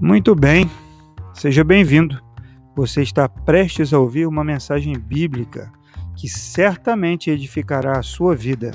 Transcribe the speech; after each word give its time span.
Muito 0.00 0.32
bem, 0.32 0.70
seja 1.34 1.64
bem-vindo. 1.64 2.22
Você 2.76 3.02
está 3.02 3.28
prestes 3.28 3.92
a 3.92 3.98
ouvir 3.98 4.28
uma 4.28 4.44
mensagem 4.44 4.96
bíblica 4.96 5.72
que 6.16 6.28
certamente 6.28 7.32
edificará 7.32 7.98
a 7.98 8.02
sua 8.02 8.36
vida. 8.36 8.70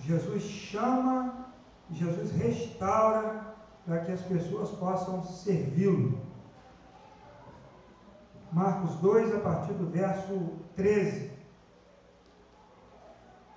Jesus 0.00 0.44
chama, 0.44 1.46
Jesus 1.92 2.32
restaura 2.32 3.54
para 3.84 3.98
que 3.98 4.12
as 4.12 4.22
pessoas 4.22 4.70
possam 4.70 5.22
servi-lo. 5.24 6.33
Marcos 8.54 8.94
2, 9.00 9.34
a 9.34 9.40
partir 9.40 9.72
do 9.72 9.90
verso 9.90 10.52
13. 10.76 11.28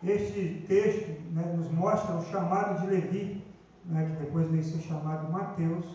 Este 0.04 0.66
texto 0.68 1.22
né, 1.34 1.54
nos 1.56 1.70
mostra 1.72 2.16
o 2.16 2.26
chamado 2.26 2.82
de 2.82 2.88
Levi, 2.88 3.46
né, 3.86 4.06
que 4.06 4.24
depois 4.24 4.50
veio 4.50 4.64
ser 4.64 4.80
chamado 4.80 5.32
Mateus, 5.32 5.86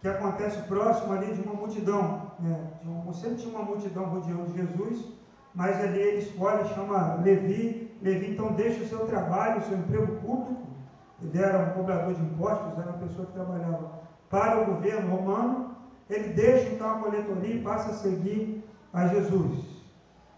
que 0.00 0.06
acontece 0.06 0.62
próximo 0.68 1.12
ali 1.12 1.34
de 1.34 1.40
uma 1.40 1.54
multidão. 1.54 2.30
Né, 2.38 2.70
de 2.80 3.16
sempre 3.16 3.38
tinha 3.38 3.56
uma 3.56 3.64
multidão 3.64 4.04
rodeando 4.04 4.54
Jesus, 4.54 5.04
mas 5.52 5.80
ali 5.80 5.98
ele 5.98 6.18
escolhe, 6.18 6.68
chama 6.74 7.14
Levi. 7.24 7.92
Levi 8.00 8.32
então 8.34 8.52
deixa 8.52 8.84
o 8.84 8.88
seu 8.88 9.04
trabalho, 9.06 9.58
o 9.58 9.64
seu 9.64 9.78
emprego 9.78 10.20
público. 10.20 10.62
Ele 11.20 11.42
era 11.42 11.58
um 11.58 11.70
cobrador 11.72 12.14
de 12.14 12.22
impostos, 12.22 12.78
era 12.78 12.90
uma 12.90 12.98
pessoa 12.98 13.26
que 13.26 13.32
trabalhava 13.32 13.90
para 14.30 14.62
o 14.62 14.66
governo 14.66 15.16
romano 15.16 15.63
ele 16.10 16.32
deixa 16.34 16.68
então 16.70 16.90
a 16.90 16.98
coletoria 16.98 17.54
e 17.54 17.62
passa 17.62 17.90
a 17.90 17.94
seguir 17.94 18.62
a 18.92 19.06
Jesus. 19.08 19.64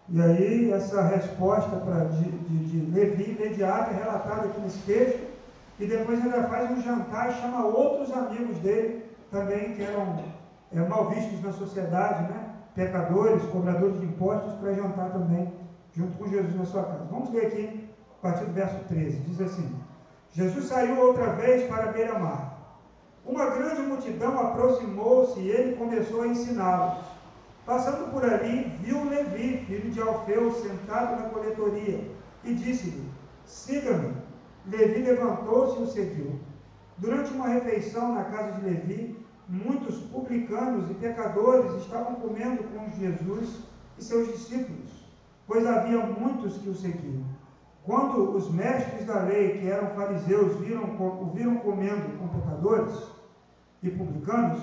E 0.09 0.21
aí, 0.21 0.71
essa 0.71 1.01
resposta 1.01 1.75
pra, 1.77 2.05
de, 2.05 2.23
de, 2.23 2.65
de 2.65 2.91
Levi 2.91 3.31
imediata 3.31 3.91
é 3.91 4.03
relatada 4.03 4.47
aqui 4.47 4.61
nesse 4.61 4.79
texto, 4.79 5.27
e 5.79 5.85
depois 5.85 6.21
ainda 6.23 6.43
faz 6.47 6.71
um 6.71 6.81
jantar 6.81 7.29
e 7.29 7.41
chama 7.41 7.65
outros 7.65 8.11
amigos 8.11 8.57
dele, 8.59 9.03
também 9.29 9.73
que 9.73 9.83
eram 9.83 10.23
é, 10.73 10.79
mal 10.87 11.09
vistos 11.09 11.43
na 11.43 11.51
sociedade, 11.51 12.23
né? 12.31 12.53
pecadores, 12.73 13.43
cobradores 13.51 13.99
de 13.99 14.05
impostos, 14.05 14.53
para 14.59 14.73
jantar 14.73 15.11
também 15.11 15.51
junto 15.93 16.17
com 16.17 16.29
Jesus 16.29 16.55
na 16.55 16.65
sua 16.65 16.83
casa. 16.83 17.05
Vamos 17.11 17.33
ler 17.33 17.47
aqui 17.47 17.89
a 18.19 18.21
partir 18.21 18.45
do 18.45 18.53
verso 18.53 18.79
13. 18.87 19.17
Diz 19.19 19.41
assim: 19.41 19.75
Jesus 20.31 20.65
saiu 20.65 20.99
outra 20.99 21.33
vez 21.33 21.67
para 21.67 21.91
beira-mar 21.91 22.46
uma 23.27 23.45
grande 23.49 23.81
multidão 23.81 24.39
aproximou-se 24.39 25.37
e 25.39 25.49
ele 25.49 25.75
começou 25.75 26.21
a 26.21 26.27
ensiná-los. 26.27 27.05
Passando 27.65 28.09
por 28.11 28.23
ali, 28.23 28.71
viu 28.81 29.03
Levi, 29.09 29.65
filho 29.65 29.91
de 29.91 30.01
Alfeu, 30.01 30.53
sentado 30.53 31.21
na 31.21 31.29
coletoria, 31.29 32.09
e 32.45 32.53
disse-lhe: 32.53 33.03
Siga-me. 33.45 34.13
Levi 34.65 35.01
levantou-se 35.01 35.79
e 35.79 35.83
o 35.83 35.87
seguiu. 35.87 36.39
Durante 36.97 37.33
uma 37.33 37.49
refeição 37.49 38.15
na 38.15 38.23
casa 38.23 38.53
de 38.53 38.65
Levi, 38.65 39.17
muitos 39.49 39.97
publicanos 40.03 40.89
e 40.89 40.93
pecadores 40.93 41.81
estavam 41.81 42.15
comendo 42.15 42.63
com 42.63 42.89
Jesus 42.97 43.59
e 43.97 44.03
seus 44.03 44.27
discípulos, 44.29 45.05
pois 45.45 45.65
havia 45.65 45.99
muitos 45.99 46.57
que 46.57 46.69
o 46.69 46.75
seguiam. 46.75 47.23
Quando 47.83 48.35
os 48.35 48.51
mestres 48.51 49.05
da 49.05 49.21
lei, 49.23 49.59
que 49.59 49.69
eram 49.69 49.95
fariseus, 49.95 50.57
viram, 50.57 50.83
o 50.83 51.31
viram 51.33 51.55
comendo 51.57 52.17
com 52.17 52.27
pecadores, 52.27 53.16
e 53.83 53.89
publicanos, 53.89 54.61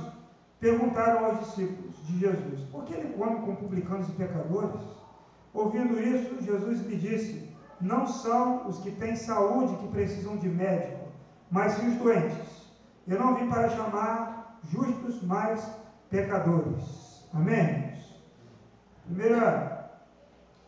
perguntaram 0.60 1.26
aos 1.26 1.40
discípulos 1.40 1.94
de 2.06 2.18
Jesus: 2.18 2.60
Por 2.70 2.84
que 2.84 2.94
ele 2.94 3.14
come 3.14 3.40
com 3.40 3.56
publicanos 3.56 4.08
e 4.08 4.12
pecadores? 4.12 4.80
Ouvindo 5.52 6.00
isso, 6.00 6.42
Jesus 6.42 6.80
lhe 6.86 6.96
disse: 6.96 7.54
Não 7.80 8.06
são 8.06 8.66
os 8.68 8.78
que 8.78 8.90
têm 8.92 9.16
saúde 9.16 9.77
que 9.77 9.89
precisam 9.89 10.36
de 10.36 10.48
médico, 10.48 11.08
mas 11.50 11.72
sim 11.72 11.89
os 11.89 11.96
doentes. 11.96 12.64
Eu 13.06 13.18
não 13.18 13.36
vim 13.36 13.48
para 13.48 13.68
chamar 13.68 14.58
justos, 14.70 15.22
mas 15.22 15.64
pecadores. 16.10 17.28
Amém? 17.33 17.92
Primeira 19.05 19.90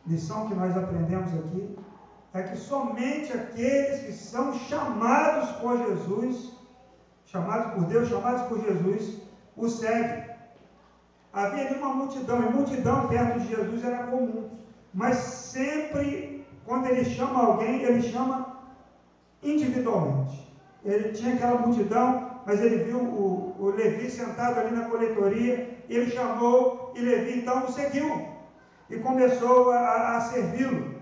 lição 0.06 0.47
que 0.48 0.54
nós 0.54 0.76
aprendemos 0.76 1.32
aqui 1.34 1.78
é 2.34 2.42
que 2.42 2.56
somente 2.56 3.32
aqueles 3.32 4.00
que 4.00 4.12
são 4.12 4.53
chamados 4.53 5.50
por 5.53 5.78
Jesus 5.78 6.56
chamados 7.26 7.75
por 7.75 7.84
Deus, 7.84 8.09
chamados 8.09 8.42
por 8.42 8.60
Jesus, 8.60 9.20
o 9.56 9.69
segue. 9.69 10.31
Havia 11.32 11.66
ali 11.66 11.78
uma 11.78 11.94
multidão, 11.94 12.42
e 12.42 12.53
multidão 12.53 13.09
perto 13.09 13.41
de 13.41 13.48
Jesus 13.48 13.84
era 13.84 14.04
comum. 14.04 14.50
Mas 14.94 15.16
sempre, 15.16 16.47
quando 16.65 16.86
ele 16.86 17.04
chama 17.04 17.44
alguém, 17.44 17.82
ele 17.82 18.03
chama 18.03 18.56
individualmente. 19.42 20.47
Ele 20.84 21.10
tinha 21.10 21.34
aquela 21.34 21.59
multidão, 21.59 22.41
mas 22.47 22.60
ele 22.60 22.84
viu 22.84 22.98
o, 22.98 23.56
o 23.59 23.66
Levi 23.70 24.09
sentado 24.09 24.60
ali 24.60 24.75
na 24.75 24.88
coletoria, 24.88 25.76
ele 25.88 26.10
chamou, 26.10 26.92
e 26.97 27.00
Levi 27.00 27.41
então 27.41 27.66
o 27.66 27.72
seguiu, 27.72 28.28
e 28.88 28.97
começou 28.98 29.72
a, 29.72 30.16
a 30.16 30.20
servi-lo. 30.20 30.94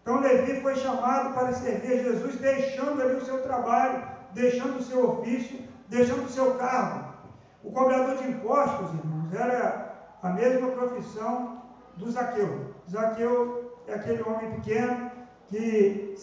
Então 0.00 0.20
Levi 0.20 0.60
foi 0.60 0.76
chamado 0.76 1.34
para 1.34 1.52
servir 1.52 1.92
a 1.92 2.02
Jesus, 2.04 2.36
deixando 2.36 3.02
ali 3.02 3.16
o 3.16 3.24
seu 3.24 3.42
trabalho, 3.42 4.13
deixando 4.34 4.78
o 4.78 4.82
seu 4.82 5.10
ofício, 5.10 5.60
deixando 5.88 6.24
o 6.24 6.28
seu 6.28 6.54
cargo. 6.56 7.14
O 7.62 7.72
cobrador 7.72 8.16
de 8.16 8.28
impostos, 8.28 8.90
irmãos, 8.94 9.32
era 9.32 9.94
a 10.22 10.30
mesma 10.30 10.68
profissão 10.72 11.62
do 11.96 12.10
Zaqueu. 12.10 12.74
Zaqueu 12.90 13.80
é 13.86 13.94
aquele 13.94 14.22
homem 14.22 14.50
pequeno 14.52 15.10
que 15.48 16.14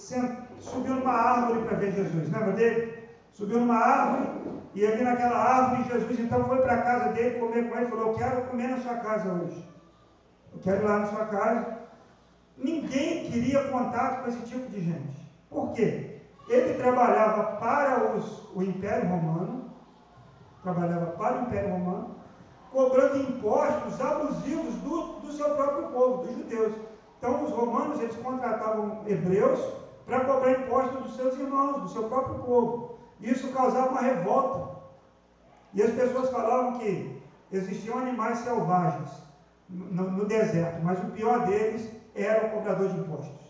subiu 0.60 0.96
numa 0.96 1.14
árvore 1.14 1.66
para 1.66 1.78
ver 1.78 1.94
Jesus. 1.94 2.32
Lembra 2.32 2.52
dele? 2.52 3.02
Subiu 3.32 3.60
numa 3.60 3.78
árvore 3.78 4.30
e 4.74 4.86
ali 4.86 5.04
naquela 5.04 5.38
árvore 5.38 5.90
Jesus 5.90 6.20
então 6.20 6.44
foi 6.46 6.62
para 6.62 6.74
a 6.74 6.82
casa 6.82 7.10
dele 7.14 7.40
comer 7.40 7.70
com 7.70 7.76
ele 7.76 7.86
e 7.86 7.90
falou: 7.90 8.08
Eu 8.08 8.14
quero 8.16 8.42
comer 8.44 8.68
na 8.68 8.78
sua 8.80 8.96
casa 8.96 9.32
hoje. 9.32 9.70
Eu 10.54 10.60
quero 10.60 10.82
ir 10.82 10.86
lá 10.86 11.00
na 11.00 11.06
sua 11.08 11.26
casa. 11.26 11.78
Ninguém 12.58 13.32
queria 13.32 13.64
contato 13.70 14.22
com 14.22 14.30
esse 14.30 14.42
tipo 14.42 14.70
de 14.70 14.82
gente. 14.82 15.32
Por 15.50 15.74
quê? 15.74 16.11
Ele 16.52 16.74
trabalhava 16.74 17.56
para 17.56 18.14
os, 18.14 18.54
o 18.54 18.62
Império 18.62 19.08
Romano, 19.08 19.72
trabalhava 20.62 21.06
para 21.12 21.38
o 21.38 21.42
Império 21.44 21.72
Romano, 21.72 22.16
cobrando 22.70 23.22
impostos 23.22 24.02
abusivos 24.02 24.76
do, 24.76 25.22
do 25.22 25.32
seu 25.32 25.56
próprio 25.56 25.88
povo, 25.92 26.24
dos 26.26 26.36
judeus. 26.36 26.74
Então, 27.18 27.46
os 27.46 27.52
romanos, 27.52 28.02
eles 28.02 28.18
contratavam 28.18 29.02
hebreus 29.08 29.62
para 30.06 30.26
cobrar 30.26 30.52
impostos 30.52 31.04
dos 31.04 31.16
seus 31.16 31.40
irmãos, 31.40 31.84
do 31.84 31.88
seu 31.88 32.10
próprio 32.10 32.40
povo. 32.40 32.96
Isso 33.22 33.54
causava 33.54 33.92
uma 33.92 34.02
revolta. 34.02 34.76
E 35.74 35.82
as 35.82 35.92
pessoas 35.92 36.30
falavam 36.32 36.80
que 36.80 37.24
existiam 37.50 37.98
animais 37.98 38.40
selvagens 38.40 39.10
no, 39.70 40.12
no 40.12 40.26
deserto, 40.26 40.84
mas 40.84 41.00
o 41.00 41.12
pior 41.12 41.46
deles 41.46 41.90
era 42.14 42.48
o 42.48 42.50
cobrador 42.50 42.90
de 42.90 43.00
impostos. 43.00 43.41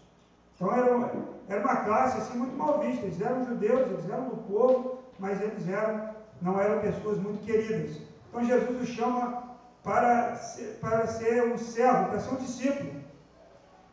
Então, 0.61 0.71
era, 0.75 1.11
era 1.49 1.59
uma 1.59 1.75
classe 1.77 2.19
assim 2.19 2.37
muito 2.37 2.55
mal 2.55 2.79
vista. 2.81 3.07
Eles 3.07 3.19
eram 3.19 3.43
judeus, 3.43 3.89
eles 3.89 4.07
eram 4.07 4.29
do 4.29 4.37
povo, 4.43 4.99
mas 5.17 5.41
eles 5.41 5.67
eram, 5.67 6.11
não 6.39 6.61
eram 6.61 6.79
pessoas 6.81 7.17
muito 7.17 7.43
queridas. 7.43 7.97
Então 8.29 8.45
Jesus 8.45 8.81
os 8.81 8.89
chama 8.89 9.43
para 9.83 10.35
ser, 10.35 10.77
para 10.79 11.07
ser 11.07 11.51
um 11.51 11.57
servo, 11.57 12.09
para 12.09 12.19
ser 12.19 12.35
um 12.35 12.37
discípulo. 12.37 12.91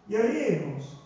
E 0.08 0.16
aí, 0.16 0.52
irmãos, 0.52 1.02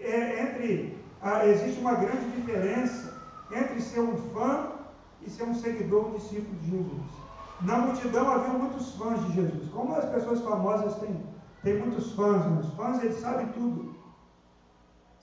é, 0.00 0.42
entre, 0.42 1.04
existe 1.46 1.80
uma 1.80 1.94
grande 1.94 2.30
diferença 2.30 3.12
entre 3.50 3.80
ser 3.80 4.00
um 4.00 4.16
fã 4.32 4.70
e 5.20 5.28
ser 5.28 5.42
um 5.42 5.54
seguidor, 5.54 6.06
um 6.06 6.14
discípulo 6.14 6.56
de 6.60 6.70
Jesus. 6.70 7.10
Na 7.62 7.78
multidão 7.78 8.30
havia 8.30 8.50
muitos 8.50 8.94
fãs 8.94 9.20
de 9.26 9.32
Jesus. 9.32 9.68
Como 9.70 9.96
as 9.96 10.08
pessoas 10.10 10.40
famosas 10.42 10.94
têm, 11.00 11.20
têm 11.64 11.78
muitos 11.78 12.12
fãs, 12.12 12.46
os 12.64 12.72
fãs 12.74 13.02
eles 13.02 13.16
sabem 13.16 13.48
tudo 13.48 13.95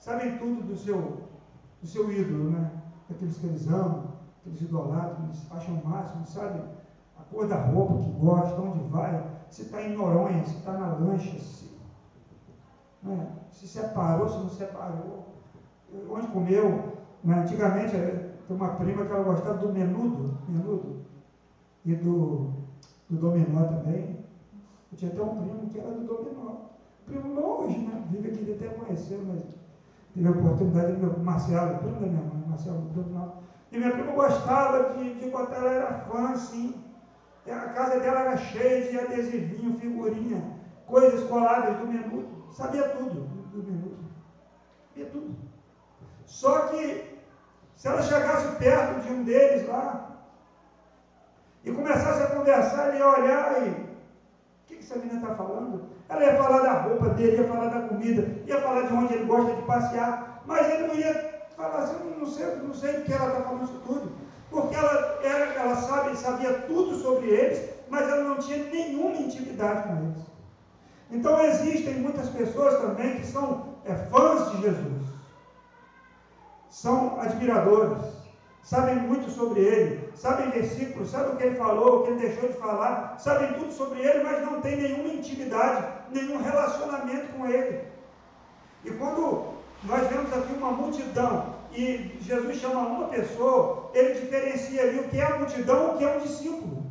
sabem 0.04 0.36
tudo 0.36 0.62
do 0.64 0.76
seu, 0.76 1.22
do 1.80 1.86
seu 1.86 2.12
ídolo, 2.12 2.50
né? 2.50 2.70
Aqueles 3.10 3.38
que 3.38 3.46
eles 3.46 3.66
amam, 3.68 4.08
que 4.42 4.50
eles 4.50 4.60
idolatram, 4.60 5.24
eles 5.24 5.50
acham 5.50 5.76
o 5.76 5.88
máximo, 5.88 6.26
sabem 6.26 6.62
a 7.18 7.22
cor 7.22 7.48
da 7.48 7.56
roupa 7.56 8.02
que 8.02 8.10
gosta, 8.10 8.60
onde 8.60 8.86
vai, 8.90 9.26
se 9.48 9.62
está 9.62 9.80
em 9.82 9.96
Noronha, 9.96 10.44
se 10.44 10.58
está 10.58 10.72
na 10.72 10.88
lancha, 10.88 11.38
se, 11.38 11.70
né? 13.02 13.32
se 13.50 13.66
separou, 13.66 14.28
se 14.28 14.36
não 14.36 14.50
separou, 14.50 15.24
onde 16.10 16.26
comeu. 16.28 16.98
Né? 17.22 17.38
Antigamente, 17.38 17.96
eh, 17.96 18.34
tem 18.46 18.56
uma 18.56 18.74
prima 18.74 19.06
que 19.06 19.12
ela 19.12 19.24
gostava 19.24 19.56
do 19.56 19.72
menudo, 19.72 20.36
menudo, 20.46 21.02
e 21.82 21.94
do, 21.94 22.52
do 23.08 23.16
dominó 23.16 23.64
também. 23.68 24.18
Eu 24.92 24.98
tinha 24.98 25.10
até 25.10 25.22
um 25.22 25.36
primo 25.36 25.70
que 25.70 25.78
era 25.78 25.92
do 25.92 26.04
dominó. 26.04 26.56
Primo 27.06 27.40
longe, 27.40 27.78
né? 27.78 28.06
Vive 28.10 28.32
queria 28.32 28.54
até 28.54 28.68
conhecer, 28.68 29.22
mas 29.26 29.53
Tive 30.14 30.28
a 30.28 30.30
oportunidade 30.30 30.94
de 30.94 31.02
meu 31.02 31.18
Marcelo, 31.18 31.76
primo 31.78 32.00
da 32.00 32.06
minha 32.06 32.22
mãe, 32.22 32.44
Marcelo 32.48 33.42
E 33.72 33.78
minha 33.78 33.90
prima 33.90 34.12
gostava 34.12 34.94
de, 34.94 35.14
de 35.14 35.28
botar, 35.28 35.56
ela 35.56 35.72
era 35.72 35.92
fã, 36.08 36.32
assim. 36.32 36.80
A 37.46 37.72
casa 37.72 38.00
dela 38.00 38.20
era 38.20 38.36
cheia 38.36 38.88
de 38.88 38.98
adesivinho, 38.98 39.76
figurinha. 39.76 40.54
coisas 40.86 41.24
coladas 41.24 41.76
do 41.78 41.86
menudo, 41.88 42.46
sabia 42.52 42.90
tudo 42.90 43.10
do, 43.10 43.60
do 43.60 43.72
menudo. 43.72 43.98
Sabia 44.88 45.10
tudo. 45.10 45.34
Só 46.24 46.60
que, 46.60 47.18
se 47.74 47.88
ela 47.88 48.00
chegasse 48.00 48.56
perto 48.56 49.00
de 49.00 49.12
um 49.12 49.24
deles 49.24 49.66
lá, 49.66 50.00
e 51.64 51.72
começasse 51.72 52.22
a 52.22 52.28
conversar, 52.28 52.88
ele 52.88 52.98
ia 52.98 53.08
olhar 53.08 53.66
e. 53.66 53.93
O 54.64 54.66
que, 54.66 54.78
essa 54.78 54.96
menina 54.96 55.20
está 55.20 55.34
falando? 55.34 55.82
Ela 56.08 56.24
ia 56.24 56.42
falar 56.42 56.60
da 56.60 56.72
roupa 56.82 57.10
dele, 57.10 57.36
ia 57.36 57.48
falar 57.48 57.68
da 57.68 57.88
comida, 57.88 58.42
ia 58.46 58.60
falar 58.62 58.82
de 58.82 58.94
onde 58.94 59.12
ele 59.12 59.26
gosta 59.26 59.54
de 59.54 59.62
passear, 59.62 60.42
mas 60.46 60.70
ele 60.70 60.86
não 60.86 60.94
ia 60.94 61.34
falar 61.54 61.82
assim, 61.82 62.14
não 62.18 62.26
sei, 62.26 62.56
não 62.56 62.74
sei 62.74 62.92
do 62.94 63.02
que 63.02 63.12
ela 63.12 63.28
está 63.28 63.42
falando 63.42 63.64
isso 63.64 63.82
tudo. 63.86 64.12
Porque 64.50 64.74
ela, 64.74 65.18
era, 65.22 65.52
ela 65.52 65.76
sabe, 65.76 66.16
sabia 66.16 66.60
tudo 66.62 66.96
sobre 66.96 67.28
eles, 67.28 67.68
mas 67.90 68.08
ela 68.08 68.24
não 68.24 68.38
tinha 68.38 68.64
nenhuma 68.64 69.16
intimidade 69.16 69.86
com 69.86 69.96
eles. 70.04 70.24
Então 71.10 71.44
existem 71.44 71.94
muitas 71.96 72.30
pessoas 72.30 72.80
também 72.80 73.16
que 73.16 73.26
são 73.26 73.74
é, 73.84 73.94
fãs 73.94 74.50
de 74.52 74.62
Jesus, 74.62 75.04
são 76.70 77.20
admiradores, 77.20 78.02
sabem 78.62 78.96
muito 78.96 79.30
sobre 79.30 79.60
ele, 79.60 80.03
sabem 80.16 80.50
versículos, 80.50 81.10
sabem 81.10 81.34
o 81.34 81.36
que 81.36 81.44
ele 81.44 81.56
falou, 81.56 82.00
o 82.00 82.02
que 82.04 82.10
ele 82.10 82.28
deixou 82.28 82.48
de 82.48 82.54
falar, 82.54 83.16
sabem 83.18 83.52
tudo 83.54 83.72
sobre 83.72 84.00
ele, 84.00 84.22
mas 84.22 84.42
não 84.42 84.60
tem 84.60 84.76
nenhuma 84.76 85.12
intimidade, 85.12 85.86
nenhum 86.10 86.42
relacionamento 86.42 87.32
com 87.34 87.46
ele. 87.46 87.82
E 88.84 88.90
quando 88.92 89.54
nós 89.84 90.08
vemos 90.08 90.32
aqui 90.32 90.52
uma 90.54 90.70
multidão 90.70 91.54
e 91.72 92.16
Jesus 92.20 92.58
chama 92.58 92.80
uma 92.80 93.08
pessoa, 93.08 93.90
ele 93.94 94.20
diferencia 94.20 94.82
ali 94.82 95.00
o 95.00 95.08
que 95.08 95.20
é 95.20 95.24
a 95.24 95.38
multidão 95.38 95.84
e 95.84 95.94
o 95.94 95.98
que 95.98 96.04
é 96.04 96.16
um 96.16 96.20
discípulo. 96.20 96.84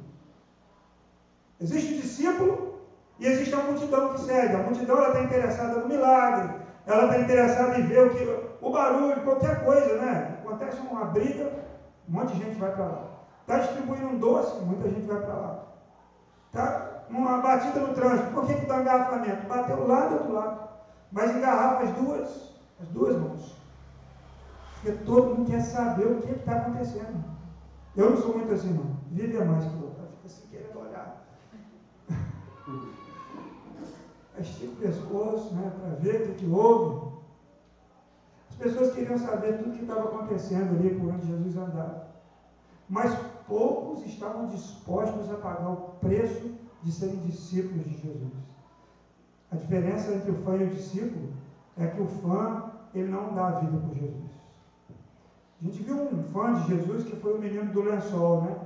Existe 1.62 1.94
o 1.94 2.02
discípulo 2.02 2.80
e 3.20 3.28
existe 3.28 3.54
a 3.54 3.60
multidão 3.60 4.14
que 4.14 4.22
segue. 4.22 4.56
A 4.56 4.60
multidão 4.60 5.08
está 5.08 5.22
interessada 5.22 5.80
no 5.80 5.88
milagre, 5.88 6.56
ela 6.86 7.06
está 7.06 7.20
interessada 7.20 7.80
em 7.80 7.84
ver 7.84 8.08
o, 8.08 8.10
que, 8.10 8.40
o 8.62 8.70
barulho, 8.70 9.22
qualquer 9.22 9.64
coisa, 9.64 9.96
né? 9.96 10.40
Acontece 10.44 10.78
uma 10.82 11.06
briga, 11.06 11.52
um 12.10 12.14
monte 12.14 12.34
de 12.34 12.44
gente 12.44 12.60
vai 12.60 12.72
para 12.72 12.86
lá. 12.86 13.13
Está 13.44 13.60
distribuindo 13.60 14.08
um 14.08 14.18
doce, 14.18 14.60
muita 14.64 14.90
gente 14.90 15.06
vai 15.06 15.22
para 15.22 15.34
lá. 15.34 15.64
Está 16.48 17.04
uma 17.10 17.40
batida 17.40 17.82
no 17.82 17.94
trânsito, 17.94 18.34
por 18.34 18.48
que, 18.48 18.56
que 18.56 18.66
dá 18.66 18.80
engarrafamento? 18.80 19.48
Bateu 19.48 19.86
lá 19.86 20.08
do 20.08 20.16
outro 20.16 20.34
lado. 20.34 20.70
Mas 21.12 21.36
engarrafa 21.36 21.84
as 21.84 21.92
duas, 21.92 22.54
as 22.82 22.88
duas 22.88 23.18
mãos. 23.18 23.56
Porque 24.76 24.94
todo 25.04 25.36
mundo 25.36 25.52
quer 25.52 25.62
saber 25.62 26.08
o 26.08 26.22
que 26.22 26.32
está 26.32 26.54
acontecendo. 26.54 27.22
Eu 27.96 28.12
não 28.12 28.18
sou 28.18 28.38
muito 28.38 28.54
assim, 28.54 28.74
não. 28.74 28.96
Vive 29.12 29.38
mais 29.44 29.66
que 29.66 29.74
eu. 29.74 29.92
Fica 29.92 30.08
assim 30.26 30.48
querendo 30.50 30.80
olhar. 30.80 31.22
Estica 34.40 34.72
o 34.72 34.76
pescoço, 34.78 35.54
né, 35.54 35.70
para 35.80 35.96
ver 35.96 36.30
o 36.30 36.36
que 36.36 36.48
houve. 36.48 37.12
As 38.50 38.56
pessoas 38.56 38.94
queriam 38.94 39.18
saber 39.18 39.58
tudo 39.58 39.70
o 39.70 39.74
que 39.74 39.82
estava 39.82 40.06
acontecendo 40.06 40.78
ali 40.78 40.96
por 40.96 41.14
onde 41.14 41.28
Jesus 41.28 41.58
andava. 41.58 42.14
Mas 42.90 43.16
poucos 43.48 44.06
estavam 44.06 44.48
dispostos 44.48 45.32
a 45.32 45.36
pagar 45.36 45.70
o 45.70 45.78
preço 46.00 46.52
de 46.82 46.92
serem 46.92 47.20
discípulos 47.20 47.86
de 47.86 47.98
Jesus. 47.98 48.34
A 49.52 49.56
diferença 49.56 50.14
entre 50.14 50.32
o 50.32 50.44
fã 50.44 50.56
e 50.56 50.64
o 50.64 50.70
discípulo 50.70 51.34
é 51.78 51.88
que 51.88 52.02
o 52.02 52.08
fã, 52.08 52.72
ele 52.94 53.10
não 53.10 53.34
dá 53.34 53.48
a 53.48 53.60
vida 53.60 53.78
por 53.78 53.94
Jesus. 53.94 54.32
A 55.62 55.66
gente 55.66 55.84
viu 55.84 55.96
um 55.96 56.24
fã 56.32 56.54
de 56.54 56.68
Jesus 56.68 57.04
que 57.04 57.16
foi 57.16 57.36
o 57.36 57.40
menino 57.40 57.72
do 57.72 57.84
lençol, 57.84 58.42
né? 58.42 58.58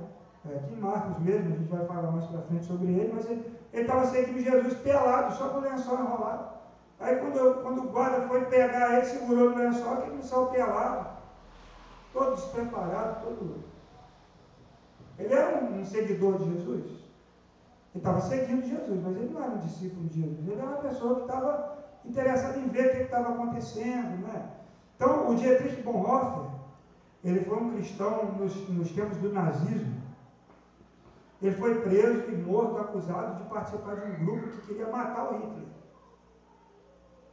É, 0.50 0.56
aqui 0.56 0.74
em 0.74 0.80
Marcos 0.80 1.18
mesmo, 1.22 1.54
a 1.54 1.56
gente 1.56 1.70
vai 1.70 1.86
falar 1.86 2.10
mais 2.10 2.24
para 2.26 2.42
frente 2.42 2.64
sobre 2.64 2.86
ele, 2.86 3.12
mas 3.14 3.28
ele 3.28 3.44
estava 3.72 4.06
seguindo 4.06 4.40
Jesus 4.40 4.74
pelado, 4.74 5.34
só 5.34 5.48
com 5.50 5.58
o 5.58 5.62
lençol 5.62 6.00
enrolado. 6.00 6.58
Aí 7.00 7.16
quando, 7.16 7.62
quando 7.62 7.84
o 7.84 7.88
guarda 7.90 8.26
foi 8.26 8.44
pegar 8.46 8.96
ele, 8.96 9.06
segurou 9.06 9.50
no 9.50 9.56
lençol, 9.56 9.98
que 9.98 10.10
ele 10.10 10.22
saiu 10.22 10.46
pelado, 10.46 11.10
todo 12.12 12.34
despreparado, 12.34 13.24
todo. 13.24 13.77
Ele 15.18 15.34
era 15.34 15.62
um, 15.62 15.80
um 15.80 15.84
seguidor 15.84 16.38
de 16.38 16.44
Jesus. 16.44 16.84
Ele 17.94 17.96
estava 17.96 18.20
seguindo 18.20 18.66
Jesus, 18.66 19.02
mas 19.02 19.16
ele 19.16 19.32
não 19.32 19.42
era 19.42 19.52
um 19.52 19.58
discípulo 19.58 20.08
de 20.08 20.22
Jesus. 20.22 20.48
Ele 20.48 20.60
era 20.60 20.68
uma 20.68 20.76
pessoa 20.78 21.14
que 21.16 21.20
estava 21.22 21.78
interessada 22.04 22.58
em 22.58 22.68
ver 22.68 22.86
o 22.86 22.90
que 22.96 23.02
estava 23.02 23.28
acontecendo. 23.30 24.26
Né? 24.26 24.50
Então, 24.96 25.30
o 25.30 25.34
Dietrich 25.34 25.82
Bonhoeffer, 25.82 26.50
ele 27.24 27.40
foi 27.40 27.56
um 27.56 27.70
cristão 27.72 28.32
nos, 28.38 28.68
nos 28.68 28.92
tempos 28.92 29.16
do 29.18 29.32
nazismo. 29.32 29.98
Ele 31.40 31.54
foi 31.54 31.80
preso 31.82 32.30
e 32.30 32.36
morto, 32.36 32.78
acusado 32.78 33.42
de 33.42 33.48
participar 33.48 33.96
de 33.96 34.10
um 34.10 34.24
grupo 34.24 34.48
que 34.48 34.66
queria 34.66 34.88
matar 34.88 35.32
o 35.32 35.36
Hitler. 35.36 35.68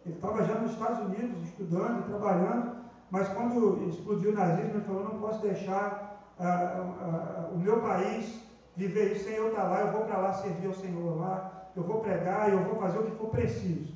Ele 0.05 0.15
estava 0.15 0.43
já 0.43 0.59
nos 0.59 0.71
Estados 0.71 0.99
Unidos 0.99 1.43
estudando 1.43 2.01
e 2.01 2.03
trabalhando, 2.03 2.75
mas 3.09 3.27
quando 3.29 3.87
explodiu 3.89 4.31
o 4.31 4.35
nazismo, 4.35 4.75
ele 4.75 4.85
falou: 4.85 5.03
não 5.03 5.19
posso 5.19 5.41
deixar 5.41 6.04
ah, 6.39 6.73
ah, 7.01 7.49
o 7.53 7.57
meu 7.57 7.81
país 7.81 8.39
viver 8.75 9.15
sem 9.17 9.33
eu 9.33 9.49
estar 9.49 9.63
lá, 9.63 9.81
eu 9.81 9.91
vou 9.91 10.05
para 10.05 10.17
lá 10.17 10.33
servir 10.33 10.67
ao 10.67 10.73
Senhor 10.73 11.17
lá, 11.17 11.69
eu 11.75 11.83
vou 11.83 12.01
pregar, 12.01 12.51
eu 12.51 12.63
vou 12.63 12.75
fazer 12.75 12.99
o 12.99 13.03
que 13.03 13.17
for 13.17 13.29
preciso. 13.29 13.93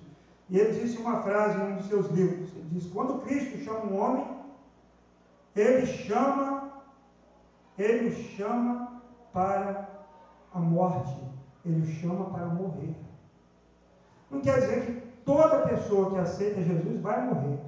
E 0.49 0.57
ele 0.57 0.79
disse 0.79 0.97
uma 0.97 1.21
frase 1.21 1.57
em 1.57 1.73
um 1.73 1.75
dos 1.75 1.87
seus 1.87 2.07
livros: 2.07 2.49
ele 2.55 2.69
diz, 2.71 2.85
quando 2.91 3.21
Cristo 3.21 3.63
chama 3.63 3.85
um 3.85 3.99
homem, 3.99 4.25
ele 5.55 5.85
chama, 5.85 6.71
ele 7.77 8.07
o 8.07 8.11
chama 8.11 9.01
para 9.31 9.87
a 10.53 10.59
morte, 10.59 11.15
ele 11.65 11.81
o 11.81 11.85
chama 11.85 12.25
para 12.25 12.45
morrer. 12.45 12.95
Não 14.31 14.41
quer 14.41 14.59
dizer 14.59 14.85
que 14.85 14.91
toda 15.23 15.67
pessoa 15.67 16.11
que 16.11 16.17
aceita 16.17 16.61
Jesus 16.61 16.99
vai 17.01 17.25
morrer. 17.25 17.59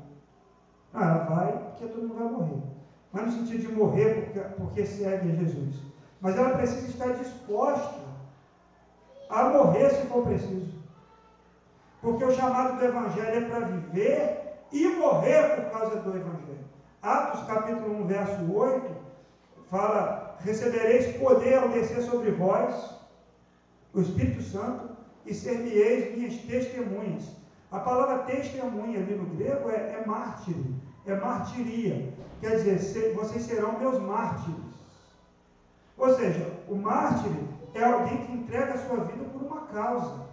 Não, 0.93 1.01
ela 1.01 1.23
vai 1.25 1.57
porque 1.57 1.87
todo 1.87 2.07
mundo 2.07 2.15
vai 2.15 2.31
morrer. 2.31 2.70
Mas 3.11 3.25
no 3.25 3.31
sentido 3.31 3.67
de 3.67 3.73
morrer 3.73 4.25
porque, 4.25 4.39
porque 4.57 4.85
segue 4.85 5.31
a 5.31 5.35
Jesus. 5.35 5.75
Mas 6.21 6.37
ela 6.37 6.57
precisa 6.57 6.87
estar 6.87 7.13
disposta 7.13 7.99
a 9.29 9.45
morrer 9.45 9.89
se 9.89 10.07
for 10.07 10.25
preciso. 10.25 10.79
Porque 12.01 12.23
o 12.23 12.33
chamado 12.33 12.77
do 12.77 12.85
Evangelho 12.85 13.45
é 13.45 13.49
para 13.49 13.65
viver 13.65 14.41
e 14.71 14.87
morrer 14.87 15.55
por 15.55 15.71
causa 15.71 15.99
do 15.99 16.15
Evangelho. 16.15 16.65
Atos 17.01 17.43
capítulo 17.47 18.03
1, 18.03 18.07
verso 18.07 18.53
8, 18.53 18.95
fala: 19.69 20.37
Recebereis 20.39 21.17
poder 21.17 21.57
ao 21.57 21.69
descer 21.69 22.01
sobre 22.03 22.31
vós, 22.31 22.95
o 23.93 24.01
Espírito 24.01 24.41
Santo, 24.41 24.89
e 25.25 25.33
ser-me-eis 25.33 26.17
minhas 26.17 26.35
testemunhas. 26.43 27.23
A 27.71 27.79
palavra 27.79 28.19
testemunha 28.19 28.99
ali 28.99 29.15
no 29.15 29.25
grego 29.35 29.69
é, 29.69 30.01
é 30.01 30.05
é 31.05 31.15
martiria. 31.15 32.13
Quer 32.39 32.57
dizer, 32.57 33.13
vocês 33.13 33.43
serão 33.43 33.77
meus 33.79 33.99
mártires. 33.99 34.57
Ou 35.97 36.15
seja, 36.15 36.51
o 36.67 36.75
mártire 36.75 37.47
é 37.73 37.83
alguém 37.83 38.25
que 38.25 38.33
entrega 38.33 38.73
a 38.73 38.87
sua 38.87 39.03
vida 39.05 39.23
por 39.25 39.41
uma 39.41 39.61
causa. 39.67 40.31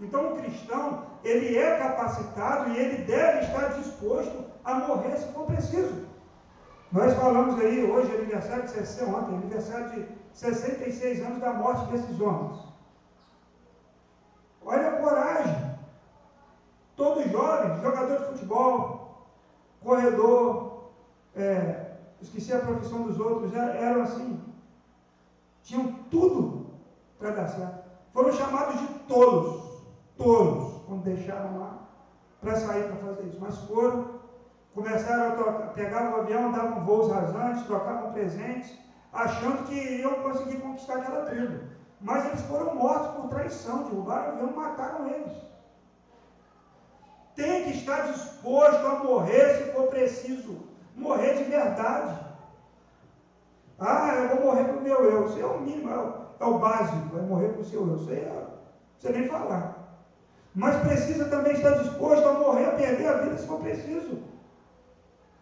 Então, 0.00 0.32
o 0.32 0.36
cristão, 0.36 1.06
ele 1.22 1.56
é 1.56 1.78
capacitado 1.78 2.70
e 2.70 2.78
ele 2.78 3.04
deve 3.04 3.46
estar 3.46 3.74
disposto 3.74 4.44
a 4.64 4.74
morrer 4.74 5.16
se 5.16 5.32
for 5.32 5.46
preciso. 5.46 6.06
Nós 6.90 7.12
falamos 7.14 7.60
aí 7.60 7.84
hoje, 7.84 8.14
aniversário 8.14 8.64
de 8.64 8.70
60, 8.70 9.10
ontem, 9.10 9.34
aniversário 9.34 9.90
de 9.90 10.08
66 10.32 11.24
anos 11.24 11.40
da 11.40 11.52
morte 11.52 11.90
desses 11.90 12.20
homens. 12.20 12.60
Olha 14.64 14.88
a 14.88 14.96
coragem. 15.00 15.74
Todos 16.96 17.30
jovens, 17.30 17.82
jogador 17.82 18.18
de 18.18 18.26
futebol, 18.26 18.93
corredor, 19.94 20.90
é, 21.36 21.96
esqueci 22.20 22.52
a 22.52 22.60
profissão 22.60 23.02
dos 23.02 23.18
outros, 23.18 23.54
eram 23.54 24.02
assim. 24.02 24.40
Tinham 25.62 25.92
tudo 26.10 26.66
para 27.18 27.30
dar 27.30 27.48
certo. 27.48 27.84
Foram 28.12 28.32
chamados 28.32 28.80
de 28.80 28.86
tolos 29.08 29.64
tolos, 30.16 30.82
quando 30.86 31.02
deixaram 31.02 31.58
lá, 31.58 31.78
para 32.40 32.56
sair 32.56 32.84
para 32.84 32.96
fazer 32.96 33.22
isso. 33.24 33.38
Mas 33.40 33.58
foram, 33.58 34.20
começaram 34.74 35.32
a 35.32 35.36
trocar, 35.36 35.72
pegavam 35.72 36.18
o 36.18 36.22
avião, 36.22 36.52
davam 36.52 36.84
voos 36.84 37.10
rasantes, 37.10 37.64
trocavam 37.64 38.12
presentes, 38.12 38.78
achando 39.12 39.64
que 39.64 39.74
iam 39.74 40.22
conseguir 40.22 40.58
conquistar 40.60 40.98
aquela 40.98 41.26
tribo. 41.26 41.64
Mas 42.00 42.26
eles 42.26 42.42
foram 42.42 42.74
mortos 42.74 43.16
por 43.16 43.28
traição, 43.28 43.84
derrubaram 43.84 44.24
o 44.24 44.32
avião, 44.32 44.56
mataram 44.56 45.08
eles. 45.08 45.32
Tem 47.34 47.64
que 47.64 47.70
estar 47.70 48.12
disposto 48.12 48.86
a 48.86 49.04
morrer 49.04 49.56
se 49.56 49.72
for 49.72 49.88
preciso, 49.88 50.56
morrer 50.94 51.34
de 51.34 51.44
verdade. 51.44 52.24
Ah, 53.78 54.28
eu 54.30 54.36
vou 54.36 54.46
morrer 54.46 54.64
para 54.64 54.76
o 54.76 54.82
meu 54.82 55.04
eu. 55.04 55.26
Isso 55.26 55.40
é 55.40 55.46
o 55.46 55.60
mínimo, 55.60 55.90
é 55.90 55.98
o, 55.98 56.54
é 56.54 56.58
básico, 56.58 57.16
é 57.18 57.22
morrer 57.22 57.48
para 57.48 57.62
o 57.62 57.64
seu 57.64 57.86
eu. 57.88 57.96
Isso 57.96 58.10
aí 58.10 58.18
é, 58.18 58.46
você 58.98 59.10
nem 59.10 59.28
falar 59.28 59.84
mas 60.54 60.76
precisa 60.76 61.24
também 61.24 61.52
estar 61.52 61.72
disposto 61.72 62.28
a 62.28 62.32
morrer, 62.34 62.66
a 62.66 62.72
perder 62.72 63.08
a 63.08 63.14
vida 63.14 63.36
se 63.36 63.46
for 63.46 63.58
preciso. 63.58 64.22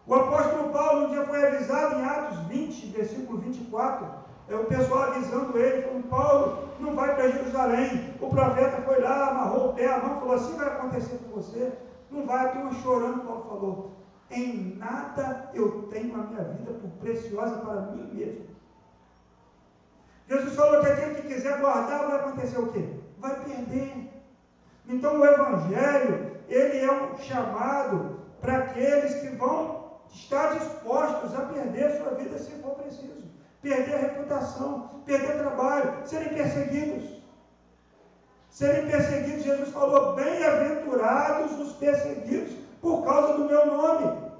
O 0.07 0.15
apóstolo 0.15 0.69
Paulo 0.71 1.05
um 1.05 1.09
dia 1.09 1.23
foi 1.25 1.45
avisado 1.45 1.99
em 1.99 2.03
Atos 2.03 2.39
20, 2.47 2.85
versículo 2.87 3.37
24, 3.37 4.07
é 4.49 4.55
o 4.55 4.65
pessoal 4.65 5.03
avisando 5.03 5.57
ele, 5.57 5.83
falando, 5.83 6.09
Paulo, 6.09 6.69
não 6.79 6.95
vai 6.95 7.15
para 7.15 7.31
Jerusalém, 7.31 8.13
o 8.19 8.29
profeta 8.29 8.81
foi 8.81 8.99
lá, 9.01 9.55
o 9.55 9.73
pé, 9.73 9.87
a 9.87 9.99
mão, 9.99 10.19
falou 10.19 10.35
assim 10.35 10.57
vai 10.57 10.67
acontecer 10.67 11.17
com 11.17 11.41
você. 11.41 11.71
Não 12.11 12.25
vai, 12.25 12.45
a 12.45 12.49
turma 12.49 12.73
chorando, 12.73 13.25
Paulo 13.25 13.45
falou. 13.49 13.91
Em 14.29 14.75
nada 14.77 15.49
eu 15.53 15.83
tenho 15.83 16.13
a 16.15 16.25
minha 16.25 16.43
vida 16.43 16.73
por 16.73 16.89
preciosa 16.99 17.57
para 17.57 17.81
mim 17.81 18.13
mesmo. 18.13 18.45
Jesus 20.27 20.55
falou 20.55 20.81
que 20.81 20.87
aquele 20.87 21.15
que 21.15 21.27
quiser 21.27 21.59
guardar 21.59 22.07
vai 22.07 22.15
acontecer 22.17 22.59
o 22.59 22.71
quê? 22.71 22.87
Vai 23.19 23.43
perder. 23.43 24.09
Então 24.87 25.19
o 25.19 25.25
Evangelho, 25.25 26.37
ele 26.47 26.79
é 26.79 26.91
um 26.91 27.17
chamado 27.17 28.19
para 28.41 28.57
aqueles 28.57 29.15
que 29.15 29.29
vão 29.35 29.91
estar 30.09 30.57
dispostos 30.57 31.33
a 31.35 31.45
perder 31.45 31.97
sua 31.97 32.13
vida 32.15 32.37
se 32.37 32.51
for 32.61 32.75
preciso. 32.75 33.22
Perder 33.63 33.95
a 33.95 33.99
reputação, 33.99 35.01
perder 35.05 35.37
trabalho, 35.39 36.05
serem 36.05 36.29
perseguidos. 36.29 37.23
Serem 38.49 38.91
perseguidos, 38.91 39.43
Jesus 39.43 39.69
falou, 39.69 40.15
bem-aventurados 40.15 41.59
os 41.59 41.73
perseguidos 41.77 42.53
por 42.81 43.03
causa 43.03 43.37
do 43.37 43.45
meu 43.45 43.65
nome. 43.65 44.31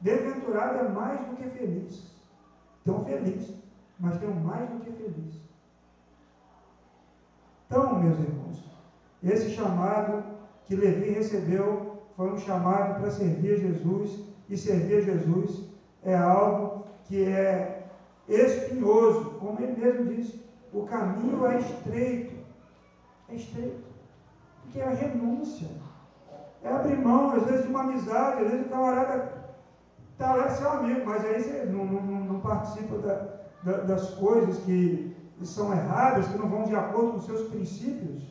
Bem-aventurado 0.00 0.78
é 0.78 0.88
mais 0.88 1.20
do 1.20 1.36
que 1.36 1.50
feliz. 1.50 2.10
Tão 2.84 3.04
feliz, 3.04 3.54
mas 4.00 4.18
tão 4.18 4.30
mais 4.30 4.68
do 4.70 4.80
que 4.80 4.90
feliz. 4.90 5.34
Então, 7.66 8.02
meus 8.02 8.18
irmãos, 8.18 8.64
esse 9.22 9.50
chamado 9.50 10.24
que 10.66 10.74
Levi 10.74 11.10
recebeu 11.10 12.02
foi 12.16 12.32
um 12.32 12.38
chamado 12.38 12.98
para 12.98 13.10
servir 13.10 13.54
a 13.54 13.58
Jesus, 13.58 14.20
e 14.48 14.56
servir 14.56 14.96
a 14.96 15.00
Jesus 15.00 15.64
é 16.02 16.14
algo 16.16 16.86
que 17.04 17.24
é 17.24 17.71
espinhoso, 18.34 19.30
como 19.38 19.60
ele 19.60 19.80
mesmo 19.80 20.14
disse. 20.14 20.42
O 20.72 20.84
caminho 20.86 21.46
é 21.46 21.58
estreito, 21.58 22.34
é 23.28 23.34
estreito, 23.34 23.84
porque 24.62 24.80
é 24.80 24.86
a 24.86 24.90
renúncia, 24.90 25.68
é 26.62 26.68
abrir 26.72 26.98
mão, 26.98 27.32
às 27.32 27.44
vezes, 27.44 27.62
de 27.62 27.68
uma 27.68 27.82
amizade, 27.82 28.44
às 28.44 28.50
vezes 28.50 28.66
o 28.66 28.70
camarada 28.70 29.32
está 30.12 30.34
lá 30.34 30.48
seu 30.48 30.70
amigo, 30.70 31.04
mas 31.04 31.24
aí 31.24 31.42
você 31.42 31.64
não, 31.66 31.84
não, 31.84 32.24
não 32.24 32.40
participa 32.40 32.98
da, 32.98 33.28
da, 33.64 33.78
das 33.82 34.10
coisas 34.14 34.58
que 34.58 35.14
são 35.42 35.72
erradas, 35.72 36.28
que 36.28 36.38
não 36.38 36.48
vão 36.48 36.64
de 36.64 36.74
acordo 36.74 37.12
com 37.12 37.20
seus 37.20 37.48
princípios. 37.48 38.22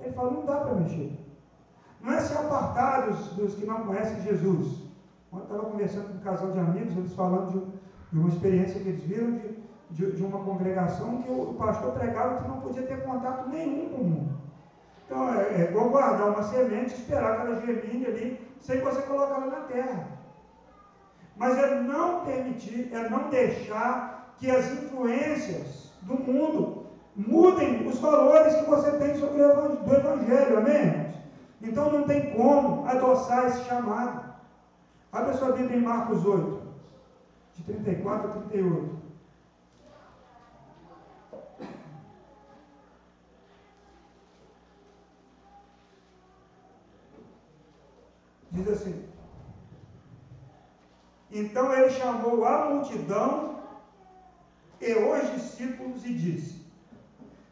Ele 0.00 0.12
fala, 0.12 0.30
não 0.30 0.46
dá 0.46 0.60
para 0.60 0.74
mexer. 0.74 1.12
Não 2.00 2.12
é 2.12 2.20
se 2.20 2.32
apartar 2.32 3.08
dos, 3.08 3.28
dos 3.32 3.54
que 3.54 3.66
não 3.66 3.84
conhecem 3.84 4.22
Jesus. 4.22 4.82
Ontem 5.32 5.44
estava 5.44 5.70
conversando 5.70 6.08
com 6.08 6.18
um 6.18 6.20
casal 6.20 6.50
de 6.50 6.58
amigos, 6.58 6.96
eles 6.96 7.12
falando 7.12 7.52
de, 7.52 7.75
de 8.16 8.20
uma 8.20 8.30
experiência 8.30 8.80
que 8.80 8.88
eles 8.88 9.02
viram 9.02 9.32
de, 9.32 9.58
de, 9.90 10.12
de, 10.12 10.24
uma 10.24 10.42
congregação 10.42 11.20
que 11.20 11.30
o 11.30 11.54
pastor 11.58 11.92
pregava 11.92 12.42
que 12.42 12.48
não 12.48 12.62
podia 12.62 12.86
ter 12.86 13.02
contato 13.04 13.50
nenhum 13.50 13.90
com 13.90 14.00
o 14.00 14.04
mundo. 14.04 14.38
Então, 15.04 15.34
é, 15.34 15.42
é 15.54 15.68
igual 15.70 15.90
guardar 15.90 16.30
uma 16.30 16.42
semente 16.42 16.94
e 16.94 16.96
esperar 16.96 17.36
que 17.36 17.46
ela 17.46 17.60
germine 17.60 18.06
ali, 18.06 18.40
sem 18.58 18.80
você 18.80 19.02
colocar 19.02 19.34
ela 19.34 19.46
na 19.46 19.60
terra. 19.66 20.08
Mas 21.36 21.58
é 21.58 21.82
não 21.82 22.24
permitir, 22.24 22.90
é 22.90 23.06
não 23.10 23.28
deixar 23.28 24.34
que 24.38 24.50
as 24.50 24.64
influências 24.72 25.92
do 26.00 26.14
mundo 26.14 26.86
mudem 27.14 27.86
os 27.86 27.98
valores 27.98 28.54
que 28.54 28.64
você 28.64 28.92
tem 28.92 29.14
sobre 29.16 29.42
o 29.42 29.94
Evangelho, 29.94 30.58
amém? 30.58 31.14
Então 31.60 31.92
não 31.92 32.04
tem 32.04 32.30
como 32.30 32.88
adoçar 32.88 33.48
esse 33.48 33.64
chamado. 33.64 34.24
Abra 35.12 35.34
sua 35.34 35.52
Bíblia 35.52 35.76
em 35.76 35.82
Marcos 35.82 36.24
8, 36.24 36.55
de 37.56 37.62
34 37.62 38.28
a 38.28 38.32
38. 38.32 38.96
Diz 48.52 48.68
assim: 48.68 49.08
Então 51.30 51.72
ele 51.72 51.90
chamou 51.90 52.44
a 52.44 52.70
multidão 52.70 53.60
e 54.80 54.94
os 54.94 55.32
discípulos 55.32 56.04
e 56.04 56.14
disse: 56.14 56.66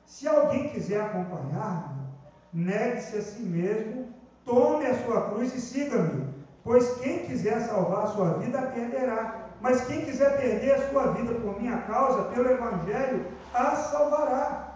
Se 0.05 0.29
alguém 0.29 0.69
quiser 0.69 1.01
acompanhar-me, 1.01 2.05
negue-se 2.53 3.17
a 3.17 3.23
si 3.23 3.43
mesmo, 3.43 4.09
tome 4.45 4.87
a 4.87 5.03
sua 5.05 5.31
cruz 5.31 5.55
e 5.55 5.61
siga-me. 5.61 6.33
Pois 6.63 6.99
quem 6.99 7.27
quiser 7.27 7.61
salvar 7.61 8.05
a 8.05 8.09
sua 8.09 8.39
vida, 8.39 8.63
perderá. 8.69 9.44
Mas 9.65 9.83
quem 9.87 10.03
quiser 10.03 10.37
perder 10.37 10.75
a 10.75 10.91
sua 10.91 11.13
vida 11.13 11.33
por 11.37 11.59
minha 11.59 11.79
causa, 11.79 12.25
pelo 12.25 12.51
Evangelho, 12.51 13.25
a 13.55 13.71
salvará. 13.77 14.75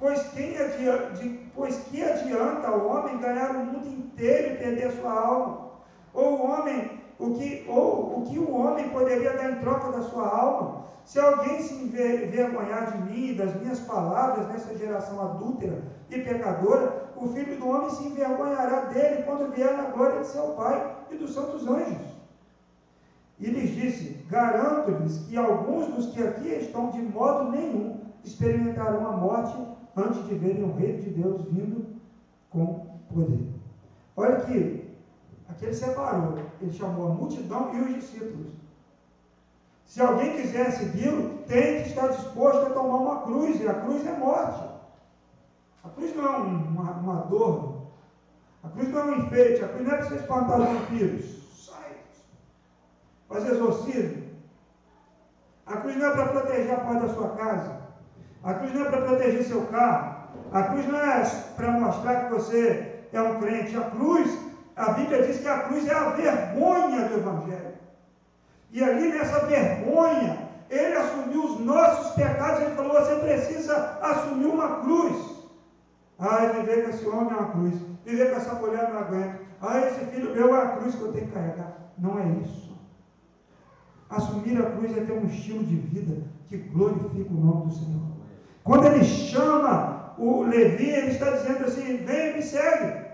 Pois, 0.00 0.20
quem 0.34 0.58
adianta, 0.58 1.12
pois 1.54 1.76
que 1.84 2.02
adianta 2.02 2.68
o 2.72 2.88
homem 2.88 3.18
ganhar 3.18 3.52
o 3.52 3.64
mundo 3.64 3.86
inteiro 3.86 4.54
e 4.54 4.56
perder 4.56 4.88
a 4.88 4.96
sua 4.96 5.12
alma? 5.12 5.70
Ou 6.12 6.40
o 6.40 6.50
homem, 6.50 7.00
o 7.16 7.30
que, 7.34 7.64
ou 7.68 8.18
o 8.18 8.22
que 8.28 8.36
o 8.40 8.52
homem 8.56 8.88
poderia 8.88 9.34
dar 9.34 9.52
em 9.52 9.60
troca 9.60 9.92
da 9.92 10.02
sua 10.02 10.26
alma? 10.26 10.86
Se 11.04 11.20
alguém 11.20 11.62
se 11.62 11.74
envergonhar 11.74 12.90
de 12.90 12.98
mim 13.02 13.28
e 13.28 13.34
das 13.36 13.54
minhas 13.54 13.78
palavras 13.82 14.48
nessa 14.48 14.76
geração 14.76 15.20
adúltera 15.20 15.80
e 16.10 16.20
pecadora, 16.20 17.08
o 17.14 17.28
filho 17.28 17.56
do 17.56 17.68
homem 17.68 17.90
se 17.90 18.02
envergonhará 18.02 18.86
dele 18.86 19.22
quando 19.22 19.52
vier 19.52 19.76
na 19.76 19.90
glória 19.90 20.22
de 20.22 20.26
seu 20.26 20.48
Pai 20.54 20.92
e 21.12 21.14
dos 21.14 21.32
santos 21.32 21.64
anjos. 21.68 22.14
E 23.38 23.46
lhes 23.46 23.74
disse: 23.74 24.13
Garanto-lhes 24.34 25.18
que 25.28 25.36
alguns 25.36 25.86
dos 25.94 26.06
que 26.06 26.20
aqui 26.20 26.48
estão 26.48 26.90
de 26.90 27.00
modo 27.00 27.52
nenhum 27.52 28.00
experimentarão 28.24 29.06
a 29.06 29.12
morte 29.12 29.56
antes 29.96 30.26
de 30.26 30.34
verem 30.34 30.64
o 30.64 30.74
reino 30.74 31.02
de 31.02 31.10
Deus 31.10 31.44
vindo 31.52 31.86
com 32.50 32.84
poder. 33.14 33.46
Olha 34.16 34.40
que 34.40 34.90
aqui 35.48 35.66
ele 35.66 35.74
separou, 35.74 36.36
ele 36.60 36.72
chamou 36.72 37.12
a 37.12 37.14
multidão 37.14 37.72
e 37.76 37.80
os 37.82 37.94
discípulos. 37.94 38.48
Se 39.84 40.02
alguém 40.02 40.32
quiser 40.32 40.72
segui-lo, 40.72 41.38
tem 41.46 41.84
que 41.84 41.90
estar 41.90 42.08
disposto 42.08 42.66
a 42.66 42.70
tomar 42.70 42.96
uma 42.96 43.22
cruz, 43.22 43.60
e 43.60 43.68
a 43.68 43.74
cruz 43.74 44.04
é 44.04 44.18
morte. 44.18 44.64
A 45.84 45.90
cruz 45.90 46.16
não 46.16 46.24
é 46.24 46.36
uma, 46.38 46.90
uma 46.90 47.16
dor, 47.26 47.84
a 48.64 48.68
cruz 48.68 48.88
não 48.88 48.98
é 48.98 49.04
um 49.04 49.18
enfeite, 49.18 49.62
a 49.62 49.68
cruz 49.68 49.86
não 49.86 49.94
é 49.94 49.98
para 49.98 50.08
você 50.08 50.16
espantar 50.16 50.60
os 50.60 50.66
vampiros. 50.66 51.66
Sai. 51.66 51.98
Fazer 53.28 53.52
exorcismo. 53.52 54.23
A 55.66 55.76
cruz 55.78 55.96
não 55.96 56.06
é 56.06 56.10
para 56.10 56.28
proteger 56.28 56.72
a 56.72 56.76
porta 56.76 57.06
da 57.06 57.14
sua 57.14 57.28
casa. 57.30 57.76
A 58.42 58.54
cruz 58.54 58.74
não 58.74 58.82
é 58.82 58.90
para 58.90 59.02
proteger 59.02 59.44
seu 59.44 59.62
carro. 59.66 60.14
A 60.52 60.62
cruz 60.64 60.86
não 60.86 60.98
é 60.98 61.22
para 61.56 61.70
mostrar 61.72 62.24
que 62.24 62.34
você 62.34 63.06
é 63.12 63.22
um 63.22 63.40
crente. 63.40 63.76
A 63.76 63.90
cruz, 63.90 64.38
a 64.76 64.92
Bíblia 64.92 65.22
diz 65.22 65.38
que 65.38 65.48
a 65.48 65.60
cruz 65.60 65.86
é 65.88 65.94
a 65.94 66.10
vergonha 66.10 67.08
do 67.08 67.14
Evangelho. 67.14 67.74
E 68.70 68.82
ali 68.82 69.08
nessa 69.08 69.46
vergonha, 69.46 70.38
ele 70.68 70.94
assumiu 70.96 71.44
os 71.44 71.60
nossos 71.60 72.12
pecados. 72.14 72.60
Ele 72.60 72.74
falou: 72.74 72.92
você 72.92 73.16
precisa 73.16 73.98
assumir 74.02 74.46
uma 74.46 74.80
cruz. 74.80 75.34
Ai, 76.18 76.52
viver 76.52 76.84
com 76.84 76.90
esse 76.90 77.06
homem 77.06 77.32
é 77.32 77.36
uma 77.36 77.50
cruz. 77.50 77.74
Viver 78.04 78.30
com 78.30 78.36
essa 78.36 78.54
mulher 78.54 78.90
não 78.90 78.98
aguento. 78.98 79.40
Ai, 79.62 79.88
esse 79.88 80.04
filho 80.06 80.34
meu 80.34 80.54
é 80.54 80.62
a 80.62 80.68
cruz 80.76 80.94
que 80.94 81.02
eu 81.02 81.12
tenho 81.12 81.26
que 81.26 81.32
carregar. 81.32 81.72
Não 81.98 82.18
é 82.18 82.26
isso. 82.42 82.63
Assumir 84.16 84.58
a 84.58 84.70
cruz 84.70 84.96
é 84.96 85.00
ter 85.00 85.12
um 85.12 85.26
estilo 85.26 85.64
de 85.64 85.74
vida 85.74 86.22
que 86.48 86.56
glorifica 86.56 87.30
o 87.30 87.44
nome 87.44 87.66
do 87.66 87.74
Senhor. 87.74 88.02
Quando 88.62 88.86
ele 88.86 89.04
chama 89.04 90.14
o 90.18 90.42
Levi, 90.42 90.88
ele 90.88 91.10
está 91.10 91.30
dizendo 91.30 91.64
assim: 91.64 91.96
vem 91.96 92.36
me 92.36 92.42
segue. 92.42 93.04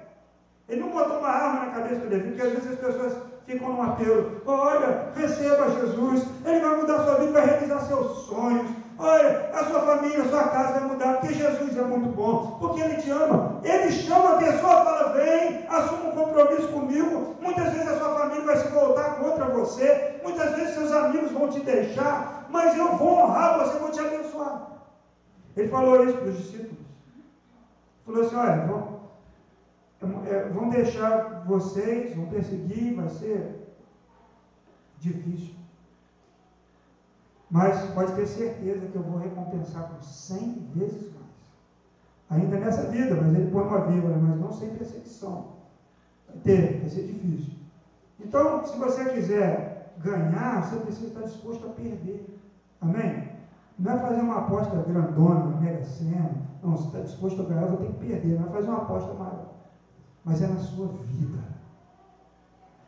Ele 0.69 0.83
não 0.83 0.91
botou 0.91 1.19
uma 1.19 1.29
arma 1.29 1.67
na 1.67 1.73
cabeça 1.73 2.01
do 2.01 2.11
Levi, 2.11 2.29
porque 2.29 2.43
às 2.43 2.53
vezes 2.53 2.73
as 2.73 2.79
pessoas 2.79 3.17
ficam 3.47 3.73
num 3.73 3.83
apelo: 3.83 4.43
olha, 4.45 5.11
receba 5.17 5.71
Jesus, 5.71 6.27
ele 6.45 6.61
vai 6.61 6.77
mudar 6.77 7.05
sua 7.05 7.15
vida, 7.15 7.33
vai 7.33 7.47
realizar 7.47 7.81
seus 7.81 8.27
sonhos, 8.27 8.71
Olha, 9.03 9.49
a 9.55 9.65
sua 9.65 9.81
família, 9.81 10.23
a 10.23 10.29
sua 10.29 10.49
casa 10.49 10.79
vai 10.79 10.89
mudar, 10.89 11.15
porque 11.15 11.33
Jesus 11.33 11.75
é 11.75 11.81
muito 11.81 12.11
bom, 12.11 12.59
porque 12.61 12.83
Ele 12.83 13.01
te 13.01 13.11
ama. 13.11 13.59
Ele 13.65 13.91
chama 13.91 14.35
a 14.35 14.39
pessoa, 14.39 14.85
fala, 14.85 15.13
vem, 15.15 15.65
assuma 15.71 16.11
um 16.11 16.17
compromisso 16.17 16.69
comigo. 16.69 17.35
Muitas 17.41 17.73
vezes 17.73 17.89
a 17.89 17.99
sua 17.99 18.15
família 18.15 18.45
vai 18.45 18.59
se 18.59 18.69
voltar 18.69 19.17
contra 19.17 19.47
você, 19.47 20.21
muitas 20.23 20.55
vezes 20.55 20.75
seus 20.75 20.93
amigos 20.93 21.33
vão 21.33 21.49
te 21.49 21.61
deixar, 21.61 22.47
mas 22.51 22.77
eu 22.77 22.95
vou 22.99 23.21
honrar 23.21 23.61
você, 23.61 23.79
vou 23.79 23.91
te 23.91 24.01
abençoar. 24.01 24.69
Ele 25.57 25.69
falou 25.69 26.05
isso 26.05 26.19
para 26.19 26.29
os 26.29 26.37
discípulos. 26.37 26.79
Falou 28.05 28.23
assim, 28.23 28.37
olha, 28.37 28.67
vão, 28.67 29.01
é, 30.27 30.43
vão 30.51 30.69
deixar 30.69 31.43
vocês, 31.47 32.15
vão 32.15 32.27
perseguir, 32.27 32.97
vai 32.97 33.09
ser 33.09 33.75
difícil. 34.99 35.60
Mas 37.51 37.81
pode 37.91 38.13
ter 38.13 38.27
certeza 38.27 38.87
que 38.87 38.97
eu 38.97 39.03
vou 39.03 39.19
recompensar 39.19 39.89
com 39.89 40.03
cem 40.03 40.69
vezes 40.75 41.13
mais. 41.13 41.21
Ainda 42.31 42.59
nessa 42.59 42.83
vida, 42.83 43.17
mas 43.17 43.35
ele 43.35 43.51
põe 43.51 43.65
uma 43.65 43.87
vírgula, 43.87 44.17
mas 44.17 44.41
não 44.41 44.53
sem 44.53 44.71
perseguição. 44.71 45.47
Vai 46.29 46.37
ter, 46.45 46.81
vai 46.81 46.89
ser 46.89 47.03
difícil. 47.07 47.55
Então, 48.21 48.65
se 48.65 48.79
você 48.79 49.05
quiser 49.07 49.95
ganhar, 49.99 50.63
você 50.63 50.77
precisa 50.77 51.09
estar 51.09 51.23
disposto 51.23 51.67
a 51.67 51.71
perder. 51.71 52.39
Amém? 52.81 53.29
Não 53.79 53.93
é 53.93 53.99
fazer 53.99 54.21
uma 54.21 54.39
aposta 54.39 54.77
grandona 54.87 55.47
na 55.47 55.61
Mega 55.61 55.83
Sena. 55.83 56.31
Não, 56.63 56.77
se 56.77 56.87
está 56.87 57.01
disposto 57.01 57.43
a 57.43 57.45
ganhar, 57.47 57.67
vou 57.67 57.79
ter 57.79 57.87
que 57.87 58.07
perder. 58.07 58.39
Não 58.39 58.49
é 58.49 58.53
fazer 58.53 58.69
uma 58.69 58.83
aposta 58.83 59.13
maior. 59.15 59.55
Mas 60.25 60.41
é 60.41 60.47
na 60.47 60.59
sua 60.59 60.87
vida. 60.87 61.39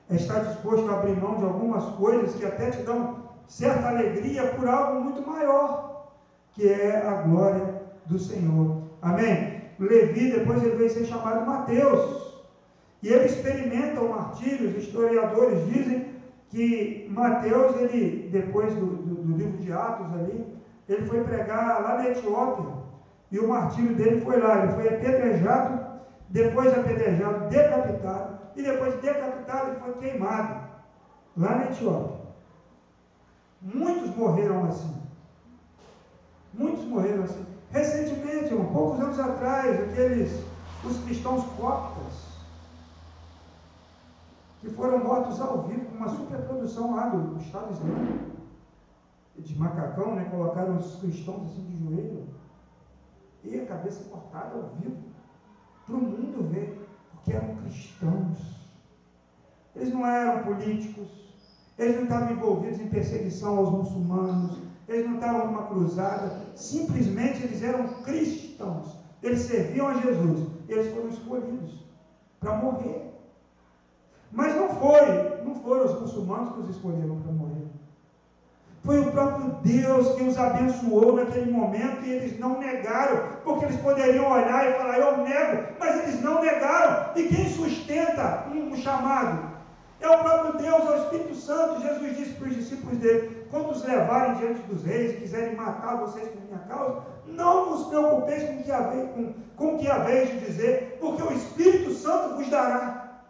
É 0.09 0.15
estar 0.15 0.41
disposto 0.41 0.89
a 0.89 0.99
abrir 0.99 1.17
mão 1.17 1.37
de 1.37 1.45
algumas 1.45 1.85
coisas 1.97 2.35
que 2.35 2.45
até 2.45 2.71
te 2.71 2.83
dão 2.83 3.32
certa 3.53 3.89
alegria 3.89 4.47
por 4.47 4.67
algo 4.67 5.05
muito 5.05 5.29
maior, 5.29 6.09
que 6.53 6.67
é 6.67 7.07
a 7.07 7.23
glória 7.23 7.83
do 8.07 8.19
Senhor. 8.19 8.83
Amém? 9.03 9.61
Levi, 9.79 10.31
depois 10.31 10.63
ele 10.63 10.77
veio 10.77 10.91
ser 10.91 11.05
chamado 11.05 11.45
Mateus. 11.45 12.33
E 13.03 13.09
ele 13.09 13.27
experimenta 13.27 14.01
o 14.01 14.09
martírio. 14.09 14.71
Os 14.71 14.77
historiadores 14.85 15.67
dizem 15.67 16.07
que 16.49 17.07
Mateus, 17.11 17.77
ele, 17.77 18.31
depois 18.31 18.75
do, 18.75 18.87
do, 18.87 19.15
do 19.17 19.37
livro 19.37 19.59
de 19.59 19.71
Atos 19.71 20.15
ali, 20.15 20.47
ele 20.89 21.07
foi 21.07 21.23
pregar 21.23 21.83
lá 21.83 21.99
na 21.99 22.09
Etiópia, 22.09 22.73
e 23.31 23.39
o 23.39 23.49
martírio 23.49 23.95
dele 23.97 24.21
foi 24.23 24.41
lá, 24.41 24.63
ele 24.63 24.73
foi 24.73 24.89
apedrejado, 24.89 26.01
depois 26.29 26.73
apedrejado, 26.73 27.49
decapitado, 27.49 28.39
e 28.57 28.63
depois 28.63 28.95
decapitado 28.95 29.71
ele 29.71 29.81
foi 29.81 29.93
queimado, 29.95 30.61
lá 31.37 31.57
na 31.57 31.65
Etiópia. 31.65 32.22
Muitos 33.63 34.15
morreram 34.17 34.65
assim. 34.65 34.95
Muitos 36.53 36.85
morreram 36.85 37.25
assim. 37.25 37.47
Recentemente, 37.71 38.53
um 38.55 38.73
poucos 38.73 39.01
anos 39.01 39.19
atrás, 39.19 39.81
aqueles, 39.81 40.45
os 40.85 40.99
cristãos 41.05 41.45
coptas, 41.57 42.33
que 44.61 44.69
foram 44.71 45.03
mortos 45.03 45.41
ao 45.41 45.63
vivo 45.63 45.87
com 45.87 45.97
uma 45.97 46.09
superprodução 46.09 46.95
lá 46.95 47.09
do 47.09 47.41
Estado 47.41 47.73
Islâmico 47.73 48.33
de 49.39 49.59
macacão, 49.59 50.15
né? 50.15 50.25
Colocaram 50.31 50.77
os 50.77 50.97
cristãos 50.97 51.51
assim 51.51 51.65
de 51.65 51.85
joelho 51.85 52.29
e 53.43 53.61
a 53.61 53.67
cabeça 53.67 54.05
cortada 54.05 54.55
ao 54.55 54.69
vivo 54.77 55.03
para 55.87 55.97
o 55.97 56.01
mundo 56.01 56.49
ver, 56.51 56.87
porque 57.13 57.33
eram 57.33 57.57
cristãos. 57.57 58.71
Eles 59.75 59.93
não 59.93 60.07
eram 60.07 60.45
políticos, 60.45 61.09
eles 61.83 61.97
não 61.97 62.05
estavam 62.05 62.33
envolvidos 62.33 62.81
em 62.81 62.87
perseguição 62.87 63.59
aos 63.59 63.71
muçulmanos, 63.71 64.59
eles 64.89 65.07
não 65.07 65.15
estavam 65.15 65.47
numa 65.47 65.67
cruzada, 65.67 66.37
simplesmente 66.55 67.43
eles 67.43 67.63
eram 67.63 67.87
cristãos. 68.03 69.01
Eles 69.23 69.41
serviam 69.41 69.89
a 69.89 69.95
Jesus, 69.95 70.49
eles 70.69 70.93
foram 70.93 71.09
escolhidos 71.09 71.85
para 72.41 72.57
morrer. 72.57 73.13
Mas 74.33 74.57
não 74.57 74.69
foi, 74.71 75.45
não 75.45 75.55
foram 75.57 75.85
os 75.85 76.01
muçulmanos 76.01 76.55
que 76.55 76.61
os 76.61 76.71
escolheram 76.71 77.21
para 77.21 77.33
morrer. 77.33 77.67
Foi 78.85 78.99
o 78.99 79.13
próprio 79.13 79.59
Deus 79.63 80.17
que 80.17 80.25
os 80.25 80.37
abençoou 80.37 81.15
naquele 81.15 81.53
momento 81.53 82.05
e 82.05 82.11
eles 82.11 82.39
não 82.41 82.59
negaram, 82.59 83.39
porque 83.45 83.67
eles 83.67 83.81
poderiam 83.81 84.29
olhar 84.29 84.69
e 84.69 84.75
falar, 84.75 84.99
eu 84.99 85.19
nego, 85.19 85.69
mas 85.79 86.03
eles 86.03 86.21
não 86.21 86.43
negaram. 86.43 87.13
E 87.15 87.29
quem 87.29 87.49
sustenta 87.49 88.49
um, 88.53 88.75
chamado? 88.75 89.53
É 90.03 90.11
o 90.11 90.19
próprio 90.19 90.61
Deus, 90.61 90.85
é 90.85 90.91
o 90.91 91.03
Espírito 91.05 91.35
Santo. 91.37 91.81
Jesus 91.81 92.17
disse 92.17 92.35
para 92.35 92.49
os 92.49 92.57
discípulos 92.57 92.99
dele: 92.99 93.47
quando 93.51 93.71
os 93.71 93.85
levarem 93.85 94.35
diante 94.35 94.61
dos 94.63 94.85
reis 94.85 95.13
e 95.13 95.21
quiserem 95.21 95.55
matar 95.55 95.97
vocês 95.97 96.29
por 96.29 96.43
minha 96.43 96.59
causa, 96.61 97.03
não 97.27 97.71
vos 97.71 97.87
preocupeis 97.87 98.43
com 98.43 98.57
o 98.57 98.65
que 98.65 98.73
haveis, 98.73 99.11
com, 99.13 99.35
com 99.57 99.79
que 99.79 99.87
de 100.27 100.41
dizer, 100.41 100.99
porque 101.01 101.23
o 101.23 101.33
Espírito 101.33 101.93
Santo 101.93 102.35
vos 102.35 102.49
dará. 102.51 103.21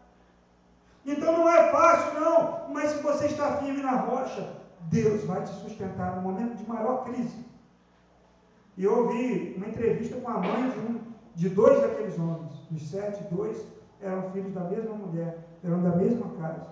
Então 1.04 1.32
não 1.32 1.48
é 1.48 1.70
fácil, 1.70 2.20
não, 2.20 2.68
mas 2.70 2.90
se 2.90 3.02
você 3.02 3.26
está 3.26 3.56
firme 3.56 3.82
na 3.82 3.96
rocha, 3.96 4.48
Deus 4.82 5.24
vai 5.24 5.42
te 5.42 5.50
sustentar 5.50 6.16
no 6.16 6.22
momento 6.22 6.56
de 6.56 6.66
maior 6.66 7.04
crise. 7.04 7.44
E 8.78 8.84
eu 8.84 9.04
ouvi 9.04 9.54
uma 9.56 9.66
entrevista 9.66 10.18
com 10.18 10.30
a 10.30 10.38
mãe 10.38 10.70
de, 10.70 10.78
um, 10.78 11.00
de 11.34 11.48
dois 11.50 11.82
daqueles 11.82 12.18
homens, 12.18 12.52
dos 12.70 12.88
sete, 12.88 13.22
dois 13.24 13.62
eram 14.00 14.30
filhos 14.30 14.54
da 14.54 14.62
mesma 14.64 14.94
mulher, 14.94 15.38
eram 15.64 15.82
da 15.82 15.96
mesma 15.96 16.28
casa. 16.36 16.66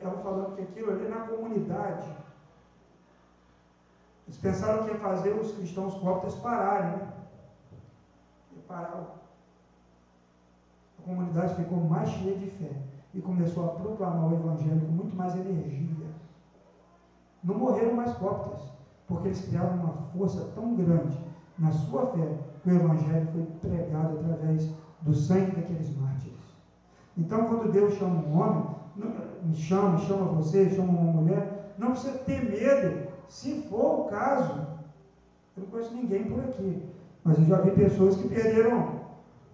Ela 0.00 0.22
falando 0.22 0.56
que 0.56 0.62
aquilo 0.62 0.92
ali 0.92 1.08
na 1.08 1.26
comunidade. 1.26 2.08
Eles 4.26 4.38
pensaram 4.38 4.84
que 4.84 4.90
ia 4.90 4.98
fazer 4.98 5.32
os 5.32 5.52
cristãos 5.52 5.94
coptas 5.94 6.34
pararem, 6.36 6.96
né? 6.96 7.12
E 8.56 8.60
pararam. 8.60 9.06
A 10.98 11.02
comunidade 11.02 11.56
ficou 11.56 11.78
mais 11.78 12.08
cheia 12.08 12.36
de 12.36 12.50
fé 12.50 12.70
e 13.14 13.20
começou 13.20 13.64
a 13.64 13.74
proclamar 13.74 14.28
o 14.28 14.34
Evangelho 14.34 14.80
com 14.80 14.92
muito 14.92 15.16
mais 15.16 15.34
energia 15.34 15.92
não 17.42 17.58
morreram 17.58 17.94
mais 17.94 18.12
cóptas, 18.14 18.60
porque 19.06 19.28
eles 19.28 19.44
criaram 19.46 19.74
uma 19.76 19.92
força 20.12 20.44
tão 20.54 20.74
grande 20.76 21.18
na 21.58 21.72
sua 21.72 22.06
fé 22.06 22.38
que 22.62 22.70
o 22.70 22.74
Evangelho 22.74 23.28
foi 23.32 23.42
pregado 23.60 24.18
através 24.20 24.70
do 25.02 25.12
sangue 25.12 25.56
daqueles 25.56 25.96
mártires. 25.96 26.31
Então, 27.16 27.44
quando 27.46 27.72
Deus 27.72 27.94
chama 27.94 28.22
um 28.22 28.38
homem, 28.38 28.76
me 29.44 29.54
chama, 29.54 29.98
chama 29.98 30.26
você, 30.32 30.70
chama 30.70 30.88
uma 30.88 31.20
mulher, 31.20 31.74
não 31.78 31.90
precisa 31.90 32.18
ter 32.18 32.42
medo, 32.42 33.08
se 33.28 33.62
for 33.68 34.00
o 34.00 34.10
caso. 34.10 34.52
Eu 35.56 35.64
não 35.64 35.70
conheço 35.70 35.94
ninguém 35.94 36.28
por 36.28 36.40
aqui, 36.40 36.90
mas 37.24 37.38
eu 37.38 37.44
já 37.44 37.60
vi 37.60 37.72
pessoas 37.72 38.16
que 38.16 38.28
perderam 38.28 39.02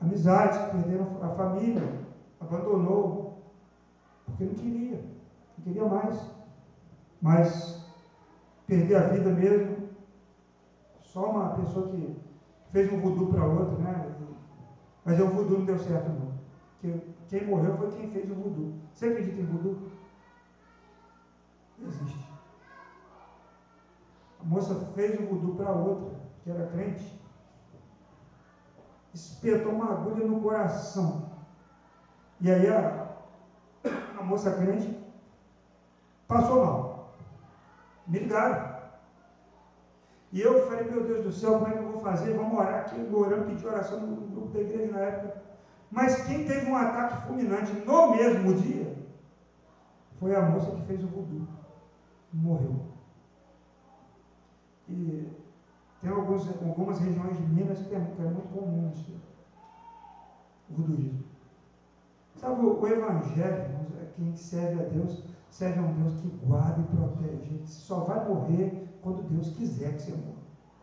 amizades, 0.01 0.59
que 0.59 0.71
perderam 0.71 1.07
a 1.23 1.29
família, 1.31 1.93
abandonou, 2.41 3.35
porque 4.25 4.45
não 4.45 4.55
queria, 4.55 5.01
não 5.57 5.65
queria 5.65 5.85
mais. 5.87 6.31
Mas 7.21 7.85
perder 8.67 8.97
a 8.97 9.09
vida 9.09 9.31
mesmo, 9.33 9.89
só 11.03 11.31
uma 11.31 11.49
pessoa 11.57 11.89
que 11.89 12.15
fez 12.71 12.93
um 12.93 13.01
voodoo 13.01 13.27
para 13.27 13.45
outra, 13.45 13.77
né? 13.79 14.13
Mas 15.05 15.19
o 15.19 15.27
voodoo 15.27 15.59
não 15.59 15.65
deu 15.65 15.79
certo 15.79 16.11
não. 16.11 16.29
Porque 16.75 17.18
quem 17.29 17.47
morreu 17.47 17.77
foi 17.77 17.91
quem 17.91 18.11
fez 18.11 18.31
o 18.31 18.35
voodoo. 18.35 18.75
Você 18.93 19.07
acredita 19.07 19.41
em? 19.41 19.45
Não 21.79 21.89
existe. 21.89 22.29
A 24.41 24.45
moça 24.45 24.75
fez 24.95 25.21
o 25.21 25.27
voodoo 25.27 25.57
para 25.57 25.73
outra, 25.73 26.19
que 26.43 26.51
era 26.51 26.67
crente. 26.69 27.21
Espetou 29.13 29.73
uma 29.73 29.93
agulha 29.93 30.27
no 30.27 30.41
coração. 30.41 31.31
E 32.41 32.51
aí 32.51 32.67
a, 32.69 33.09
a 34.19 34.23
moça 34.23 34.57
crente 34.57 34.99
passou 36.27 36.65
mal. 36.65 37.15
Me 38.07 38.21
ligaram. 38.21 38.79
E 40.33 40.41
eu 40.41 40.67
falei, 40.67 40.91
meu 40.91 41.05
Deus 41.05 41.25
do 41.25 41.33
céu, 41.33 41.59
como 41.59 41.69
é 41.69 41.73
que 41.73 41.79
eu 41.79 41.93
vou 41.93 42.01
fazer? 42.01 42.35
Vamos 42.35 42.59
orar 42.59 42.81
aqui, 42.81 42.97
orando, 43.13 43.47
pedi 43.47 43.67
oração 43.67 44.01
no 44.01 44.17
grupo 44.29 44.53
da 44.53 44.61
igreja 44.61 44.93
na 44.93 45.01
época. 45.01 45.48
Mas 45.91 46.27
quem 46.27 46.45
teve 46.47 46.71
um 46.71 46.77
ataque 46.77 47.27
fulminante 47.27 47.73
no 47.73 48.11
mesmo 48.15 48.55
dia 48.55 48.97
foi 50.19 50.35
a 50.35 50.43
moça 50.43 50.71
que 50.73 50.83
fez 50.83 51.03
o 51.03 51.09
voodoo. 51.09 51.47
Morreu. 52.33 52.81
E 54.89 55.29
tem 56.03 56.11
alguns, 56.11 56.49
algumas 56.49 56.99
regiões 56.99 57.37
de 57.37 57.43
Minas 57.43 57.79
que 57.79 57.95
é, 57.95 58.01
que 58.01 58.23
é 58.23 58.25
muito 58.25 58.49
comum 58.53 58.91
isso. 58.93 59.21
O 60.71 60.75
voodooísmo. 60.75 61.25
Sabe, 62.37 62.65
o, 62.65 62.87
evangelho, 62.87 63.65
quem 64.15 64.37
serve 64.37 64.81
a 64.81 64.85
Deus, 64.91 65.25
serve 65.51 65.81
a 65.81 65.83
um 65.83 65.93
Deus 66.03 66.21
que 66.21 66.29
guarda 66.45 66.81
e 66.81 66.97
protege. 66.97 67.59
Você 67.65 67.81
só 67.81 68.01
vai 68.01 68.29
morrer 68.29 68.89
quando 69.03 69.29
Deus 69.29 69.51
quiser 69.57 69.95
que 69.95 70.03
você 70.03 70.13
morra. 70.13 70.39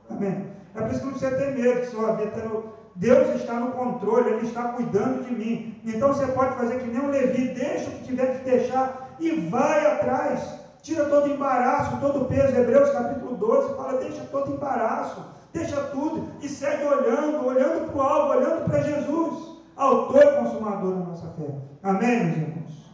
Amém? 0.09 0.51
É 0.73 0.81
por 0.81 0.91
isso 0.91 0.99
que 0.99 1.05
não 1.05 1.13
precisa 1.13 1.37
ter 1.37 1.55
medo, 1.55 1.79
que 1.79 1.87
sua 1.87 2.15
vida 2.15 2.29
está 2.29 2.49
no. 2.49 2.74
Deus 2.95 3.41
está 3.41 3.59
no 3.59 3.73
controle, 3.73 4.31
Ele 4.31 4.47
está 4.47 4.69
cuidando 4.69 5.25
de 5.25 5.35
mim. 5.35 5.81
Então 5.83 6.13
você 6.13 6.27
pode 6.27 6.55
fazer 6.55 6.79
que 6.79 6.87
nem 6.87 7.01
um 7.01 7.09
Levi, 7.09 7.49
deixa 7.49 7.89
o 7.89 7.93
que 7.93 8.05
tiver 8.05 8.39
que 8.39 8.49
deixar 8.49 9.15
e 9.19 9.31
vai 9.49 9.85
atrás. 9.85 10.59
Tira 10.81 11.05
todo 11.05 11.29
embaraço, 11.29 11.99
todo 11.99 12.21
o 12.21 12.25
peso. 12.25 12.55
Hebreus 12.55 12.91
capítulo 12.91 13.35
12 13.35 13.75
fala: 13.75 13.97
deixa 13.99 14.23
todo 14.31 14.53
embaraço, 14.53 15.25
deixa 15.51 15.75
tudo 15.85 16.31
e 16.41 16.47
segue 16.47 16.85
olhando, 16.85 17.45
olhando 17.45 17.91
para 17.91 17.97
o 17.97 18.01
alvo, 18.01 18.33
olhando 18.33 18.65
para 18.65 18.81
Jesus, 18.81 19.57
autor 19.75 20.23
e 20.23 20.37
consumador 20.37 20.93
da 20.93 21.05
nossa 21.05 21.27
fé. 21.31 21.53
Amém, 21.83 22.25
meus 22.25 22.37
irmãos? 22.37 22.85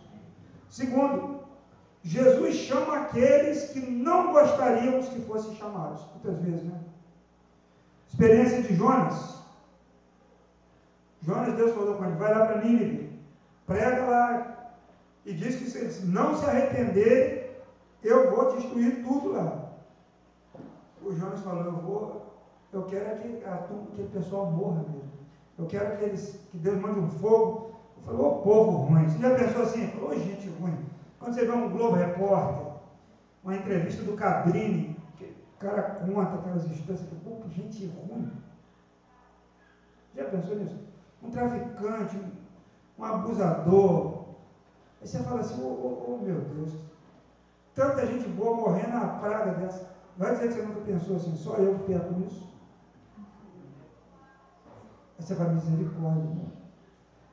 Segundo, 0.69 1.41
Jesus 2.01 2.55
chama 2.55 2.97
aqueles 2.97 3.69
que 3.69 3.79
não 3.79 4.31
gostaríamos 4.31 5.09
que 5.09 5.21
fossem 5.21 5.55
chamados. 5.57 6.01
Muitas 6.13 6.41
vezes, 6.41 6.63
né? 6.63 6.79
Experiência 8.09 8.63
de 8.63 8.75
Jonas. 8.75 9.40
Jonas, 11.21 11.55
Deus 11.55 11.73
falou 11.73 11.95
com 11.95 12.05
ele: 12.05 12.15
vai 12.15 12.33
lá 12.33 12.45
para 12.45 12.63
Nínive, 12.63 13.19
prega 13.67 14.05
lá, 14.05 14.73
e 15.25 15.33
diz 15.33 15.55
que 15.55 15.69
se 15.69 16.05
não 16.05 16.35
se 16.35 16.45
arrependerem, 16.45 17.49
eu 18.03 18.31
vou 18.31 18.55
destruir 18.55 19.03
tudo 19.03 19.33
lá. 19.33 19.71
O 21.03 21.13
Jonas 21.13 21.41
falou: 21.41 21.65
eu 21.65 21.71
vou, 21.73 22.33
eu 22.73 22.83
quero 22.83 23.05
é 23.05 23.15
que, 23.15 23.43
a, 23.45 23.57
que 23.95 24.01
o 24.01 24.09
pessoal 24.11 24.51
morra 24.51 24.83
mesmo. 24.83 25.11
Eu 25.57 25.65
quero 25.67 25.97
que, 25.97 26.05
eles, 26.05 26.39
que 26.51 26.57
Deus 26.57 26.79
mande 26.79 26.99
um 26.99 27.09
fogo. 27.09 27.71
Eu 27.97 28.03
falei: 28.03 28.21
ô 28.21 28.31
povo 28.41 28.71
ruim. 28.85 29.07
Você 29.07 29.19
já 29.19 29.35
pensou 29.35 29.61
assim? 29.63 29.93
Ô 30.01 30.13
gente 30.13 30.49
ruim. 30.59 30.77
Quando 31.19 31.35
você 31.35 31.45
vê 31.45 31.51
um 31.51 31.69
Globo 31.69 31.95
Repórter, 31.95 32.73
uma 33.43 33.55
entrevista 33.55 34.03
do 34.03 34.13
Cabrini, 34.13 34.91
cara 35.61 35.83
conta 35.83 36.35
aquelas 36.35 36.65
instâncias, 36.65 37.07
que 37.07 37.15
pouco 37.17 37.47
gente 37.49 37.85
ruim. 37.85 38.31
Já 40.15 40.25
pensou 40.25 40.55
nisso? 40.55 40.90
Um 41.23 41.29
traficante, 41.29 42.17
um, 42.17 43.01
um 43.01 43.05
abusador. 43.05 44.25
Aí 45.01 45.07
você 45.07 45.21
fala 45.23 45.41
assim, 45.41 45.61
oh, 45.61 45.67
oh, 45.67 46.13
oh, 46.13 46.23
meu 46.23 46.41
Deus, 46.41 46.85
tanta 47.73 48.05
gente 48.05 48.27
boa 48.27 48.55
morrendo 48.55 48.93
na 48.93 49.07
praga 49.07 49.53
dessa. 49.53 49.81
Vai 50.17 50.31
dizer 50.33 50.47
que 50.47 50.53
você 50.53 50.61
nunca 50.61 50.79
pensou 50.79 51.15
assim, 51.15 51.35
só 51.35 51.57
eu 51.57 51.73
que 51.73 51.79
perco 51.79 52.13
nisso? 52.13 52.51
Aí 55.17 55.25
você 55.25 55.35
fala, 55.35 55.51
misericórdia? 55.51 56.29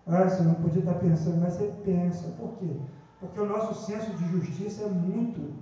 Ah, 0.06 0.28
você 0.28 0.42
não 0.42 0.54
podia 0.54 0.80
estar 0.80 0.94
pensando, 0.94 1.38
mas 1.38 1.54
você 1.54 1.66
pensa. 1.84 2.28
Por 2.30 2.50
quê? 2.54 2.74
Porque 3.20 3.40
o 3.40 3.44
nosso 3.46 3.74
senso 3.74 4.12
de 4.14 4.24
justiça 4.26 4.82
é 4.82 4.86
muito. 4.86 5.52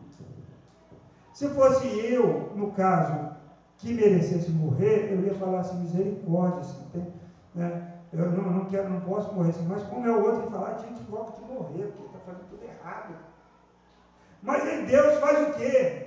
Se 1.32 1.48
fosse 1.48 1.84
eu, 1.84 2.50
no 2.54 2.66
caso, 2.66 3.26
que 3.76 3.92
merecesse 3.92 4.50
morrer, 4.50 5.04
eu 5.08 5.20
ia 5.20 5.34
falar 5.34 5.60
assim, 5.60 5.76
misericórdia, 5.76 6.60
assim, 6.60 6.82
tem, 6.92 7.06
né? 7.54 7.76
Eu 8.12 8.30
não, 8.30 8.50
não, 8.50 8.64
quero, 8.66 8.88
não 8.88 9.00
posso 9.00 9.32
morrer 9.32 9.50
assim, 9.50 9.66
mas 9.68 9.82
como 9.84 10.06
é 10.06 10.10
o 10.10 10.24
outro 10.24 10.50
falar, 10.50 10.78
gente, 10.78 11.02
logo 11.10 11.32
de 11.32 11.52
morrer, 11.52 11.92
porque 11.92 12.06
está 12.06 12.18
fazendo 12.24 12.48
tudo 12.48 12.64
errado. 12.64 13.14
Mas 14.42 14.64
em 14.72 14.84
Deus 14.84 15.18
faz 15.18 15.48
o 15.48 15.52
quê? 15.54 16.06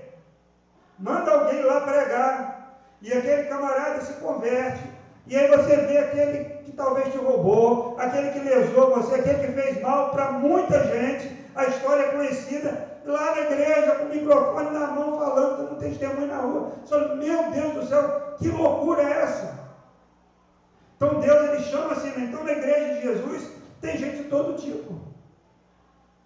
Manda 0.98 1.32
alguém 1.32 1.64
lá 1.64 1.82
pregar, 1.82 2.82
e 3.02 3.12
aquele 3.12 3.44
camarada 3.44 4.02
se 4.02 4.14
converte, 4.14 4.84
e 5.28 5.38
aí 5.38 5.48
você 5.48 5.76
vê 5.78 5.98
aquele 5.98 6.46
que 6.64 6.72
talvez 6.72 7.12
te 7.12 7.18
roubou, 7.18 7.96
aquele 8.00 8.32
que 8.32 8.40
lesou 8.40 8.96
você, 8.96 9.16
aquele 9.16 9.48
que 9.48 9.62
fez 9.62 9.82
mal 9.82 10.10
para 10.12 10.32
muita 10.32 10.84
gente, 10.86 11.38
a 11.56 11.66
história 11.66 12.04
é 12.04 12.12
conhecida, 12.12 12.90
lá 13.06 13.36
na 13.36 13.42
igreja, 13.42 13.96
com 13.96 14.06
o 14.06 14.10
microfone 14.10 14.72
na 14.72 14.88
mão, 14.88 15.20
falando, 15.20 15.58
dando 15.58 15.80
testemunho 15.80 16.28
na 16.28 16.38
rua. 16.38 16.72
Fala, 16.88 17.16
meu 17.16 17.52
Deus 17.52 17.74
do 17.74 17.86
céu, 17.88 18.36
que 18.38 18.48
loucura 18.50 19.02
é 19.02 19.22
essa? 19.24 19.60
Então 21.00 21.22
Deus 21.22 21.50
ele 21.50 21.64
chama 21.64 21.94
assim, 21.94 22.10
né? 22.10 22.26
então 22.26 22.44
na 22.44 22.52
igreja 22.52 22.96
de 22.96 23.02
Jesus 23.04 23.54
tem 23.80 23.98
gente 23.98 24.24
de 24.24 24.24
todo 24.26 24.58
tipo. 24.62 25.00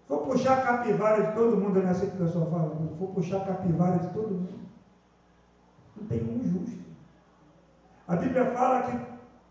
Vou 0.09 0.21
puxar 0.25 0.57
a 0.57 0.61
capivara 0.61 1.27
de 1.27 1.35
todo 1.35 1.57
mundo, 1.57 1.79
nessa 1.79 2.07
que 2.07 2.15
o 2.15 2.25
pessoal 2.25 2.49
fala, 2.49 2.69
vou 2.97 3.09
puxar 3.09 3.37
a 3.37 3.45
capivara 3.45 3.99
de 3.99 4.07
todo 4.07 4.33
mundo. 4.33 4.59
Não 5.95 6.07
tem 6.07 6.23
um 6.23 6.43
justo. 6.43 6.83
A 8.07 8.15
Bíblia 8.15 8.45
fala 8.51 8.81
que 8.81 8.99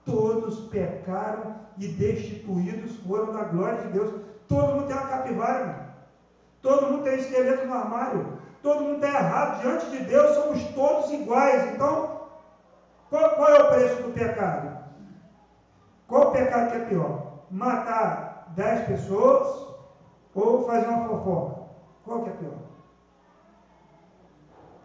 todos 0.05 0.59
pecaram 0.71 1.55
e 1.79 1.87
destituídos 1.87 2.97
foram 3.07 3.33
da 3.33 3.45
glória 3.45 3.83
de 3.83 3.93
Deus. 3.93 4.21
Todo 4.49 4.75
mundo 4.75 4.89
tem 4.89 4.97
uma 4.97 5.07
capivara. 5.07 5.95
Todo 6.61 6.91
mundo 6.91 7.05
tem 7.05 7.21
esqueleto 7.21 7.65
no 7.67 7.75
armário. 7.75 8.39
Todo 8.61 8.83
mundo 8.83 8.97
está 8.97 9.21
errado. 9.21 9.61
Diante 9.61 9.87
de 9.89 10.05
Deus 10.05 10.35
somos 10.35 10.65
todos 10.75 11.13
iguais. 11.13 11.75
Então, 11.75 12.23
qual, 13.09 13.31
qual, 13.37 13.49
é 13.49 13.63
o 13.63 13.69
preço 13.69 14.03
do 14.03 14.13
pecado? 14.13 14.72
Qual 16.13 16.29
o 16.29 16.33
pecado 16.33 16.71
que 16.71 16.77
é 16.77 16.85
pior? 16.85 17.39
Matar 17.51 18.53
dez 18.55 18.87
pessoas 18.87 19.67
ou 20.35 20.63
fazer 20.67 20.87
uma 20.87 21.09
fofoca? 21.09 21.63
Qual 22.05 22.23
que 22.23 22.29
é 22.29 22.33
pior? 22.35 22.59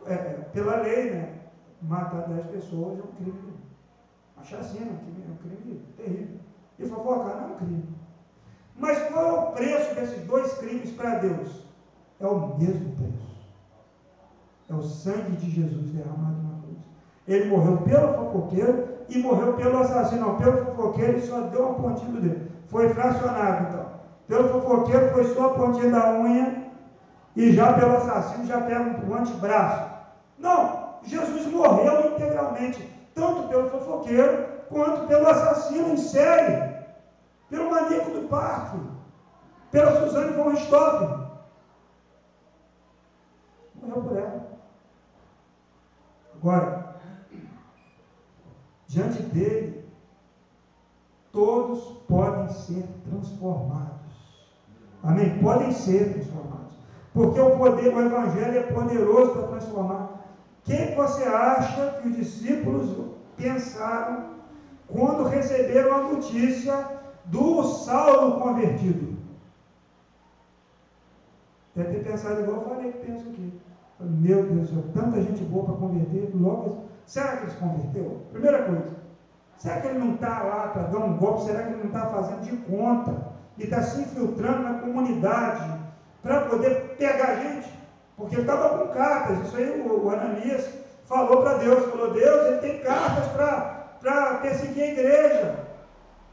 É, 0.05 0.13
é 0.13 0.49
pela 0.53 0.77
lei, 0.77 1.11
né? 1.11 1.39
Matar 1.81 2.29
dez 2.29 2.47
pessoas 2.47 2.99
é 2.99 3.03
um 3.03 3.11
crime. 3.17 3.53
Uma 4.37 4.45
chacina, 4.45 4.85
é 4.89 5.29
um 5.29 5.35
crime 5.35 5.83
terrível. 5.97 6.39
E 6.79 6.87
fofocar 6.87 7.41
não 7.41 7.49
é 7.49 7.51
um 7.51 7.57
crime. 7.57 7.95
Mas 8.77 8.97
qual 9.09 9.25
é 9.25 9.33
o 9.33 9.51
preço 9.51 9.95
desses 9.95 10.25
dois 10.25 10.53
crimes 10.59 10.91
para 10.91 11.15
Deus? 11.15 11.65
É 12.21 12.25
o 12.25 12.57
mesmo 12.57 12.95
preço. 12.95 13.49
É 14.69 14.73
o 14.73 14.81
sangue 14.81 15.35
de 15.35 15.49
Jesus 15.49 15.91
derramado 15.91 16.41
na 16.41 16.61
cruz. 16.61 16.77
Ele 17.27 17.49
morreu 17.49 17.81
pelo 17.81 18.13
fofoqueiro 18.13 18.96
e 19.09 19.17
morreu 19.19 19.53
pelo 19.53 19.79
assassino. 19.79 20.27
Não, 20.27 20.35
pelo 20.37 20.65
fofoqueiro 20.65 21.13
ele 21.13 21.27
só 21.27 21.41
deu 21.41 21.67
uma 21.67 21.75
pontinha 21.75 22.11
do 22.11 22.21
dedo. 22.21 22.51
Foi 22.67 22.89
fracionado 22.89 23.67
então. 23.67 23.85
Pelo 24.27 24.49
fofoqueiro 24.49 25.13
foi 25.13 25.23
só 25.33 25.45
a 25.45 25.53
pontinha 25.53 25.91
da 25.91 26.11
unha 26.13 26.71
e 27.35 27.53
já 27.53 27.73
pelo 27.73 27.97
assassino 27.97 28.45
já 28.45 28.61
pega 28.61 29.05
um 29.05 29.15
antebraço. 29.15 29.89
Não, 30.37 30.95
Jesus 31.03 31.45
morreu 31.47 32.13
integralmente, 32.13 32.93
tanto 33.13 33.47
pelo 33.47 33.69
fofoqueiro 33.69 34.45
quanto 34.69 35.07
pelo 35.07 35.27
assassino 35.27 35.93
em 35.93 35.97
série, 35.97 36.75
pelo 37.49 37.71
maníaco 37.71 38.11
do 38.11 38.27
parque, 38.27 38.77
pela 39.71 39.99
Suzane 40.01 40.33
von 40.33 40.49
Richthofen 40.49 41.27
morreu 43.87 44.03
por 44.03 44.17
ela. 44.17 44.47
Agora, 46.35 46.76
diante 48.97 49.21
dele, 49.23 49.85
todos 51.31 51.83
podem 52.07 52.49
ser 52.49 52.83
transformados. 53.07 54.47
Amém? 55.03 55.37
Podem 55.39 55.71
ser 55.71 56.13
transformados. 56.13 56.75
Porque 57.13 57.39
o 57.39 57.57
poder, 57.57 57.93
o 57.93 58.01
Evangelho 58.01 58.57
é 58.57 58.63
poderoso 58.63 59.33
para 59.33 59.47
transformar. 59.47 60.09
Quem 60.63 60.95
você 60.95 61.23
acha 61.23 61.99
que 62.01 62.09
os 62.09 62.15
discípulos 62.15 63.13
pensaram 63.37 64.31
quando 64.87 65.23
receberam 65.23 65.95
a 65.95 66.01
notícia 66.13 66.89
do 67.25 67.63
Saulo 67.63 68.41
convertido? 68.41 69.15
Deve 71.75 71.99
ter 71.99 72.09
pensado 72.09 72.41
igual 72.41 72.57
eu 72.57 72.69
falei 72.69 72.91
que 72.91 73.05
penso 73.05 73.29
aqui. 73.29 73.53
Meu 73.99 74.43
Deus 74.43 74.69
tanta 74.93 75.21
gente 75.21 75.43
boa 75.43 75.65
para 75.65 75.75
converter, 75.75 76.31
logo. 76.35 76.86
Será 77.07 77.37
que 77.37 77.43
ele 77.43 77.51
se 77.51 77.57
converteu? 77.57 78.21
Primeira 78.33 78.63
coisa. 78.63 78.97
Será 79.57 79.79
que 79.79 79.87
ele 79.87 79.99
não 79.99 80.15
está 80.15 80.43
lá 80.43 80.67
para 80.67 80.83
dar 80.83 80.99
um 80.99 81.17
golpe? 81.17 81.45
Será 81.45 81.63
que 81.63 81.69
ele 81.69 81.79
não 81.79 81.87
está 81.87 82.05
fazendo 82.07 82.41
de 82.41 82.57
conta? 82.57 83.15
E 83.57 83.63
está 83.63 83.81
se 83.81 84.01
infiltrando 84.01 84.61
na 84.61 84.79
comunidade 84.79 85.79
para 86.21 86.41
poder 86.41 86.95
pegar 86.97 87.29
a 87.29 87.35
gente? 87.35 87.73
Porque 88.17 88.35
ele 88.35 88.41
estava 88.41 88.77
com 88.77 88.93
cartas. 88.93 89.47
Isso 89.47 89.55
aí 89.55 89.81
o, 89.81 90.09
Ananias 90.09 90.69
falou 91.05 91.41
para 91.41 91.59
Deus: 91.59 91.89
falou, 91.89 92.13
Deus, 92.13 92.45
ele 92.45 92.57
tem 92.57 92.79
cartas 92.81 93.25
para 93.29 94.35
perseguir 94.41 94.83
a 94.83 94.87
igreja. 94.87 95.55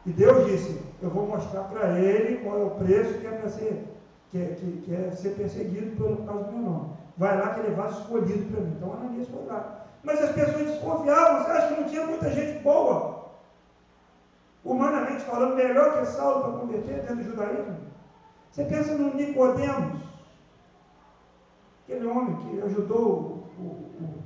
E 0.04 0.12
Deus 0.12 0.46
disse: 0.46 0.82
Eu 1.00 1.08
vou 1.08 1.26
mostrar 1.26 1.62
para 1.64 1.98
ele 1.98 2.44
qual 2.44 2.60
é 2.60 2.64
o 2.64 2.70
preço 2.70 3.20
que 3.20 3.26
é 3.26 3.30
para 3.30 3.48
ser, 3.48 3.86
que, 4.30 4.38
é, 4.38 4.46
que, 4.48 4.82
que 4.84 4.94
é 4.94 5.12
ser 5.12 5.30
perseguido 5.30 5.96
por 5.96 6.26
causa 6.26 6.44
do 6.44 6.52
meu 6.52 6.70
nome. 6.70 6.90
Vai 7.16 7.38
lá 7.38 7.54
que 7.54 7.60
ele 7.60 7.74
vai 7.76 7.90
escolhido 7.90 8.52
para 8.52 8.60
mim. 8.60 8.74
Então 8.76 8.92
Ananias 8.92 9.28
foi 9.28 9.46
lá. 9.46 9.83
Mas 10.04 10.22
as 10.22 10.32
pessoas 10.32 10.66
desconfiavam. 10.66 11.42
Você 11.42 11.50
acha 11.50 11.74
que 11.74 11.80
não 11.80 11.88
tinha 11.88 12.06
muita 12.06 12.30
gente 12.30 12.62
boa? 12.62 13.24
Humanamente 14.64 15.24
falando, 15.24 15.56
melhor 15.56 15.98
que 15.98 16.06
Saulo 16.06 16.42
para 16.42 16.60
converter 16.60 17.00
dentro 17.00 17.16
do 17.16 17.24
judaísmo? 17.24 17.76
Você 18.50 18.64
pensa 18.64 18.94
no 18.94 19.14
Nicodemos, 19.14 20.02
aquele 21.82 22.06
homem 22.06 22.36
que 22.36 22.62
ajudou 22.62 23.46
o, 23.58 23.62
o, 23.62 24.22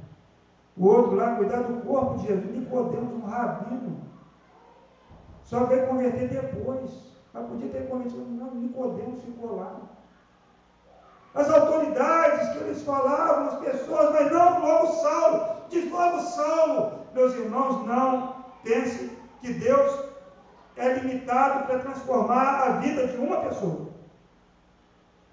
o 0.77 0.87
outro 0.87 1.17
lá 1.17 1.33
a 1.33 1.37
cuidar 1.37 1.63
do 1.63 1.81
corpo 1.87 2.19
de 2.19 2.27
Jesus. 2.27 2.57
Nicodemos, 2.57 3.15
um 3.15 3.27
rabino. 3.27 4.01
Só 5.45 5.65
veio 5.65 5.87
converter 5.87 6.29
depois. 6.29 7.09
Mas 7.33 7.47
podia 7.47 7.69
ter 7.71 7.89
convertido. 7.89 8.27
Não, 8.29 8.55
Nicodemos 8.55 9.23
ficou 9.23 9.57
lá 9.57 9.81
as 11.35 11.51
autoridades 11.51 12.49
que 12.49 12.59
eles 12.65 12.83
falavam, 12.83 13.49
as 13.49 13.59
pessoas, 13.61 14.13
mas 14.13 14.33
não, 14.33 14.61
logo 14.61 14.87
Saulo, 14.89 15.58
de 15.69 15.89
logo 15.89 16.21
Saulo. 16.21 17.01
Meus 17.15 17.35
irmãos, 17.35 17.87
não 17.87 18.45
pense 18.63 19.11
que 19.41 19.53
Deus 19.53 20.09
é 20.77 20.89
limitado 20.95 21.67
para 21.67 21.79
transformar 21.81 22.63
a 22.63 22.71
vida 22.79 23.07
de 23.07 23.17
uma 23.17 23.39
pessoa. 23.39 23.89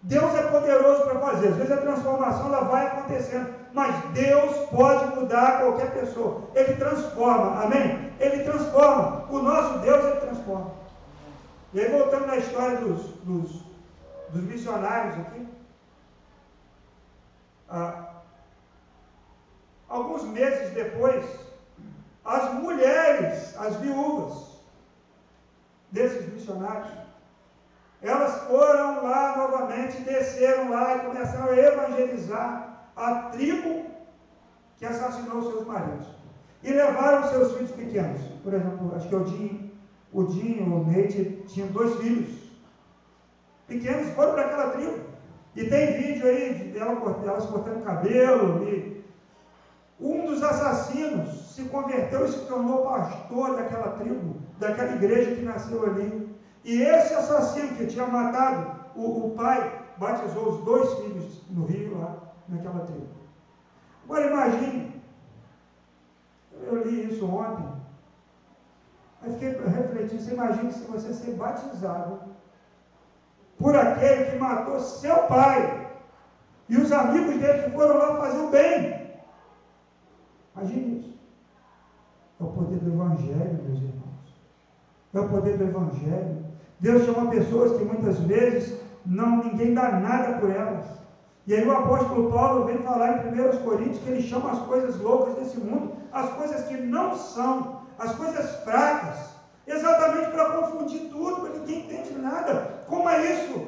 Deus 0.01 0.35
é 0.35 0.43
poderoso 0.43 1.03
para 1.03 1.19
fazer, 1.19 1.47
às 1.47 1.55
vezes 1.55 1.71
a 1.71 1.77
transformação 1.77 2.45
ela 2.47 2.65
vai 2.65 2.85
acontecendo, 2.85 3.53
mas 3.73 3.95
Deus 4.13 4.55
pode 4.69 5.15
mudar 5.15 5.61
qualquer 5.61 5.93
pessoa. 5.93 6.43
Ele 6.53 6.75
transforma, 6.75 7.63
amém? 7.63 8.13
Ele 8.19 8.43
transforma. 8.43 9.25
O 9.29 9.39
nosso 9.39 9.79
Deus 9.79 10.05
ele 10.05 10.19
transforma. 10.19 10.71
E 11.73 11.79
aí 11.79 11.91
voltando 11.91 12.27
na 12.27 12.37
história 12.37 12.77
dos, 12.77 13.01
dos, 13.23 13.63
dos 14.29 14.43
missionários 14.43 15.15
aqui, 15.15 15.47
alguns 19.89 20.23
meses 20.23 20.71
depois, 20.71 21.25
as 22.23 22.53
mulheres, 22.55 23.55
as 23.57 23.75
viúvas 23.77 24.55
desses 25.91 26.31
missionários, 26.33 26.91
elas 28.01 28.41
foram 28.43 29.03
lá 29.03 29.37
novamente, 29.37 30.01
desceram 30.01 30.69
lá 30.69 30.97
e 30.97 30.99
começaram 31.05 31.51
a 31.51 31.57
evangelizar 31.57 32.89
a 32.95 33.15
tribo 33.29 33.85
que 34.77 34.85
assassinou 34.85 35.41
seus 35.41 35.65
maridos. 35.65 36.07
E 36.63 36.71
levaram 36.71 37.29
seus 37.29 37.53
filhos 37.53 37.71
pequenos. 37.71 38.21
Por 38.43 38.53
exemplo, 38.53 38.95
acho 38.95 39.07
que 39.07 39.15
o 39.15 39.23
Dinho, 39.23 39.71
o 40.11 40.23
Dinho, 40.23 40.75
o 40.75 40.85
Neite, 40.85 41.43
tinham 41.47 41.67
dois 41.69 41.95
filhos 41.97 42.45
pequenos, 43.67 44.13
foram 44.13 44.33
para 44.33 44.45
aquela 44.45 44.69
tribo. 44.71 44.99
E 45.55 45.63
tem 45.69 46.01
vídeo 46.01 46.27
aí 46.27 46.71
de 46.71 46.77
ela, 46.77 46.91
elas 47.23 47.45
cortando 47.45 47.83
cabelo 47.83 48.67
e 48.67 48.94
Um 49.99 50.25
dos 50.25 50.43
assassinos 50.43 51.55
se 51.55 51.63
converteu 51.65 52.25
e 52.25 52.31
se 52.31 52.39
tornou 52.45 52.83
pastor 52.83 53.55
daquela 53.55 53.93
tribo, 53.93 54.35
daquela 54.59 54.95
igreja 54.95 55.35
que 55.35 55.41
nasceu 55.41 55.85
ali. 55.85 56.35
E 56.63 56.81
esse 56.81 57.13
assassino 57.13 57.75
que 57.75 57.87
tinha 57.87 58.05
matado 58.07 58.81
o, 58.95 59.27
o 59.27 59.31
pai, 59.31 59.81
batizou 59.97 60.49
os 60.49 60.65
dois 60.65 60.93
filhos 60.95 61.41
no 61.49 61.65
rio 61.65 61.97
lá, 61.99 62.17
naquela 62.49 62.85
tribo. 62.85 63.07
Agora 64.03 64.27
imagine, 64.27 65.01
eu 66.63 66.83
li 66.83 67.11
isso 67.11 67.25
ontem, 67.25 67.65
aí 69.21 69.31
fiquei 69.33 69.49
refletindo, 69.49 70.21
você 70.21 70.33
imagina 70.33 70.71
se 70.71 70.83
você 70.85 71.13
ser 71.13 71.31
batizado 71.35 72.19
por 73.57 73.75
aquele 73.75 74.31
que 74.31 74.37
matou 74.37 74.79
seu 74.79 75.15
pai 75.23 75.87
e 76.67 76.77
os 76.77 76.91
amigos 76.91 77.39
dele 77.39 77.63
que 77.63 77.71
foram 77.71 77.97
lá 77.97 78.17
fazer 78.17 78.39
o 78.39 78.49
bem. 78.49 78.94
Imagine 80.55 80.99
isso. 80.99 81.15
É 82.39 82.43
o 82.43 82.47
poder 82.47 82.79
do 82.79 82.93
Evangelho, 82.93 83.63
meus 83.63 83.79
irmãos. 83.79 84.35
É 85.13 85.19
o 85.19 85.29
poder 85.29 85.57
do 85.57 85.63
Evangelho. 85.65 86.45
Deus 86.79 87.05
chama 87.05 87.29
pessoas 87.31 87.77
que 87.77 87.83
muitas 87.83 88.19
vezes 88.19 88.79
não 89.05 89.43
ninguém 89.43 89.73
dá 89.73 89.91
nada 89.99 90.39
por 90.39 90.49
elas. 90.49 90.85
E 91.47 91.53
aí 91.53 91.67
o 91.67 91.71
apóstolo 91.71 92.31
Paulo 92.31 92.65
vem 92.65 92.79
falar 92.79 93.27
em 93.27 93.39
1 93.39 93.63
Coríntios 93.63 93.99
que 93.99 94.09
ele 94.09 94.21
chama 94.21 94.51
as 94.51 94.59
coisas 94.59 94.99
loucas 94.99 95.35
desse 95.35 95.59
mundo, 95.59 95.93
as 96.11 96.29
coisas 96.31 96.65
que 96.65 96.75
não 96.75 97.15
são, 97.15 97.81
as 97.99 98.15
coisas 98.15 98.55
fracas, 98.63 99.29
exatamente 99.67 100.31
para 100.31 100.49
confundir 100.51 101.09
tudo, 101.09 101.41
para 101.41 101.59
ninguém 101.59 101.85
entende 101.85 102.13
nada. 102.13 102.83
Como 102.87 103.07
é 103.07 103.33
isso? 103.33 103.67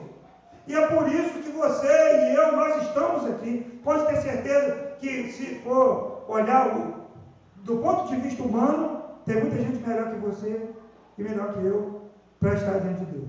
E 0.65 0.75
é 0.75 0.87
por 0.87 1.07
isso 1.07 1.39
que 1.39 1.51
você 1.51 1.87
e 1.87 2.35
eu, 2.35 2.55
nós 2.55 2.81
estamos 2.81 3.25
aqui. 3.25 3.79
Pode 3.83 4.05
ter 4.07 4.17
certeza 4.17 4.95
que 4.99 5.31
se 5.31 5.59
for 5.59 6.16
olhar 6.27 6.77
o, 6.77 7.63
do 7.63 7.77
ponto 7.77 8.09
de 8.09 8.15
vista 8.17 8.43
humano, 8.43 9.01
tem 9.25 9.41
muita 9.41 9.57
gente 9.57 9.85
melhor 9.85 10.13
que 10.13 10.19
você 10.19 10.69
e 11.17 11.23
melhor 11.23 11.53
que 11.53 11.65
eu 11.65 12.01
para 12.39 12.53
estar 12.53 12.79
diante 12.79 13.05
de 13.05 13.11
Deus. 13.11 13.27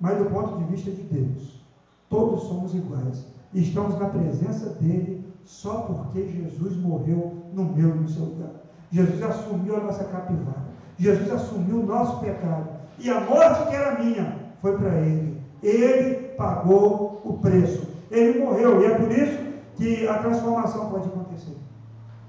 Mas 0.00 0.18
do 0.18 0.26
ponto 0.26 0.58
de 0.58 0.64
vista 0.64 0.90
de 0.90 1.02
Deus, 1.02 1.60
todos 2.08 2.44
somos 2.44 2.74
iguais. 2.74 3.26
E 3.52 3.62
estamos 3.62 3.98
na 3.98 4.08
presença 4.08 4.70
dele 4.80 5.24
só 5.44 5.82
porque 5.82 6.26
Jesus 6.26 6.76
morreu 6.76 7.44
no 7.52 7.64
meu 7.64 7.90
e 7.90 7.98
no 8.00 8.08
seu 8.08 8.24
lugar. 8.24 8.50
Jesus 8.90 9.22
assumiu 9.22 9.76
a 9.76 9.80
nossa 9.80 10.04
capivara. 10.04 10.66
Jesus 10.98 11.30
assumiu 11.30 11.80
o 11.80 11.86
nosso 11.86 12.20
pecado. 12.20 12.68
E 12.98 13.10
a 13.10 13.20
morte 13.20 13.68
que 13.68 13.74
era 13.74 14.02
minha 14.02 14.38
foi 14.60 14.76
para 14.76 14.98
ele. 15.00 15.40
Ele 15.62 16.28
pagou 16.36 17.20
o 17.24 17.34
preço. 17.38 17.86
Ele 18.10 18.40
morreu. 18.40 18.82
E 18.82 18.86
é 18.86 18.98
por 18.98 19.10
isso 19.10 19.46
que 19.76 20.08
a 20.08 20.18
transformação 20.18 20.90
pode 20.90 21.08
acontecer. 21.08 21.56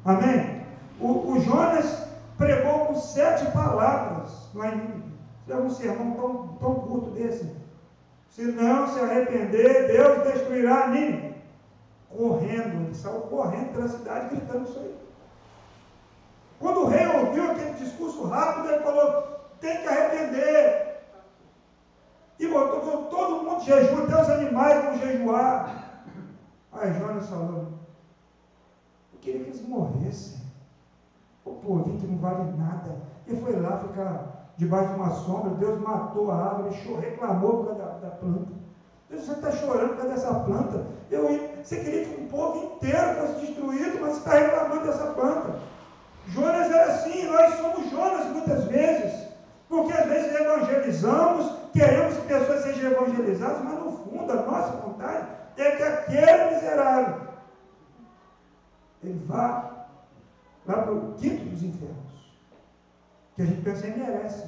Amém? 0.06 0.62
O, 1.00 1.34
o 1.34 1.40
Jonas 1.42 2.08
pregou 2.38 2.86
com 2.86 2.96
sete 2.96 3.50
palavras 3.52 4.50
lá 4.54 4.68
em 4.68 5.08
é 5.50 5.56
um 5.56 5.70
sermão 5.70 6.12
tão, 6.12 6.48
tão 6.60 6.76
curto 6.82 7.12
desse. 7.12 7.56
Se 8.30 8.44
não 8.44 8.88
se 8.88 9.00
arrepender, 9.00 9.88
Deus 9.88 10.34
destruirá 10.34 10.88
mim. 10.88 11.36
Correndo, 12.10 12.86
ele 12.86 12.96
saiu 12.96 13.22
correndo 13.22 13.74
pela 13.74 13.88
cidade 13.88 14.36
gritando 14.36 14.70
isso 14.70 14.80
aí. 14.80 14.96
Quando 16.60 16.82
o 16.82 16.88
rei 16.88 17.08
ouviu 17.08 17.52
aquele 17.52 17.74
discurso 17.74 18.24
rápido, 18.26 18.70
ele 18.70 18.84
falou: 18.84 19.40
tem 19.62 19.78
que 19.78 19.88
arrepender. 19.88 20.98
E 22.40 22.48
botou 22.48 23.06
todo 23.06 23.44
mundo 23.44 23.64
jejum, 23.64 24.04
até 24.04 24.22
os 24.22 24.30
animais 24.30 24.84
vão 24.84 25.00
jejuar. 25.00 25.87
Aí 26.80 26.94
Jonas 27.00 27.28
falou: 27.28 27.68
eu 29.14 29.20
queria 29.20 29.44
que 29.44 29.50
eles 29.50 29.68
morressem. 29.68 30.38
O 31.44 31.54
povo 31.54 31.84
que 31.98 32.08
não 32.08 32.18
vale 32.18 32.52
nada. 32.58 32.98
Ele 33.26 33.42
foi 33.42 33.60
lá 33.60 33.78
ficar 33.78 34.52
debaixo 34.58 34.90
de 34.90 34.96
uma 34.96 35.10
sombra, 35.10 35.56
Deus 35.56 35.80
matou 35.82 36.32
a 36.32 36.36
árvore, 36.36 36.76
chorou, 36.76 37.00
reclamou 37.00 37.58
por 37.58 37.66
causa 37.68 37.84
da, 37.84 37.90
da 38.00 38.16
planta. 38.16 38.52
Deus, 39.10 39.26
você 39.26 39.32
está 39.32 39.52
chorando 39.52 39.90
por 39.90 39.98
causa 39.98 40.14
dessa 40.14 40.34
planta. 40.34 40.86
Eu, 41.10 41.28
você 41.64 41.78
queria 41.78 42.06
que 42.06 42.22
um 42.22 42.28
povo 42.28 42.76
inteiro 42.76 43.16
fosse 43.16 43.46
destruído, 43.46 44.02
mas 44.02 44.18
está 44.18 44.32
reclamando 44.32 44.86
dessa 44.86 45.08
planta. 45.08 45.60
Jonas 46.28 46.70
era 46.70 46.92
assim, 46.92 47.24
nós 47.28 47.54
somos 47.56 47.90
Jonas 47.90 48.28
muitas 48.28 48.66
vezes, 48.66 49.28
porque 49.70 49.94
às 49.94 50.06
vezes 50.08 50.40
evangelizamos, 50.40 51.54
queremos 51.72 52.18
que 52.18 52.28
pessoas 52.28 52.64
sejam 52.64 52.92
evangelizadas, 52.92 53.64
mas 53.64 53.84
no 53.84 53.92
fundo 53.92 54.32
a 54.32 54.42
nossa 54.44 54.72
vontade 54.78 55.28
é 55.62 55.76
que 55.76 55.84
aquele 55.84 56.56
miserável 56.56 57.28
ele 59.04 59.24
vá 59.26 59.88
lá 60.66 60.82
para 60.82 60.92
o 60.92 61.14
quinto 61.14 61.46
dos 61.46 61.64
infernos, 61.64 62.34
que 63.36 63.42
a 63.42 63.46
gente 63.46 63.62
pensa 63.62 63.90
que 63.90 64.00
merece, 64.00 64.46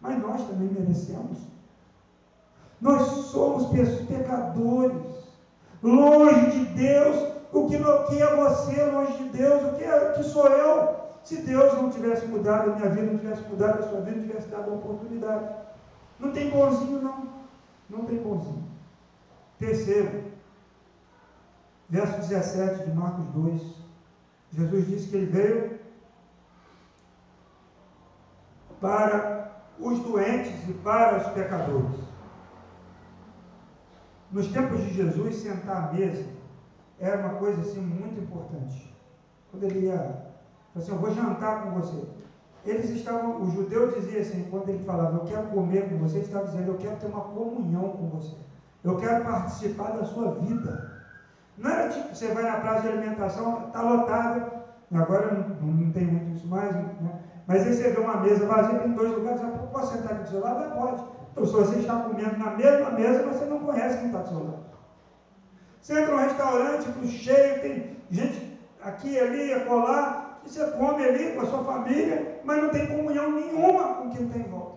mas 0.00 0.20
nós 0.20 0.46
também 0.48 0.68
merecemos. 0.68 1.38
Nós 2.80 3.02
somos 3.02 3.68
pecadores, 4.06 5.02
longe 5.82 6.50
de 6.50 6.64
Deus, 6.74 7.32
o 7.52 7.66
que, 7.66 7.78
que 7.78 8.22
é 8.22 8.36
você 8.36 8.84
longe 8.84 9.16
de 9.16 9.28
Deus, 9.30 9.62
o 9.64 9.76
que, 9.76 9.84
é, 9.84 10.12
que 10.12 10.22
sou 10.24 10.46
eu, 10.48 10.96
se 11.24 11.38
Deus 11.38 11.72
não 11.74 11.90
tivesse 11.90 12.26
mudado 12.26 12.72
a 12.72 12.76
minha 12.76 12.88
vida, 12.90 13.12
não 13.12 13.18
tivesse 13.18 13.42
mudado 13.48 13.82
a 13.82 13.88
sua 13.88 14.00
vida, 14.02 14.18
não 14.18 14.26
tivesse 14.28 14.48
dado 14.48 14.70
a 14.70 14.74
oportunidade. 14.74 15.48
Não 16.20 16.32
tem 16.32 16.50
bonzinho, 16.50 17.00
não. 17.00 17.28
Não 17.88 18.04
tem 18.04 18.18
bonzinho. 18.18 18.64
Terceiro, 19.58 20.24
verso 21.88 22.18
17 22.18 22.84
de 22.84 22.96
Marcos 22.96 23.26
2. 23.34 23.62
Jesus 24.52 24.86
disse 24.86 25.08
que 25.08 25.16
ele 25.16 25.26
veio 25.26 25.78
para 28.80 29.50
os 29.78 29.98
doentes 30.00 30.68
e 30.68 30.72
para 30.74 31.18
os 31.18 31.26
pecadores. 31.32 32.00
Nos 34.30 34.48
tempos 34.48 34.80
de 34.80 34.92
Jesus, 34.92 35.36
sentar 35.36 35.88
à 35.88 35.92
mesa 35.92 36.26
era 36.98 37.18
uma 37.18 37.38
coisa 37.38 37.60
assim 37.60 37.80
muito 37.80 38.20
importante. 38.20 38.94
Quando 39.50 39.64
ele 39.64 39.86
ia 39.86 40.26
assim, 40.74 40.90
eu 40.90 40.98
vou 40.98 41.14
jantar 41.14 41.62
com 41.62 41.80
você. 41.80 42.06
Eles 42.64 42.90
estavam, 42.90 43.42
o 43.42 43.50
judeu 43.50 43.92
dizia 43.92 44.20
assim, 44.20 44.44
quando 44.50 44.68
ele 44.68 44.84
falava, 44.84 45.16
eu 45.16 45.24
quero 45.24 45.46
comer 45.48 45.88
com 45.88 45.98
você, 45.98 46.16
ele 46.16 46.26
estava 46.26 46.46
dizendo, 46.46 46.72
eu 46.72 46.78
quero 46.78 46.96
ter 46.96 47.06
uma 47.06 47.20
comunhão 47.20 47.90
com 47.90 48.08
você. 48.08 48.36
Eu 48.82 48.96
quero 48.96 49.24
participar 49.24 49.90
da 49.92 50.04
sua 50.04 50.34
vida. 50.34 50.95
Não 51.58 51.70
era 51.70 51.88
tipo, 51.88 52.14
você 52.14 52.28
vai 52.34 52.42
na 52.42 52.60
praça 52.60 52.82
de 52.82 52.88
alimentação, 52.88 53.66
está 53.68 53.80
lotada, 53.80 54.64
agora 54.92 55.32
não, 55.32 55.66
não, 55.66 55.92
tem 55.92 56.04
muito 56.04 56.36
isso 56.36 56.46
mais, 56.46 56.74
né? 56.74 57.20
mas 57.46 57.66
aí 57.66 57.74
você 57.74 57.90
vê 57.90 58.00
uma 58.00 58.18
mesa 58.18 58.46
vazia, 58.46 58.78
tem 58.78 58.92
dois 58.92 59.12
lugares, 59.12 59.40
você 59.40 59.66
pode 59.72 59.88
sentar 59.88 60.12
aqui 60.12 60.22
do 60.24 60.30
seu 60.30 60.40
lado? 60.40 60.68
Não 60.68 60.76
pode. 60.76 61.02
Então, 61.32 61.46
se 61.46 61.52
você 61.52 61.76
está 61.78 62.00
comendo 62.00 62.38
na 62.38 62.50
mesma 62.52 62.90
mesa, 62.90 63.22
você 63.22 63.44
não 63.44 63.60
conhece 63.60 63.98
quem 63.98 64.06
está 64.06 64.20
do 64.20 64.28
seu 64.28 64.44
lado. 64.44 64.66
Você 65.80 66.00
entra 66.00 66.14
num 66.14 66.22
restaurante, 66.22 67.08
cheio, 67.08 67.60
tem 67.60 67.96
gente 68.10 68.58
aqui, 68.82 69.18
ali, 69.18 69.52
acolá, 69.52 70.40
e 70.44 70.48
você 70.48 70.64
come 70.72 71.04
ali 71.04 71.32
com 71.32 71.42
a 71.42 71.46
sua 71.46 71.64
família, 71.64 72.40
mas 72.44 72.62
não 72.62 72.70
tem 72.70 72.86
comunhão 72.86 73.32
nenhuma 73.32 73.94
com 73.94 74.10
quem 74.10 74.26
está 74.26 74.38
em 74.38 74.50
volta. 74.50 74.76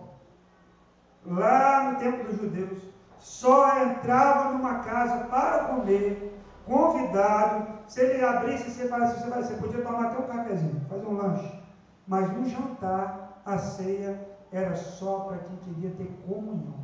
Lá 1.26 1.90
no 1.90 1.98
tempo 1.98 2.24
dos 2.24 2.40
judeus, 2.40 2.78
só 3.18 3.82
entrava 3.84 4.52
numa 4.52 4.80
casa 4.80 5.24
para 5.24 5.64
comer, 5.64 6.39
convidado. 6.70 7.66
Se 7.88 8.00
ele 8.00 8.24
abrisse, 8.24 8.70
você, 8.70 8.86
falasse, 8.86 9.20
você, 9.20 9.28
você 9.28 9.54
podia 9.54 9.82
tomar 9.82 10.06
até 10.06 10.18
um 10.18 10.28
cafezinho, 10.28 10.80
fazer 10.88 11.06
um 11.06 11.16
lanche. 11.16 11.60
Mas 12.06 12.32
no 12.32 12.48
jantar, 12.48 13.42
a 13.44 13.58
ceia 13.58 14.28
era 14.52 14.76
só 14.76 15.20
para 15.20 15.38
quem 15.38 15.56
queria 15.56 15.90
ter 15.90 16.08
comunhão. 16.26 16.78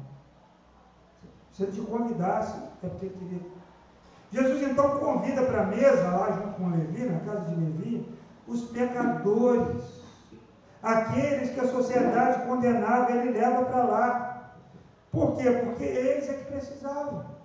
Se 1.52 1.62
ele 1.62 1.72
te 1.72 1.80
convidasse, 1.80 2.58
é 2.82 2.88
porque 2.88 3.06
ele 3.06 3.14
queria. 3.14 3.56
Jesus 4.32 4.62
então 4.68 4.98
convida 4.98 5.42
para 5.42 5.62
a 5.62 5.66
mesa, 5.66 6.10
lá 6.10 6.32
junto 6.32 6.54
com 6.56 6.70
Levi, 6.70 7.04
na 7.04 7.20
casa 7.20 7.48
de 7.48 7.54
Levi, 7.54 8.18
os 8.48 8.64
pecadores, 8.70 10.02
aqueles 10.82 11.50
que 11.50 11.60
a 11.60 11.68
sociedade 11.68 12.44
condenava, 12.46 13.12
ele 13.12 13.38
leva 13.38 13.64
para 13.64 13.84
lá. 13.84 14.52
Por 15.12 15.36
quê? 15.36 15.50
Porque 15.64 15.84
eles 15.84 16.28
é 16.28 16.34
que 16.34 16.44
precisavam. 16.52 17.35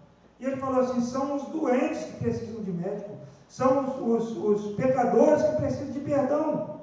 E 0.41 0.45
ele 0.45 0.55
falou 0.55 0.81
assim: 0.81 1.01
são 1.01 1.35
os 1.35 1.43
doentes 1.49 2.03
que 2.03 2.17
precisam 2.17 2.63
de 2.63 2.71
médico, 2.71 3.11
são 3.47 3.85
os, 3.85 4.31
os, 4.31 4.65
os 4.65 4.75
pecadores 4.75 5.43
que 5.43 5.55
precisam 5.57 5.93
de 5.93 5.99
perdão. 5.99 6.81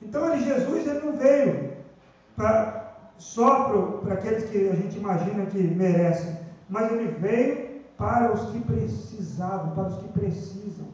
Então 0.00 0.32
ele, 0.32 0.42
Jesus 0.42 0.86
ele 0.86 1.00
não 1.00 1.16
veio 1.16 1.76
pra, 2.34 2.94
só 3.18 3.98
para 4.02 4.14
aqueles 4.14 4.48
que 4.48 4.70
a 4.70 4.74
gente 4.74 4.96
imagina 4.96 5.44
que 5.44 5.58
merecem, 5.58 6.38
mas 6.70 6.90
ele 6.90 7.08
veio 7.08 7.82
para 7.98 8.32
os 8.32 8.50
que 8.50 8.60
precisavam, 8.60 9.74
para 9.74 9.88
os 9.88 9.98
que 9.98 10.08
precisam. 10.08 10.86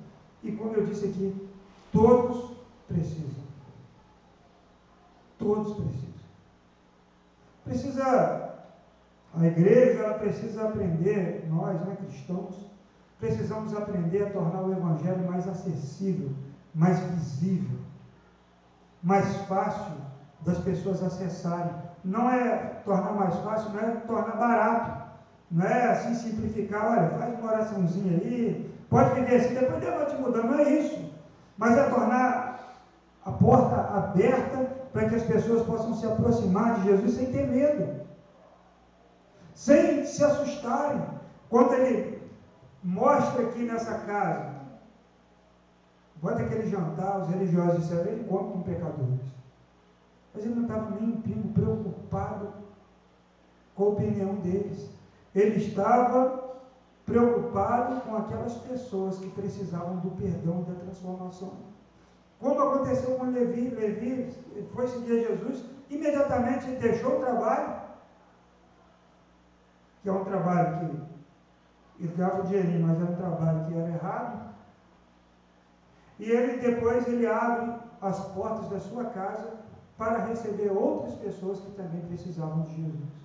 E 0.42 0.50
como 0.50 0.74
eu 0.74 0.84
disse 0.84 1.06
aqui, 1.06 1.48
todos 1.92 2.50
precisam. 2.88 3.42
Todos 5.38 5.74
precisam. 5.74 6.02
Precisa, 7.64 8.51
a 9.34 9.46
igreja 9.46 10.14
precisa 10.14 10.68
aprender, 10.68 11.46
nós, 11.50 11.80
né, 11.80 11.96
cristãos, 12.04 12.70
precisamos 13.18 13.74
aprender 13.74 14.24
a 14.24 14.30
tornar 14.30 14.62
o 14.62 14.72
Evangelho 14.72 15.26
mais 15.26 15.48
acessível, 15.48 16.30
mais 16.74 16.98
visível, 16.98 17.78
mais 19.02 19.36
fácil 19.46 19.96
das 20.40 20.58
pessoas 20.58 21.02
acessarem. 21.02 21.72
Não 22.04 22.30
é 22.30 22.80
tornar 22.84 23.12
mais 23.12 23.34
fácil, 23.36 23.70
não 23.70 23.80
é 23.80 23.90
tornar 24.06 24.36
barato. 24.36 25.02
Não 25.50 25.66
é 25.66 25.90
assim 25.90 26.14
simplificar, 26.14 26.92
olha, 26.92 27.10
faz 27.10 27.38
uma 27.38 27.52
oraçãozinha 27.52 28.18
aí, 28.18 28.74
pode 28.88 29.20
viver 29.20 29.36
assim, 29.36 29.54
depois 29.54 29.80
Deus 29.80 29.94
vai 29.94 30.06
te 30.06 30.16
mudar. 30.16 30.42
Não 30.44 30.58
é 30.58 30.72
isso. 30.72 31.12
Mas 31.58 31.76
é 31.76 31.90
tornar 31.90 32.82
a 33.24 33.30
porta 33.32 33.76
aberta 33.96 34.66
para 34.92 35.08
que 35.08 35.14
as 35.14 35.22
pessoas 35.24 35.62
possam 35.66 35.94
se 35.94 36.06
aproximar 36.06 36.76
de 36.76 36.84
Jesus 36.84 37.14
sem 37.14 37.26
ter 37.26 37.46
medo, 37.46 38.00
sem 39.62 40.04
se 40.04 40.24
assustarem. 40.24 41.02
Quando 41.48 41.74
ele 41.74 42.20
mostra 42.82 43.44
aqui 43.44 43.62
nessa 43.62 43.96
casa, 44.00 44.56
bota 46.20 46.42
aquele 46.42 46.68
jantar, 46.68 47.20
os 47.20 47.28
religiosos 47.28 47.82
disseram, 47.82 48.10
ele 48.10 48.24
come 48.24 48.52
com 48.52 48.62
pecadores. 48.62 49.20
Mas 50.34 50.44
ele 50.44 50.54
não 50.56 50.62
estava 50.62 50.90
nem 50.90 51.10
um 51.10 51.20
pingo 51.20 51.52
preocupado 51.52 52.48
com 53.76 53.84
a 53.84 53.88
opinião 53.88 54.34
deles. 54.36 54.90
Ele 55.32 55.64
estava 55.64 56.56
preocupado 57.06 58.00
com 58.00 58.16
aquelas 58.16 58.54
pessoas 58.54 59.18
que 59.18 59.30
precisavam 59.30 59.98
do 59.98 60.10
perdão 60.12 60.64
e 60.66 60.72
da 60.72 60.80
transformação. 60.80 61.52
Como 62.40 62.60
aconteceu 62.60 63.14
com 63.14 63.26
Levi, 63.26 63.68
Levi 63.68 64.34
foi 64.74 64.88
seguir 64.88 65.28
Jesus, 65.28 65.64
imediatamente 65.88 66.66
deixou 66.80 67.18
o 67.18 67.20
trabalho, 67.20 67.91
que 70.02 70.08
é 70.08 70.12
um 70.12 70.24
trabalho 70.24 70.78
que 70.78 72.04
ele 72.04 72.14
dava 72.16 72.42
o 72.42 72.46
dinheirinho, 72.46 72.86
mas 72.86 73.00
era 73.00 73.10
um 73.10 73.16
trabalho 73.16 73.64
que 73.66 73.74
era 73.74 73.88
errado. 73.88 74.52
E 76.18 76.30
ele 76.30 76.58
depois 76.58 77.06
ele 77.06 77.26
abre 77.26 77.74
as 78.00 78.18
portas 78.28 78.68
da 78.68 78.80
sua 78.80 79.04
casa 79.06 79.54
para 79.96 80.26
receber 80.26 80.70
outras 80.72 81.14
pessoas 81.14 81.60
que 81.60 81.70
também 81.72 82.00
precisavam 82.02 82.62
de 82.62 82.74
Jesus. 82.74 83.22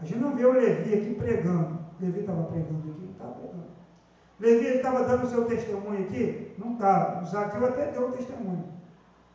A 0.00 0.04
gente 0.04 0.20
não 0.20 0.36
vê 0.36 0.46
o 0.46 0.52
Levi 0.52 0.94
aqui 0.94 1.14
pregando. 1.14 1.78
Levi 2.00 2.20
estava 2.20 2.44
pregando 2.44 2.90
aqui? 2.90 3.00
Não 3.00 3.10
estava 3.10 3.32
pregando. 3.32 3.68
Levi 4.38 4.66
estava 4.76 5.04
dando 5.04 5.24
o 5.24 5.28
seu 5.28 5.44
testemunho 5.46 6.04
aqui? 6.04 6.54
Não 6.56 6.74
estava. 6.74 7.22
O 7.22 7.26
Zaqueu 7.26 7.66
até 7.66 7.90
deu 7.90 8.08
o 8.08 8.12
testemunho. 8.12 8.64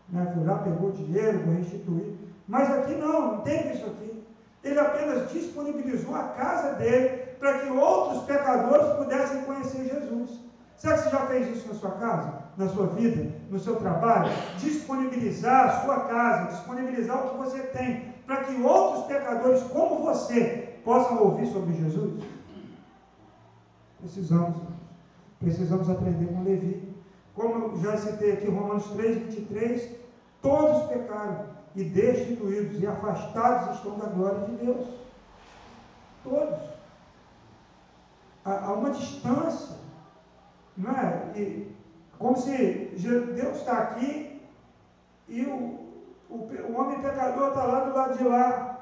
Né? 0.07 0.31
Foi 0.33 0.43
lá, 0.45 0.59
pegou 0.59 0.91
dinheiro, 0.91 1.39
vou 1.39 1.55
restituir. 1.55 2.15
Mas 2.47 2.71
aqui 2.71 2.95
não, 2.95 3.35
não 3.35 3.41
teve 3.41 3.73
isso 3.73 3.85
aqui. 3.85 4.12
Ele 4.63 4.79
apenas 4.79 5.31
disponibilizou 5.31 6.15
a 6.15 6.23
casa 6.29 6.73
dele 6.73 7.23
para 7.39 7.59
que 7.59 7.69
outros 7.69 8.23
pecadores 8.23 8.97
pudessem 8.97 9.41
conhecer 9.41 9.83
Jesus. 9.83 10.39
Será 10.77 10.97
que 10.97 11.03
você 11.03 11.09
já 11.09 11.25
fez 11.27 11.57
isso 11.57 11.67
na 11.67 11.73
sua 11.73 11.91
casa, 11.91 12.43
na 12.57 12.67
sua 12.69 12.87
vida, 12.87 13.31
no 13.49 13.59
seu 13.59 13.75
trabalho? 13.75 14.31
Disponibilizar 14.57 15.67
a 15.67 15.81
sua 15.81 15.99
casa, 16.01 16.51
disponibilizar 16.51 17.25
o 17.25 17.29
que 17.31 17.37
você 17.37 17.59
tem, 17.59 18.13
para 18.25 18.43
que 18.43 18.61
outros 18.61 19.05
pecadores 19.05 19.63
como 19.63 20.03
você 20.03 20.77
possam 20.83 21.21
ouvir 21.21 21.47
sobre 21.47 21.73
Jesus? 21.73 22.23
Precisamos, 23.99 24.57
precisamos 25.39 25.89
aprender 25.89 26.27
com 26.27 26.43
Levi. 26.43 26.93
Como 27.35 27.75
eu 27.75 27.81
já 27.81 27.97
citei 27.97 28.33
aqui, 28.33 28.47
Romanos 28.47 28.85
3, 28.91 29.17
23, 29.17 29.89
todos 30.41 30.83
pecaram 30.87 31.45
e 31.75 31.83
destituídos 31.83 32.81
e 32.81 32.87
afastados 32.87 33.77
estão 33.77 33.97
da 33.97 34.05
glória 34.07 34.45
de 34.45 34.65
Deus. 34.65 34.87
Todos. 36.23 36.59
Há, 38.45 38.73
uma 38.73 38.91
distância 38.91 39.83
não 40.77 40.91
é? 40.91 41.31
E, 41.35 41.75
como 42.17 42.37
se 42.37 42.51
Deus 42.55 43.57
está 43.57 43.77
aqui 43.77 44.41
e 45.27 45.43
o, 45.43 45.79
o, 46.29 46.35
o 46.69 46.79
homem 46.79 47.01
pecador 47.01 47.49
está 47.49 47.63
lá 47.63 47.79
do 47.81 47.95
lado 47.95 48.17
de 48.17 48.23
lá. 48.23 48.79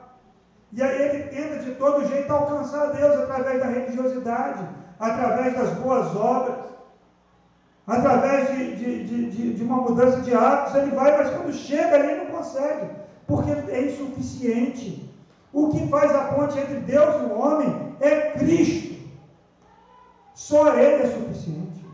E 0.74 0.82
aí 0.82 1.02
ele 1.02 1.24
tenta 1.24 1.64
de 1.64 1.76
todo 1.76 2.08
jeito 2.08 2.32
alcançar 2.32 2.94
Deus 2.94 3.20
através 3.20 3.60
da 3.60 3.68
religiosidade, 3.68 4.66
através 5.00 5.54
das 5.54 5.70
boas 5.80 6.16
obras, 6.16 6.66
através 7.86 8.56
de, 8.56 8.76
de, 8.76 9.30
de, 9.30 9.54
de, 9.54 9.64
uma 9.64 9.78
mudança 9.78 10.22
de 10.22 10.34
hábitos. 10.34 10.76
Ele 10.76 10.92
vai, 10.92 11.18
mas 11.18 11.30
quando 11.36 11.54
chega 11.54 11.96
ali 11.96 12.21
consegue, 12.42 12.92
porque 13.28 13.52
é 13.52 13.86
insuficiente. 13.86 15.10
O 15.54 15.70
que 15.70 15.88
faz 15.88 16.14
a 16.16 16.26
ponte 16.34 16.58
entre 16.58 16.80
Deus 16.80 17.22
e 17.22 17.26
o 17.26 17.38
homem 17.38 17.96
é 18.00 18.32
Cristo. 18.32 19.02
Só 20.34 20.76
Ele 20.76 21.04
é 21.04 21.08
suficiente. 21.08 21.86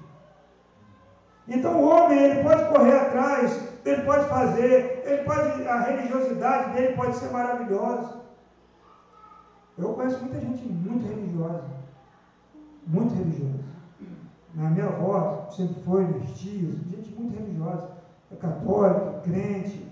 Então 1.48 1.80
o 1.82 1.88
homem 1.88 2.20
ele 2.20 2.44
pode 2.44 2.66
correr 2.66 2.94
atrás, 2.94 3.58
ele 3.86 4.02
pode 4.02 4.28
fazer, 4.28 5.02
ele 5.06 5.24
pode, 5.24 5.66
a 5.66 5.80
religiosidade 5.80 6.74
dele 6.74 6.94
pode 6.94 7.16
ser 7.16 7.32
maravilhosa. 7.32 8.18
Eu 9.78 9.94
conheço 9.94 10.20
muita 10.20 10.42
gente 10.42 10.66
muito 10.66 11.08
religiosa, 11.08 11.64
muito 12.86 13.16
religiosa. 13.16 13.64
A 14.58 14.70
minha 14.72 14.88
avó 14.88 15.48
sempre 15.52 15.82
foi, 15.84 16.04
minhas 16.04 16.32
tias, 16.32 16.74
gente 16.90 17.16
muito 17.18 17.38
religiosa, 17.38 17.92
é 18.32 18.36
católica, 18.36 19.22
crente, 19.24 19.87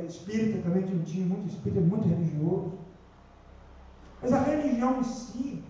é 0.00 0.04
espírita 0.04 0.62
também, 0.62 0.82
tinha 0.82 0.98
um 0.98 1.04
tio 1.04 1.26
muito 1.26 1.48
espírita, 1.48 1.80
muito 1.80 2.08
religioso. 2.08 2.72
Mas 4.22 4.32
a 4.32 4.40
religião 4.40 4.98
em 4.98 5.04
si, 5.04 5.64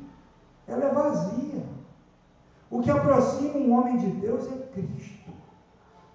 ela 0.67 0.85
é 0.85 0.93
vazia. 0.93 1.65
O 2.71 2.81
que 2.81 2.91
aproxima 2.91 3.59
um 3.59 3.73
homem 3.73 3.99
de 3.99 4.11
Deus 4.21 4.47
é 4.51 4.57
Cristo. 4.73 5.31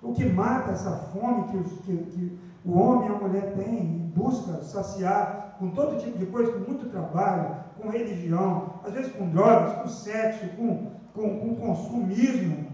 O 0.02 0.14
que 0.14 0.26
mata 0.26 0.72
essa 0.72 0.92
fome 0.92 1.50
que, 1.50 1.58
os, 1.58 1.72
que, 1.82 1.98
que 1.98 2.40
o 2.66 2.78
homem 2.78 3.10
e 3.10 3.14
a 3.14 3.18
mulher 3.18 3.54
têm 3.56 3.84
e 3.84 4.12
busca 4.16 4.62
saciar 4.62 5.56
com 5.60 5.70
todo 5.72 6.00
tipo 6.00 6.18
de 6.18 6.26
coisa, 6.26 6.52
com 6.52 6.60
muito 6.60 6.90
trabalho, 6.90 7.56
com 7.80 7.90
religião, 7.90 8.80
às 8.84 8.94
vezes 8.94 9.12
com 9.14 9.30
drogas, 9.30 9.74
com 9.74 9.88
sexo, 9.88 10.48
com, 10.58 10.92
com, 11.14 11.40
com 11.40 11.56
consumismo. 11.56 12.72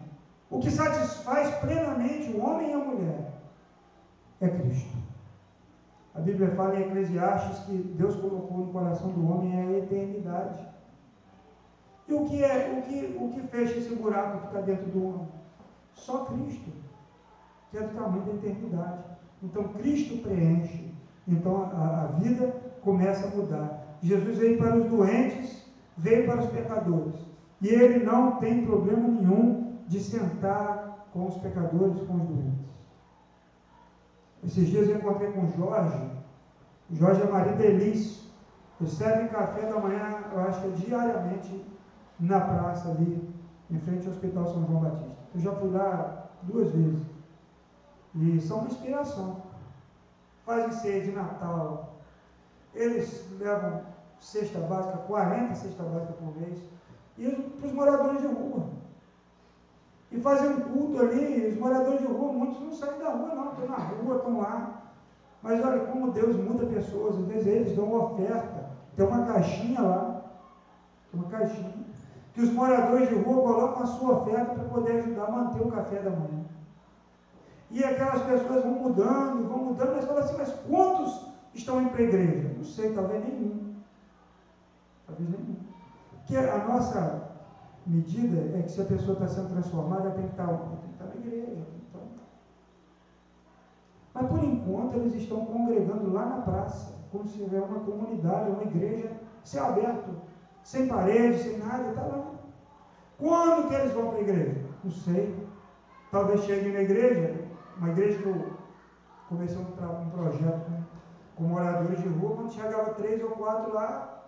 O 0.49 0.59
que 0.59 0.71
satisfaz 0.71 1.53
plenamente 1.55 2.31
o 2.31 2.41
homem 2.41 2.71
e 2.71 2.73
a 2.73 2.77
mulher 2.77 3.33
é 4.39 4.47
Cristo. 4.47 4.97
A 6.17 6.21
Bíblia 6.21 6.49
fala 6.55 6.75
em 6.75 6.81
Eclesiastes 6.81 7.59
que 7.65 7.77
Deus 7.95 8.15
colocou 8.15 8.57
no 8.57 8.73
coração 8.73 9.09
do 9.11 9.31
homem 9.31 9.55
é 9.55 9.61
a 9.61 9.77
eternidade. 9.77 10.65
E 12.07 12.13
o 12.13 12.25
que 12.25 12.43
é, 12.43 12.75
o 12.75 12.81
que, 12.81 13.17
o 13.19 13.29
que 13.29 13.47
fecha 13.47 13.77
esse 13.77 13.93
buraco 13.93 14.39
que 14.39 14.47
está 14.47 14.61
dentro 14.61 14.85
do 14.87 15.07
homem? 15.07 15.27
Só 15.93 16.25
Cristo, 16.25 16.71
que 17.69 17.77
é 17.77 17.81
do 17.81 17.93
tamanho 17.93 18.23
da 18.23 18.33
eternidade. 18.33 19.03
Então 19.43 19.65
Cristo 19.65 20.17
preenche. 20.23 20.91
Então 21.27 21.69
a, 21.71 22.05
a 22.05 22.07
vida 22.19 22.51
começa 22.81 23.27
a 23.27 23.29
mudar. 23.29 23.97
Jesus 24.01 24.39
veio 24.39 24.57
para 24.57 24.75
os 24.75 24.89
doentes, 24.89 25.67
veio 25.97 26.25
para 26.25 26.41
os 26.41 26.49
pecadores. 26.49 27.13
E 27.61 27.67
ele 27.67 28.03
não 28.03 28.37
tem 28.37 28.65
problema 28.65 29.07
nenhum 29.07 29.75
de 29.87 29.99
sentar 29.99 31.07
com 31.13 31.27
os 31.27 31.37
pecadores, 31.37 32.01
com 32.07 32.15
os 32.15 32.23
doentes. 32.23 32.67
Esses 34.43 34.67
dias 34.67 34.87
eu 34.87 34.97
encontrei 34.97 35.31
com 35.31 35.47
Jorge. 35.57 36.11
Jorge 36.91 37.21
é 37.21 37.31
marido 37.31 37.61
Elis. 37.61 38.27
Eles 38.79 38.93
servem 38.93 39.27
café 39.27 39.61
da 39.61 39.79
manhã, 39.79 40.23
eu 40.31 40.39
acho 40.41 40.61
que 40.61 40.67
é 40.67 40.71
diariamente 40.71 41.65
na 42.19 42.39
praça 42.39 42.89
ali, 42.89 43.27
em 43.71 43.79
frente 43.79 44.05
ao 44.05 44.13
Hospital 44.13 44.45
São 44.45 44.67
João 44.67 44.81
Batista. 44.81 45.17
Eu 45.33 45.41
já 45.41 45.51
fui 45.53 45.71
lá 45.71 46.29
duas 46.43 46.71
vezes. 46.71 47.01
E 48.15 48.39
são 48.39 48.59
uma 48.59 48.67
inspiração. 48.67 49.41
Fazem 50.45 50.71
ceia 50.71 51.03
de 51.03 51.11
Natal. 51.11 51.95
Eles 52.73 53.27
levam 53.39 53.81
cesta 54.19 54.59
básica, 54.59 54.97
40 54.99 55.55
cesta 55.55 55.83
básica 55.83 56.13
por 56.13 56.35
mês. 56.37 56.59
E 57.17 57.29
para 57.29 57.67
os 57.67 57.73
moradores 57.73 58.21
de 58.21 58.27
rua. 58.27 58.69
E 60.11 60.19
fazem 60.19 60.49
um 60.49 60.61
culto 60.61 60.99
ali, 60.99 61.47
os 61.47 61.57
moradores 61.57 61.99
de 61.99 62.07
rua, 62.07 62.31
muitos 62.31 62.61
não 62.61 62.71
saem 62.71 62.99
da 62.99 63.09
rua, 63.09 63.35
não, 63.35 63.51
estão 63.51 63.67
na 63.67 63.75
rua, 63.75 64.17
estão 64.17 64.39
lá. 64.39 64.81
Mas 65.41 65.63
olha 65.63 65.79
como 65.87 66.11
Deus 66.11 66.35
muda 66.37 66.65
pessoas, 66.65 67.17
às 67.17 67.25
vezes 67.25 67.47
eles 67.47 67.75
dão 67.75 67.85
uma 67.85 68.05
oferta. 68.05 68.69
Tem 68.95 69.05
uma 69.05 69.25
caixinha 69.25 69.81
lá, 69.81 70.21
uma 71.13 71.25
caixinha 71.25 71.87
que 72.37 72.43
os 72.43 72.53
moradores 72.53 73.09
de 73.09 73.15
rua 73.15 73.41
colocam 73.41 73.81
a 73.81 73.85
sua 73.87 74.19
oferta 74.19 74.53
para 74.53 74.63
poder 74.65 74.99
ajudar 74.99 75.25
a 75.25 75.31
manter 75.31 75.59
o 75.59 75.71
café 75.71 75.99
da 75.99 76.11
manhã. 76.11 76.45
E 77.71 77.83
aquelas 77.83 78.21
pessoas 78.21 78.63
vão 78.63 78.73
mudando, 78.73 79.47
vão 79.47 79.57
mudando, 79.57 79.95
mas 79.95 80.05
falam 80.05 80.23
assim, 80.23 80.37
mas 80.37 80.53
quantos 80.69 81.25
estão 81.55 81.81
indo 81.81 81.89
para 81.89 81.99
a 81.99 82.03
igreja? 82.03 82.53
Não 82.55 82.63
sei, 82.63 82.93
talvez 82.93 83.23
nenhum. 83.23 83.73
Talvez 85.07 85.29
nenhum. 85.31 85.55
Porque 86.11 86.37
a 86.37 86.57
nossa 86.59 87.26
medida 87.87 88.57
é 88.57 88.61
que 88.63 88.71
se 88.71 88.81
a 88.81 88.85
pessoa 88.85 89.13
está 89.13 89.27
sendo 89.27 89.49
transformada, 89.49 90.11
tem 90.11 90.25
que 90.25 90.31
estar, 90.31 90.47
na 90.47 91.15
igreja. 91.15 91.65
Então. 91.89 92.01
Mas 94.13 94.27
por 94.27 94.43
enquanto 94.43 94.95
eles 94.95 95.15
estão 95.15 95.45
congregando 95.45 96.11
lá 96.11 96.25
na 96.25 96.41
praça, 96.41 96.93
como 97.11 97.25
se 97.27 97.43
tivesse 97.43 97.65
uma 97.65 97.79
comunidade, 97.79 98.51
uma 98.51 98.63
igreja, 98.63 99.11
céu 99.43 99.65
aberto 99.65 100.27
sem 100.63 100.87
parede, 100.87 101.41
sem 101.41 101.57
nada, 101.59 101.89
está 101.89 102.01
lá. 102.01 102.31
Quando 103.17 103.69
que 103.69 103.73
eles 103.73 103.93
vão 103.93 104.09
para 104.09 104.17
a 104.17 104.21
igreja? 104.21 104.65
Não 104.83 104.91
sei. 104.91 105.47
Talvez 106.11 106.41
cheguem 106.41 106.73
na 106.73 106.81
igreja, 106.81 107.47
uma 107.77 107.89
igreja 107.89 108.21
que 108.21 108.27
eu 108.27 108.51
comecei 109.29 109.57
um, 109.57 109.61
um 109.61 110.09
projeto 110.09 110.65
com, 110.65 110.83
com 111.35 111.43
moradores 111.49 112.01
de 112.01 112.07
rua, 112.09 112.35
quando 112.35 112.51
chegava 112.51 112.93
três 112.95 113.23
ou 113.23 113.31
quatro 113.31 113.73
lá, 113.73 114.25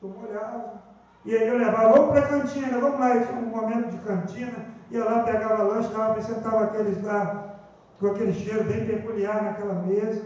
tu 0.00 0.12
olhava. 0.26 0.95
E 1.26 1.36
aí 1.36 1.48
eu 1.48 1.58
levava, 1.58 1.92
vamos 1.92 2.10
para 2.10 2.20
a 2.20 2.28
cantina, 2.28 2.78
vamos 2.78 3.00
lá, 3.00 3.18
tinha 3.18 3.38
um 3.38 3.46
momento 3.46 3.90
de 3.90 3.98
cantina, 3.98 4.66
ia 4.92 5.04
lá, 5.04 5.24
pegava 5.24 5.64
lanche, 5.64 5.92
dava, 5.92 6.22
sentava 6.22 6.64
aqueles 6.64 7.02
lá 7.02 7.56
com 7.98 8.06
aquele 8.06 8.32
cheiro 8.32 8.62
bem 8.62 8.86
peculiar 8.86 9.42
naquela 9.42 9.74
mesa. 9.74 10.22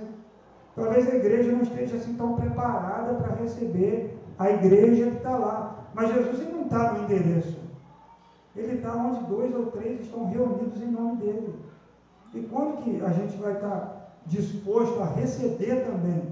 Talvez 0.77 1.09
a 1.09 1.17
igreja 1.17 1.53
não 1.53 1.63
esteja 1.63 1.97
assim 1.97 2.15
tão 2.15 2.37
preparada 2.37 3.15
para 3.15 3.35
receber 3.37 4.19
a 4.39 4.51
igreja 4.51 5.11
que 5.11 5.17
está 5.17 5.37
lá. 5.37 5.87
Mas 5.95 6.13
Jesus 6.13 6.41
ele 6.41 6.53
não 6.53 6.65
está 6.65 6.93
no 6.93 7.05
endereço. 7.05 7.59
Ele 8.55 8.77
está 8.77 8.95
onde 8.95 9.25
dois 9.25 9.55
ou 9.55 9.67
três 9.67 10.03
estão 10.03 10.29
reunidos 10.29 10.83
em 10.83 10.91
nome 10.91 11.17
dele. 11.17 11.55
E 12.35 12.43
quando 12.43 12.83
que 12.83 13.03
a 13.03 13.11
gente 13.11 13.37
vai 13.39 13.55
estar 13.55 13.71
tá 13.71 14.07
disposto 14.27 15.01
a 15.01 15.07
receber 15.07 15.87
também 15.87 16.23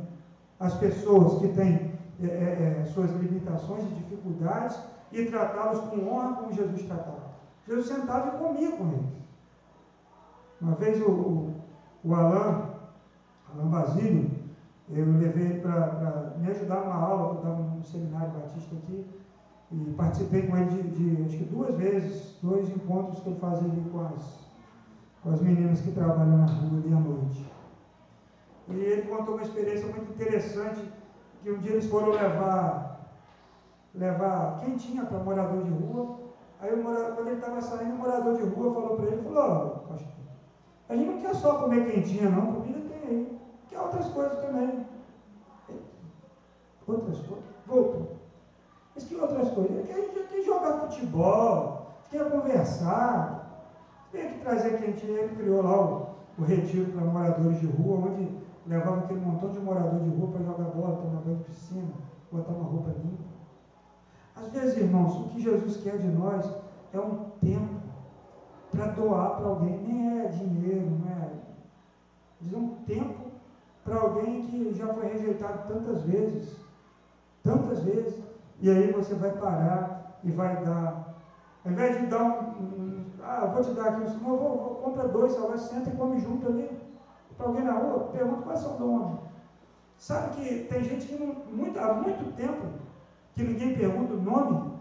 as 0.60 0.74
pessoas 0.74 1.40
que 1.40 1.48
têm 1.48 1.87
é, 2.22 2.26
é, 2.26 2.80
é 2.80 2.84
suas 2.86 3.10
limitações 3.12 3.84
e 3.84 3.94
dificuldades 3.94 4.78
e 5.12 5.24
tratá-los 5.26 5.80
com 5.88 6.08
honra 6.08 6.36
como 6.36 6.52
Jesus 6.52 6.82
tratava? 6.82 7.28
Jesus 7.66 7.86
sentava 7.86 8.28
e 8.28 8.38
comia 8.38 8.72
com 8.72 8.88
eles. 8.88 9.18
Uma 10.60 10.74
vez 10.74 11.00
o, 11.00 11.10
o, 11.10 11.54
o 12.04 12.14
Alain, 12.14 12.64
Alain 13.52 13.68
Basílio, 13.70 14.30
eu 14.90 15.18
levei 15.18 15.60
para 15.60 16.34
me 16.38 16.48
ajudar 16.48 16.80
numa 16.80 16.94
aula 16.94 17.36
eu 17.36 17.42
dava 17.42 17.62
num 17.62 17.82
seminário 17.82 18.32
batista 18.32 18.74
aqui, 18.74 19.06
e 19.70 19.94
participei 19.96 20.46
com 20.46 20.56
ele 20.56 20.70
de, 20.70 21.16
de, 21.16 21.24
acho 21.24 21.36
que 21.36 21.44
duas 21.44 21.76
vezes, 21.76 22.38
dois 22.42 22.68
encontros 22.70 23.20
que 23.20 23.28
ele 23.28 23.38
fazia 23.38 23.70
ali 23.70 23.84
com 23.90 24.00
as, 24.00 24.48
com 25.22 25.30
as 25.30 25.40
meninas 25.42 25.80
que 25.82 25.92
trabalham 25.92 26.38
na 26.38 26.46
rua 26.46 26.78
ali 26.78 26.92
à 26.92 27.00
noite. 27.00 27.52
E 28.68 28.74
ele 28.74 29.02
contou 29.02 29.34
uma 29.34 29.42
experiência 29.42 29.88
muito 29.88 30.10
interessante, 30.12 30.80
que 31.42 31.50
um 31.50 31.58
dia 31.58 31.72
eles 31.72 31.86
foram 31.86 32.10
levar, 32.10 33.00
levar 33.94 34.60
quentinha 34.60 35.04
para 35.04 35.18
morador 35.18 35.62
de 35.64 35.70
rua, 35.70 36.18
aí 36.60 36.72
o 36.72 36.82
morador, 36.82 37.14
quando 37.14 37.28
ele 37.28 37.36
estava 37.36 37.60
saindo, 37.60 37.94
o 37.94 37.98
morador 37.98 38.36
de 38.36 38.42
rua 38.42 38.74
falou 38.74 38.96
para 38.96 39.06
ele, 39.06 39.22
falou, 39.22 39.84
oh, 39.88 39.94
a 40.88 40.96
gente 40.96 41.10
não 41.10 41.20
quer 41.20 41.34
só 41.34 41.58
comer 41.58 41.90
quentinha 41.90 42.30
não, 42.30 42.54
comida 42.54 42.80
tem 42.88 43.10
aí, 43.10 43.38
quer 43.68 43.78
outras 43.78 44.06
coisas 44.08 44.38
também. 44.38 44.86
Outras 46.86 47.18
coisas? 47.18 47.44
Voltou. 47.66 48.16
Mas 48.94 49.04
que 49.04 49.14
outras 49.14 49.50
coisas? 49.50 49.86
Que 49.86 49.92
a 49.92 49.96
gente 49.96 50.28
quer 50.28 50.42
jogar 50.42 50.78
futebol, 50.78 51.92
quer 52.10 52.30
conversar. 52.30 53.66
Vem 54.10 54.26
aqui 54.26 54.40
trazer 54.40 54.78
quentinha, 54.78 55.20
ele 55.20 55.36
criou 55.36 55.62
lá 55.62 55.78
o, 55.78 56.06
o 56.38 56.42
retiro 56.42 56.90
para 56.90 57.04
moradores 57.04 57.60
de 57.60 57.66
rua, 57.66 58.08
onde 58.08 58.47
levava 58.68 59.00
aquele 59.00 59.20
montão 59.20 59.50
de 59.50 59.58
morador 59.60 60.00
de 60.00 60.10
rua 60.10 60.30
para 60.30 60.44
jogar 60.44 60.70
bola, 60.70 60.96
tomar 60.96 61.22
banho 61.22 61.38
de 61.38 61.44
piscina, 61.44 61.88
botar 62.30 62.52
uma 62.52 62.68
roupa 62.68 62.90
limpa. 62.90 63.24
Às 64.36 64.48
vezes, 64.52 64.76
irmãos, 64.76 65.16
o 65.16 65.28
que 65.30 65.42
Jesus 65.42 65.78
quer 65.78 65.98
de 65.98 66.06
nós 66.08 66.48
é 66.92 67.00
um 67.00 67.30
tempo 67.40 67.80
para 68.70 68.86
doar 68.88 69.36
para 69.36 69.46
alguém. 69.46 69.80
Nem 69.80 70.20
é 70.20 70.26
dinheiro, 70.28 70.90
não 70.90 71.10
é. 71.10 71.30
Diz 72.40 72.54
um 72.54 72.68
tempo 72.86 73.32
para 73.84 74.00
alguém 74.00 74.46
que 74.46 74.74
já 74.74 74.86
foi 74.92 75.12
rejeitado 75.12 75.72
tantas 75.72 76.02
vezes. 76.02 76.56
Tantas 77.42 77.82
vezes. 77.82 78.22
E 78.60 78.70
aí 78.70 78.92
você 78.92 79.14
vai 79.14 79.32
parar 79.32 80.20
e 80.22 80.30
vai 80.30 80.62
dar. 80.64 81.16
Ao 81.64 81.72
invés 81.72 81.98
de 81.98 82.06
dar 82.06 82.22
um. 82.22 82.40
um 82.62 83.04
ah, 83.22 83.46
vou 83.46 83.62
te 83.62 83.72
dar 83.72 83.88
aqui 83.88 84.02
um 84.02 84.18
vou, 84.20 84.38
vou, 84.38 84.74
compra 84.76 85.08
dois, 85.08 85.32
salva, 85.32 85.58
senta 85.58 85.90
e 85.90 85.96
come 85.96 86.20
junto 86.20 86.48
ali. 86.48 86.70
Para 87.38 87.46
alguém 87.46 87.64
na 87.64 87.72
rua, 87.72 88.08
pergunta 88.08 88.42
qual 88.42 88.54
é 88.54 88.58
seu 88.58 88.78
nome. 88.80 89.18
Sabe 89.96 90.36
que 90.36 90.64
tem 90.64 90.82
gente 90.82 91.06
que 91.06 91.14
não, 91.14 91.34
muito, 91.52 91.78
há 91.78 91.94
muito 91.94 92.36
tempo 92.36 92.66
que 93.34 93.44
ninguém 93.44 93.76
pergunta 93.76 94.14
o 94.14 94.22
nome. 94.22 94.72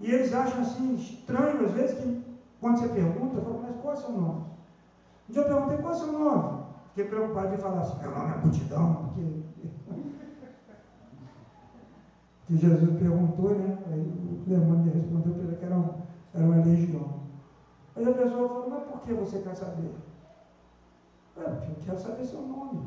E 0.00 0.10
eles 0.10 0.34
acham 0.34 0.60
assim 0.60 0.96
estranho, 0.96 1.64
às 1.64 1.72
vezes, 1.72 1.98
que 1.98 2.24
quando 2.60 2.78
você 2.78 2.88
pergunta, 2.88 3.36
eu 3.36 3.42
falo, 3.44 3.62
mas 3.62 3.76
qual 3.80 3.94
é 3.94 3.96
o 3.96 4.00
seu 4.00 4.10
nome? 4.12 4.44
Um 5.28 5.32
dia 5.32 5.42
eu 5.42 5.46
perguntei 5.46 5.78
qual 5.78 5.92
é 5.92 5.96
o 5.96 5.98
seu 5.98 6.12
nome. 6.12 6.62
Fiquei 6.88 7.04
preocupado 7.04 7.56
de 7.56 7.62
falar 7.62 7.80
assim, 7.80 8.00
meu 8.00 8.10
nome 8.10 8.32
é 8.32 8.36
multidão, 8.38 8.94
porque. 8.96 9.20
que 12.46 12.56
Jesus 12.56 12.98
perguntou, 12.98 13.50
né? 13.50 13.78
Aí 13.86 14.00
o 14.00 14.44
Clemane 14.44 14.90
respondeu 14.90 15.34
que 15.34 15.64
era, 15.64 15.76
um, 15.76 15.94
era 16.34 16.44
uma 16.44 16.64
legião. 16.64 17.20
Aí 17.94 18.08
a 18.08 18.12
pessoa 18.12 18.48
falou, 18.48 18.70
mas 18.70 18.82
por 18.82 19.00
que 19.02 19.12
você 19.14 19.38
quer 19.38 19.54
saber? 19.54 20.09
É, 21.40 21.70
eu 21.70 21.76
quero 21.84 21.98
saber 21.98 22.24
seu 22.24 22.42
nome. 22.42 22.86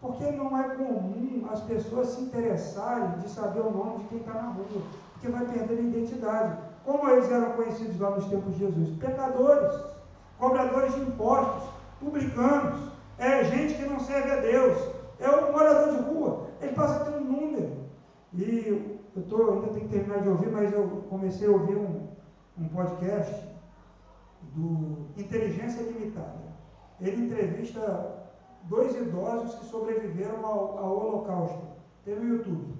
Porque 0.00 0.30
não 0.30 0.58
é 0.58 0.74
comum 0.76 1.46
as 1.50 1.60
pessoas 1.62 2.08
se 2.08 2.22
interessarem 2.22 3.18
de 3.18 3.28
saber 3.28 3.60
o 3.60 3.70
nome 3.70 3.98
de 3.98 4.04
quem 4.08 4.18
está 4.18 4.34
na 4.34 4.50
rua, 4.50 4.82
porque 5.12 5.28
vai 5.28 5.44
perder 5.46 5.78
a 5.78 5.82
identidade. 5.82 6.58
Como 6.84 7.08
eles 7.08 7.30
eram 7.30 7.52
conhecidos 7.52 8.00
lá 8.00 8.10
nos 8.10 8.24
tempos 8.26 8.54
de 8.54 8.60
Jesus? 8.60 8.96
Pecadores, 8.98 9.78
cobradores 10.38 10.94
de 10.94 11.02
impostos, 11.02 11.68
publicanos, 12.00 12.90
é 13.18 13.44
gente 13.44 13.74
que 13.74 13.88
não 13.88 14.00
serve 14.00 14.30
a 14.30 14.40
Deus, 14.40 14.78
é 15.18 15.28
o 15.28 15.52
morador 15.52 15.94
de 15.94 16.02
rua. 16.02 16.46
Ele 16.62 16.72
passa 16.72 17.02
a 17.02 17.04
ter 17.04 17.18
um 17.18 17.24
número. 17.24 17.70
E 18.32 18.98
eu 19.14 19.22
tô, 19.24 19.52
ainda 19.52 19.68
tenho 19.68 19.88
que 19.88 19.94
terminar 19.94 20.22
de 20.22 20.28
ouvir, 20.28 20.50
mas 20.50 20.72
eu 20.72 21.04
comecei 21.10 21.46
a 21.46 21.50
ouvir 21.50 21.76
um, 21.76 22.08
um 22.58 22.68
podcast 22.68 23.46
do 24.54 25.06
Inteligência 25.16 25.82
Limitada. 25.82 26.49
Ele 27.00 27.26
entrevista 27.26 28.20
dois 28.64 28.94
idosos 28.94 29.54
que 29.54 29.64
sobreviveram 29.66 30.44
ao, 30.44 30.78
ao 30.78 31.06
Holocausto. 31.06 31.62
Tem 32.04 32.16
no 32.16 32.36
YouTube. 32.36 32.74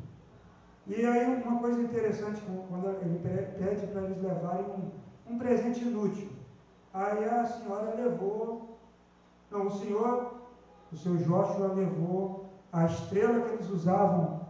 E 0.87 1.07
aí 1.07 1.43
uma 1.43 1.61
coisa 1.61 1.81
interessante, 1.81 2.41
quando 2.69 2.89
ele 3.01 3.21
pede 3.59 3.87
para 3.87 4.03
eles 4.03 4.23
levarem 4.23 4.67
um, 4.67 5.35
um 5.35 5.39
presente 5.39 5.83
inútil. 5.83 6.29
Aí 6.93 7.25
a 7.25 7.45
senhora 7.45 7.95
levou, 7.95 8.79
não, 9.51 9.67
o 9.67 9.71
senhor, 9.71 10.35
o 10.93 10.97
seu 10.97 11.17
Joshua 11.17 11.73
levou 11.75 12.47
a 12.73 12.87
estrela 12.87 13.41
que 13.43 13.55
eles 13.55 13.71
usavam 13.71 14.41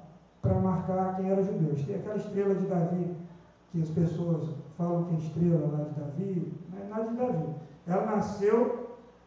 para 0.40 0.54
marcar 0.54 1.16
quem 1.16 1.30
era 1.30 1.42
judeu. 1.42 1.74
Tem 1.84 1.96
aquela 1.96 2.16
estrela 2.16 2.54
de 2.54 2.66
Davi, 2.66 3.16
que 3.70 3.82
as 3.82 3.90
pessoas 3.90 4.48
falam 4.78 5.04
que 5.04 5.14
é 5.14 5.18
estrela 5.18 5.76
lá 5.76 5.84
de 5.84 6.00
Davi, 6.00 6.52
não 6.70 6.78
é 6.78 6.88
nada 6.88 7.10
de 7.10 7.16
Davi. 7.16 7.54
Ela 7.86 8.06
nasceu 8.06 8.79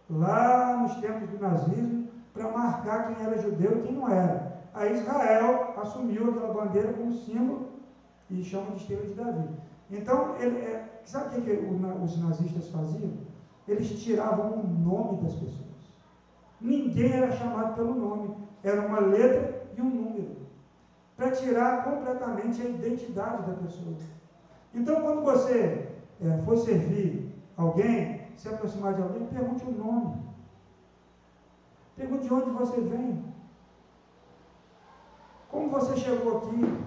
lá 0.09 0.77
nos 0.77 0.95
tempos 0.95 1.29
do 1.29 1.39
nazismo 1.39 2.07
para 2.33 2.51
marcar 2.51 3.07
quem 3.07 3.25
era 3.25 3.37
judeu 3.37 3.77
e 3.77 3.81
quem 3.81 3.93
não 3.93 4.09
era. 4.09 4.61
Aí 4.73 4.93
Israel 4.93 5.73
assumiu 5.77 6.31
aquela 6.31 6.53
bandeira 6.53 6.93
como 6.93 7.13
símbolo 7.13 7.69
e 8.29 8.43
chama 8.43 8.71
de 8.71 8.77
estrela 8.77 9.05
de 9.05 9.13
Davi. 9.13 9.49
Então, 9.91 10.35
ele, 10.39 10.57
é, 10.57 11.01
sabe 11.05 11.37
o 11.37 11.41
que, 11.41 11.55
que 11.55 11.65
os 11.65 12.17
nazistas 12.17 12.69
faziam? 12.69 13.11
Eles 13.67 14.03
tiravam 14.03 14.53
o 14.53 14.67
nome 14.67 15.21
das 15.21 15.33
pessoas. 15.33 15.63
Ninguém 16.59 17.11
era 17.11 17.31
chamado 17.31 17.75
pelo 17.75 17.93
nome, 17.93 18.35
era 18.63 18.81
uma 18.81 18.99
letra 18.99 19.67
e 19.77 19.81
um 19.81 19.89
número, 19.89 20.37
para 21.15 21.31
tirar 21.31 21.83
completamente 21.83 22.61
a 22.61 22.69
identidade 22.69 23.43
da 23.43 23.57
pessoa. 23.57 23.95
Então, 24.73 25.01
quando 25.01 25.21
você 25.21 25.89
é, 26.21 26.37
for 26.43 26.57
servir 26.57 27.31
alguém, 27.55 28.12
se 28.35 28.47
aproximar 28.47 28.93
de 28.93 29.01
alguém, 29.01 29.25
pergunte 29.27 29.65
o 29.65 29.71
nome. 29.71 30.23
Pergunte 31.95 32.25
de 32.25 32.33
onde 32.33 32.49
você 32.51 32.81
vem. 32.81 33.23
Como 35.49 35.69
você 35.69 35.95
chegou 35.97 36.37
aqui? 36.37 36.83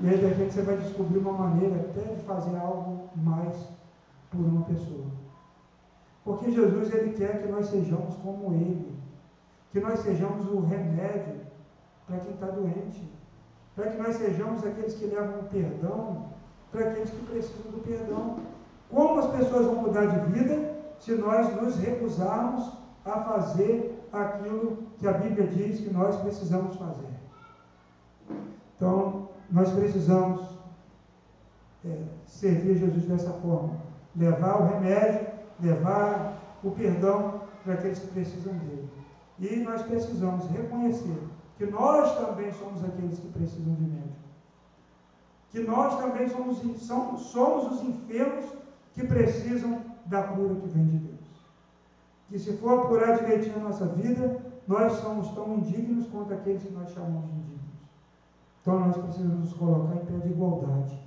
E 0.00 0.08
aí, 0.08 0.18
de 0.18 0.26
repente, 0.26 0.54
você 0.54 0.62
vai 0.62 0.76
descobrir 0.76 1.18
uma 1.18 1.32
maneira 1.32 1.76
até 1.76 2.14
de 2.14 2.22
fazer 2.22 2.56
algo 2.56 3.08
mais 3.16 3.56
por 4.30 4.40
uma 4.40 4.64
pessoa. 4.64 5.06
Porque 6.24 6.50
Jesus, 6.50 6.92
Ele 6.94 7.14
quer 7.14 7.42
que 7.42 7.48
nós 7.48 7.66
sejamos 7.66 8.14
como 8.16 8.54
Ele. 8.54 8.96
Que 9.72 9.80
nós 9.80 10.00
sejamos 10.00 10.46
o 10.46 10.60
remédio 10.60 11.40
para 12.06 12.18
quem 12.18 12.32
está 12.32 12.46
doente. 12.46 13.10
Para 13.74 13.90
que 13.90 13.98
nós 13.98 14.16
sejamos 14.16 14.64
aqueles 14.64 14.94
que 14.94 15.06
levam 15.06 15.40
o 15.40 15.44
perdão 15.44 16.30
para 16.70 16.90
aqueles 16.90 17.10
que 17.10 17.26
precisam 17.26 17.72
do 17.72 17.82
perdão. 17.82 18.38
Como 18.90 19.20
as 19.20 19.26
pessoas 19.30 19.66
vão 19.66 19.76
mudar 19.76 20.06
de 20.06 20.32
vida 20.32 20.74
se 20.98 21.12
nós 21.12 21.54
nos 21.60 21.76
recusarmos 21.76 22.72
a 23.04 23.20
fazer 23.22 24.06
aquilo 24.12 24.78
que 24.98 25.06
a 25.06 25.12
Bíblia 25.12 25.46
diz 25.46 25.80
que 25.80 25.92
nós 25.92 26.16
precisamos 26.16 26.76
fazer. 26.76 27.08
Então, 28.76 29.28
nós 29.50 29.70
precisamos 29.72 30.58
é, 31.84 32.02
servir 32.26 32.76
Jesus 32.76 33.04
dessa 33.04 33.32
forma, 33.34 33.76
levar 34.16 34.60
o 34.60 34.66
remédio, 34.66 35.28
levar 35.60 36.34
o 36.62 36.70
perdão 36.70 37.42
para 37.64 37.74
aqueles 37.74 37.98
que 37.98 38.08
precisam 38.08 38.52
dele. 38.54 38.90
E 39.38 39.56
nós 39.56 39.82
precisamos 39.82 40.46
reconhecer 40.50 41.18
que 41.56 41.66
nós 41.66 42.16
também 42.18 42.52
somos 42.52 42.84
aqueles 42.84 43.18
que 43.18 43.28
precisam 43.28 43.74
de 43.74 43.82
médico. 43.82 44.20
que 45.50 45.60
nós 45.60 45.98
também 45.98 46.28
somos, 46.28 46.58
somos, 46.80 47.20
somos 47.22 47.72
os 47.72 47.82
enfermos 47.82 48.44
que 48.94 49.06
precisam 49.06 49.80
da 50.06 50.22
cura 50.22 50.54
que 50.56 50.68
vem 50.68 50.86
de 50.86 50.98
Deus. 50.98 51.20
Que 52.28 52.38
se 52.38 52.56
for 52.58 52.80
apurar 52.80 53.18
direitinho 53.18 53.56
a 53.56 53.68
nossa 53.68 53.86
vida, 53.86 54.40
nós 54.66 54.92
somos 54.94 55.28
tão 55.32 55.58
indignos 55.58 56.06
quanto 56.08 56.32
aqueles 56.32 56.62
que 56.62 56.72
nós 56.72 56.90
chamamos 56.90 57.26
de 57.26 57.36
indignos. 57.38 57.60
Então 58.60 58.80
nós 58.80 58.96
precisamos 58.96 59.38
nos 59.40 59.52
colocar 59.54 59.94
em 59.94 60.04
pé 60.04 60.18
de 60.18 60.28
igualdade. 60.28 60.98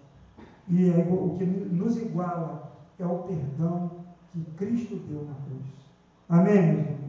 E 0.70 0.90
o 0.90 1.36
que 1.38 1.46
nos 1.46 1.98
iguala 1.98 2.72
é 3.00 3.06
o 3.06 3.20
perdão 3.20 3.92
que 4.32 4.44
Cristo 4.56 4.96
deu 5.08 5.26
na 5.26 5.36
cruz. 5.46 5.84
Amém, 6.30 6.74
meus 6.74 6.90
irmãos? 6.90 7.04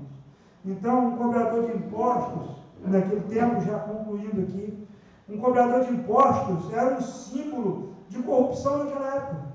Então, 0.64 1.08
um 1.08 1.16
cobrador 1.16 1.66
de 1.66 1.76
impostos, 1.76 2.56
naquele 2.84 3.20
tempo, 3.22 3.60
já 3.60 3.78
concluindo 3.80 4.42
aqui, 4.42 4.86
um 5.28 5.38
cobrador 5.38 5.84
de 5.84 5.92
impostos 5.92 6.72
era 6.72 6.96
um 6.96 7.00
símbolo 7.00 7.94
de 8.08 8.22
corrupção 8.22 8.84
naquela 8.84 9.14
época. 9.14 9.53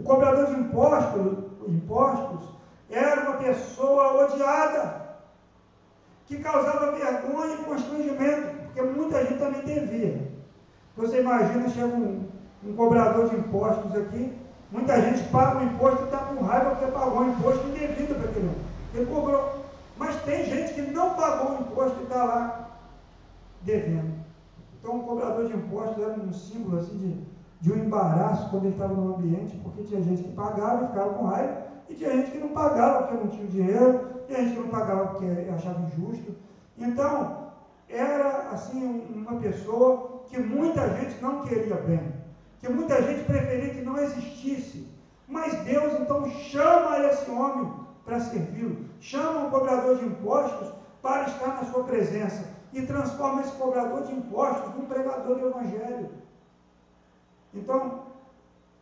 O 0.00 0.02
cobrador 0.02 0.46
de 0.46 0.60
impostos, 0.60 1.38
impostos 1.68 2.48
era 2.88 3.20
uma 3.20 3.36
pessoa 3.36 4.24
odiada, 4.24 5.10
que 6.26 6.38
causava 6.38 6.92
vergonha 6.92 7.54
e 7.54 7.64
constrangimento, 7.64 8.56
porque 8.64 8.80
muita 8.80 9.26
gente 9.26 9.38
também 9.38 9.60
devia. 9.60 10.26
Você 10.96 11.20
imagina, 11.20 11.68
chega 11.68 11.86
um, 11.86 12.26
um 12.64 12.74
cobrador 12.74 13.28
de 13.28 13.36
impostos 13.36 13.94
aqui, 13.94 14.32
muita 14.72 15.00
gente 15.02 15.28
paga 15.28 15.58
o 15.58 15.64
imposto 15.64 16.02
e 16.02 16.04
está 16.04 16.18
com 16.18 16.44
raiva 16.44 16.70
porque 16.76 16.92
pagou 16.92 17.20
o 17.20 17.30
imposto 17.30 17.68
indevido 17.68 18.14
para 18.14 18.30
aquele 18.30 18.50
Ele 18.94 19.06
cobrou. 19.06 19.66
Mas 19.98 20.16
tem 20.22 20.46
gente 20.46 20.72
que 20.72 20.82
não 20.82 21.14
pagou 21.14 21.58
o 21.58 21.60
imposto 21.60 22.00
e 22.00 22.04
está 22.04 22.24
lá 22.24 22.70
devendo. 23.60 24.14
Então 24.78 24.98
o 24.98 25.02
cobrador 25.02 25.46
de 25.46 25.54
impostos 25.54 26.02
era 26.02 26.14
um 26.14 26.32
símbolo 26.32 26.78
assim 26.78 26.96
de, 26.96 27.29
de 27.60 27.72
um 27.72 27.76
embaraço 27.76 28.48
quando 28.50 28.64
ele 28.64 28.74
estava 28.74 28.94
no 28.94 29.16
ambiente, 29.16 29.56
porque 29.58 29.82
tinha 29.82 30.02
gente 30.02 30.22
que 30.22 30.32
pagava 30.32 30.84
e 30.84 30.88
ficava 30.88 31.14
com 31.14 31.26
raiva, 31.26 31.66
e 31.88 31.94
tinha 31.94 32.10
gente 32.10 32.30
que 32.30 32.38
não 32.38 32.48
pagava 32.48 33.02
porque 33.02 33.24
não 33.24 33.28
tinha 33.28 33.46
dinheiro, 33.46 34.00
tinha 34.26 34.38
gente 34.38 34.54
que 34.54 34.60
não 34.60 34.68
pagava 34.68 35.08
porque 35.08 35.26
achava 35.50 35.80
injusto. 35.82 36.34
Então, 36.78 37.50
era 37.88 38.50
assim 38.52 39.04
uma 39.14 39.40
pessoa 39.40 40.22
que 40.28 40.38
muita 40.38 40.88
gente 40.96 41.20
não 41.20 41.42
queria 41.42 41.76
bem, 41.76 42.14
que 42.60 42.68
muita 42.68 43.02
gente 43.02 43.24
preferia 43.24 43.74
que 43.74 43.82
não 43.82 43.98
existisse. 43.98 44.88
Mas 45.26 45.54
Deus 45.64 45.92
então 46.00 46.28
chama 46.30 46.98
esse 47.06 47.30
homem 47.30 47.72
para 48.04 48.20
servi-lo, 48.20 48.86
chama 49.00 49.46
um 49.46 49.50
cobrador 49.50 49.98
de 49.98 50.06
impostos 50.06 50.72
para 51.02 51.28
estar 51.28 51.48
na 51.48 51.64
sua 51.64 51.84
presença 51.84 52.48
e 52.72 52.82
transforma 52.82 53.42
esse 53.42 53.52
cobrador 53.52 54.02
de 54.02 54.12
impostos 54.12 54.74
num 54.74 54.86
pregador 54.86 55.38
do 55.38 55.48
Evangelho. 55.48 56.10
Então, 57.54 58.04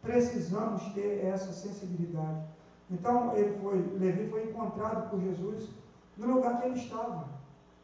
precisamos 0.03 0.83
ter 0.93 1.25
essa 1.25 1.53
sensibilidade. 1.53 2.43
Então, 2.91 3.37
ele 3.37 3.59
foi, 3.59 3.77
Levi 3.99 4.31
foi 4.31 4.45
encontrado 4.45 5.11
por 5.11 5.21
Jesus 5.21 5.69
no 6.17 6.35
lugar 6.35 6.61
que 6.61 6.69
ele 6.69 6.79
estava. 6.79 7.25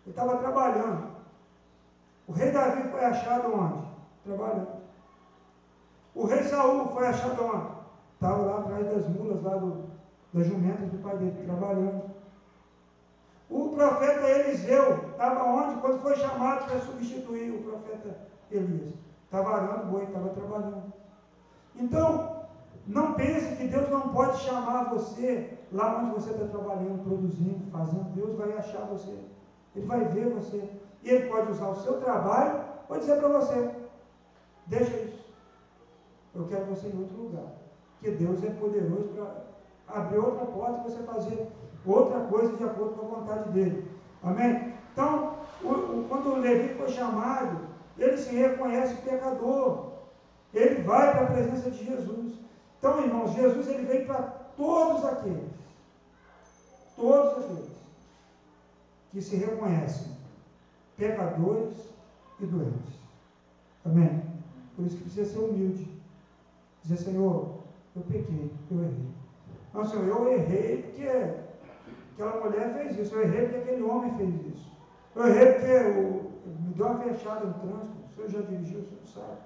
Ele 0.05 0.11
estava 0.11 0.39
trabalhando. 0.39 1.15
O 2.27 2.33
rei 2.33 2.51
Davi 2.51 2.89
foi 2.89 3.05
achado 3.05 3.55
onde? 3.55 3.87
Trabalhando. 4.25 4.85
O 6.15 6.27
rei 6.27 6.43
Saul 6.45 6.89
foi 6.89 7.07
achado 7.07 7.45
onde? 7.45 7.75
Estava 8.15 8.43
lá 8.43 8.59
atrás 8.61 8.87
das 8.87 9.09
mulas, 9.09 9.43
lá 9.43 9.57
do, 9.57 9.85
das 10.33 10.47
jumentas 10.47 10.91
do 10.91 10.99
pai 10.99 11.19
dele, 11.19 11.45
trabalhando. 11.45 12.15
O 13.51 13.69
profeta 13.71 14.29
Eliseu 14.29 15.11
estava 15.11 15.45
onde? 15.45 15.81
Quando 15.81 16.01
foi 16.01 16.17
chamado 16.17 16.65
para 16.67 16.81
substituir 16.81 17.51
o 17.51 17.63
profeta 17.63 18.19
Elias. 18.51 18.95
Estava 19.35 19.57
arando 19.57 19.91
boi, 19.91 20.05
estava 20.05 20.29
trabalhando. 20.29 20.93
Então, 21.75 22.45
não 22.87 23.15
pense 23.15 23.57
que 23.57 23.67
Deus 23.67 23.91
não 23.91 24.11
pode 24.11 24.39
chamar 24.39 24.91
você 24.91 25.59
lá 25.73 25.99
onde 25.99 26.15
você 26.15 26.31
está 26.31 26.47
trabalhando, 26.47 27.03
produzindo, 27.03 27.69
fazendo. 27.73 28.15
Deus 28.15 28.37
vai 28.37 28.57
achar 28.57 28.83
você. 28.83 29.19
Ele 29.75 29.87
vai 29.87 30.05
ver 30.05 30.33
você. 30.33 30.71
E 31.03 31.11
ele 31.11 31.29
pode 31.29 31.51
usar 31.51 31.67
o 31.67 31.75
seu 31.75 32.01
trabalho 32.01 32.63
para 32.87 32.99
dizer 32.99 33.19
para 33.19 33.29
você: 33.29 33.75
deixa 34.69 34.97
isso. 34.99 35.25
Eu 36.33 36.47
quero 36.47 36.67
você 36.67 36.87
em 36.87 36.97
outro 36.97 37.17
lugar. 37.17 37.55
Porque 37.95 38.13
Deus 38.15 38.45
é 38.45 38.51
poderoso 38.51 39.09
para 39.89 39.99
abrir 39.99 40.19
outra 40.19 40.47
porta 40.47 40.79
e 40.79 40.93
você 40.93 41.03
fazer 41.03 41.49
outra 41.85 42.21
coisa 42.21 42.57
de 42.57 42.63
acordo 42.63 42.95
com 42.95 43.07
a 43.07 43.19
vontade 43.19 43.49
dele. 43.51 43.91
Amém? 44.23 44.75
Então, 44.93 45.39
o, 45.61 45.69
o, 45.71 46.07
quando 46.09 46.35
o 46.35 46.39
Levi 46.39 46.75
foi 46.75 46.89
chamado, 46.89 47.74
ele 47.99 48.17
se 48.17 48.35
reconhece 48.35 48.95
pecador. 49.03 49.93
Ele 50.53 50.83
vai 50.83 51.13
para 51.13 51.23
a 51.23 51.33
presença 51.33 51.71
de 51.71 51.85
Jesus. 51.85 52.35
Então, 52.79 53.03
irmãos, 53.03 53.33
Jesus 53.33 53.67
ele 53.69 53.87
veio 53.87 54.07
para 54.07 54.23
todos 54.57 55.05
aqueles, 55.05 55.53
todos 56.97 57.45
aqueles 57.45 57.75
que 59.11 59.23
se 59.23 59.37
reconhecem 59.37 60.17
pecadores 60.97 61.75
e 62.41 62.47
doentes. 62.47 62.95
Amém? 63.85 64.23
Por 64.77 64.87
isso 64.87 64.97
que 64.97 65.05
precisa 65.05 65.33
ser 65.33 65.39
humilde. 65.39 65.89
Dizer, 66.83 66.97
Senhor, 66.99 67.55
eu 67.97 68.03
pequei, 68.03 68.51
eu 68.71 68.83
errei. 68.83 69.09
Não, 69.73 69.85
Senhor, 69.85 70.07
eu 70.07 70.33
errei 70.33 70.83
porque 70.83 71.09
aquela 72.15 72.45
mulher 72.45 72.75
fez 72.75 72.99
isso, 72.99 73.15
eu 73.15 73.23
errei 73.23 73.43
porque 73.43 73.57
aquele 73.57 73.83
homem 73.83 74.17
fez 74.17 74.55
isso. 74.55 74.73
Eu 75.15 75.27
errei 75.29 75.53
porque 75.53 75.71
eu, 75.71 76.24
uma 76.83 76.99
fechada 76.99 77.45
no 77.45 77.55
trânsito, 77.55 77.97
o 78.07 78.15
senhor 78.15 78.31
já 78.31 78.41
dirigiu, 78.41 78.81
o 78.81 78.85
senhor 78.85 79.27
sabe. 79.27 79.39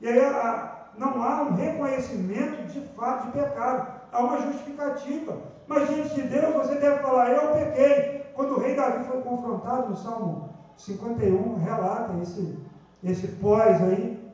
E 0.00 0.08
aí 0.08 0.20
a, 0.20 0.88
não 0.98 1.22
há 1.22 1.42
um 1.42 1.54
reconhecimento 1.54 2.66
de 2.72 2.80
fato 2.88 3.26
de 3.26 3.32
pecado, 3.32 4.00
há 4.12 4.18
uma 4.18 4.40
justificativa. 4.40 5.38
Mas 5.66 5.88
diante 5.88 6.14
de 6.14 6.22
Deus 6.22 6.54
você 6.54 6.74
deve 6.76 7.02
falar, 7.02 7.30
eu 7.30 7.52
pequei. 7.52 8.24
Quando 8.34 8.56
o 8.56 8.60
rei 8.60 8.74
Davi 8.74 9.04
foi 9.04 9.22
confrontado 9.22 9.90
no 9.90 9.96
Salmo 9.96 10.50
51, 10.76 11.56
relata 11.56 12.12
esse, 12.22 12.58
esse 13.02 13.28
pós 13.28 13.80
aí, 13.82 14.32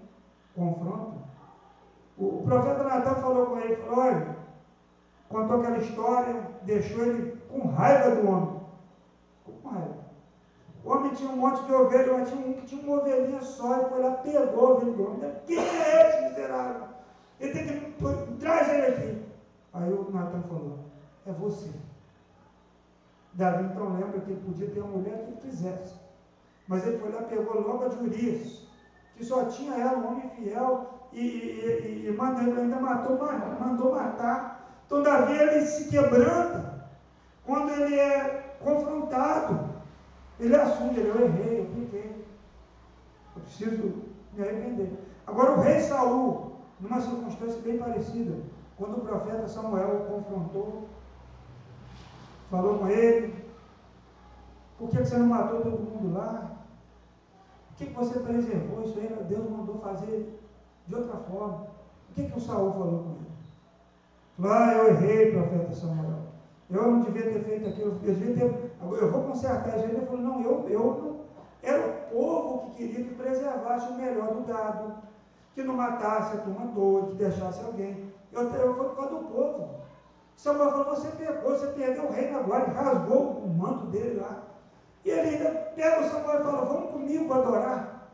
confronto. 0.55 1.21
O, 2.17 2.41
o 2.41 2.43
profeta 2.45 2.83
Natan 2.83 3.15
falou 3.17 3.47
com 3.47 3.59
ele, 3.59 3.77
falou, 3.77 4.05
olha, 4.05 4.37
contou 5.29 5.61
aquela 5.61 5.79
história, 5.79 6.43
deixou 6.63 7.05
ele 7.05 7.37
com 7.49 7.69
raiva 7.69 8.17
do 8.17 8.29
homem. 8.29 8.61
Ficou 9.45 9.61
com 9.63 9.69
raiva. 9.69 10.00
O 10.85 10.91
homem 10.91 11.13
tinha 11.15 11.31
um 11.31 11.37
monte 11.37 11.63
de 11.65 11.73
ovelha, 11.73 12.13
mas 12.15 12.29
tinha 12.31 12.47
um 12.47 12.53
tinha 12.63 12.83
uma 12.83 13.01
ovelhinha 13.01 13.43
só, 13.43 13.83
e 13.83 13.89
foi 13.91 14.03
lá, 14.03 14.13
pegou 14.13 14.67
a 14.67 14.71
ovelha 14.71 14.93
do 14.93 15.03
homem. 15.05 15.35
Quem 15.47 15.59
é 15.59 16.09
esse 16.09 16.29
miserável? 16.29 16.89
Ele 17.39 17.53
tem 17.53 17.67
que. 17.67 18.37
Traz 18.39 18.69
ele 18.69 18.87
aqui. 18.87 19.25
Aí 19.75 19.93
o 19.93 20.11
Natan 20.11 20.43
falou: 20.43 20.79
É 21.27 21.33
você. 21.33 21.71
Davi 23.35 23.65
então 23.65 23.93
lembra 23.93 24.21
que 24.21 24.31
ele 24.31 24.41
podia 24.45 24.71
ter 24.71 24.81
uma 24.81 24.97
mulher 24.97 25.19
que 25.19 25.31
ele 25.31 25.41
quisesse. 25.41 25.95
Mas 26.67 26.87
ele 26.87 26.99
foi 26.99 27.13
lá, 27.13 27.23
pegou 27.23 27.61
logo 27.61 27.85
a 27.85 27.89
de 27.89 27.97
Urias, 27.97 28.67
que 29.17 29.25
só 29.25 29.45
tinha 29.47 29.75
ela, 29.75 29.99
um 29.99 30.09
homem 30.09 30.31
fiel, 30.31 31.09
e, 31.13 31.21
e, 31.21 32.05
e, 32.05 32.09
e 32.09 32.13
mandou, 32.13 32.57
ainda 32.57 32.81
matou, 32.81 33.19
mandou 33.59 33.95
matar. 33.95 34.81
Então 34.87 35.03
Davi 35.03 35.37
ele 35.37 35.67
se 35.67 35.89
quebranta 35.89 36.89
quando 37.45 37.71
ele 37.71 37.99
é 37.99 38.57
confrontado. 38.61 39.80
Ele 40.41 40.57
assume, 40.57 40.99
ele, 40.99 41.09
eu 41.09 41.21
errei, 41.21 41.61
eu 41.61 41.67
pequei. 41.67 42.25
Eu 43.37 43.43
preciso 43.43 44.03
me 44.33 44.43
arrepender. 44.43 44.93
Agora 45.27 45.53
o 45.53 45.61
rei 45.61 45.81
Saul, 45.81 46.53
numa 46.81 47.01
circunstância 47.01 47.61
bem 47.61 47.79
parecida, 47.79 48.39
quando 48.77 48.97
o 48.97 49.01
profeta 49.03 49.47
Samuel 49.47 49.97
o 49.97 50.15
confrontou, 50.15 50.89
falou 52.51 52.79
com 52.79 52.89
ele, 52.89 53.35
por 54.79 54.89
que 54.89 54.99
você 54.99 55.19
não 55.19 55.27
matou 55.27 55.61
todo 55.61 55.79
mundo 55.79 56.15
lá? 56.15 56.57
Por 57.69 57.87
que 57.87 57.93
você 57.93 58.19
preservou 58.19 58.83
isso 58.83 58.99
aí? 58.99 59.09
Deus 59.29 59.51
mandou 59.51 59.79
fazer 59.79 60.41
de 60.87 60.95
outra 60.95 61.19
forma. 61.19 61.67
O 62.11 62.15
que, 62.15 62.29
que 62.29 62.39
o 62.39 62.41
Saul 62.41 62.73
falou 62.73 63.03
com 63.05 63.11
ele? 63.11 63.31
Falou, 64.39 64.53
ah, 64.53 64.73
eu 64.73 64.89
errei, 64.89 65.33
profeta 65.33 65.73
Samuel. 65.75 66.21
Eu 66.71 66.91
não 66.91 67.01
devia 67.03 67.23
ter 67.23 67.45
feito 67.45 67.69
aquilo, 67.69 68.01
eu 68.03 68.15
devia 68.15 68.35
ter. 68.35 68.70
Eu 68.83 69.11
vou 69.11 69.25
consertar 69.25 69.77
isso. 69.77 69.87
Ele 69.87 70.07
falou, 70.07 70.21
não, 70.21 70.43
eu, 70.43 70.69
eu 70.69 70.81
não. 70.81 71.21
Era 71.63 71.87
o 71.87 72.15
povo 72.15 72.71
que 72.71 72.77
queria 72.77 73.05
que 73.05 73.15
preservasse 73.15 73.93
o 73.93 73.97
melhor 73.97 74.35
do 74.35 74.47
gado, 74.47 74.95
que 75.55 75.63
não 75.63 75.75
matasse 75.77 76.37
a 76.37 76.41
turma 76.41 76.73
toda, 76.75 77.09
que 77.09 77.15
deixasse 77.17 77.63
alguém. 77.63 78.11
Eu, 78.33 78.43
eu 78.43 78.75
fui 78.75 78.85
por 78.89 78.97
causa 78.97 79.17
do 79.17 79.25
povo. 79.25 79.81
Samuel 80.37 80.71
falou, 80.71 80.97
você 80.97 81.09
pegou, 81.11 81.51
você 81.51 81.67
perdeu 81.69 82.07
o 82.07 82.13
reino 82.13 82.39
agora, 82.39 82.65
ele 82.65 82.73
rasgou 82.73 83.43
o 83.45 83.49
manto 83.49 83.87
dele 83.89 84.21
lá. 84.21 84.43
E 85.05 85.11
ele 85.11 85.37
ainda 85.37 85.51
pega 85.77 86.01
o 86.01 86.09
Samuel 86.09 86.41
e 86.41 86.45
fala, 86.45 86.65
vamos 86.65 86.91
comigo 86.93 87.33
adorar. 87.33 88.09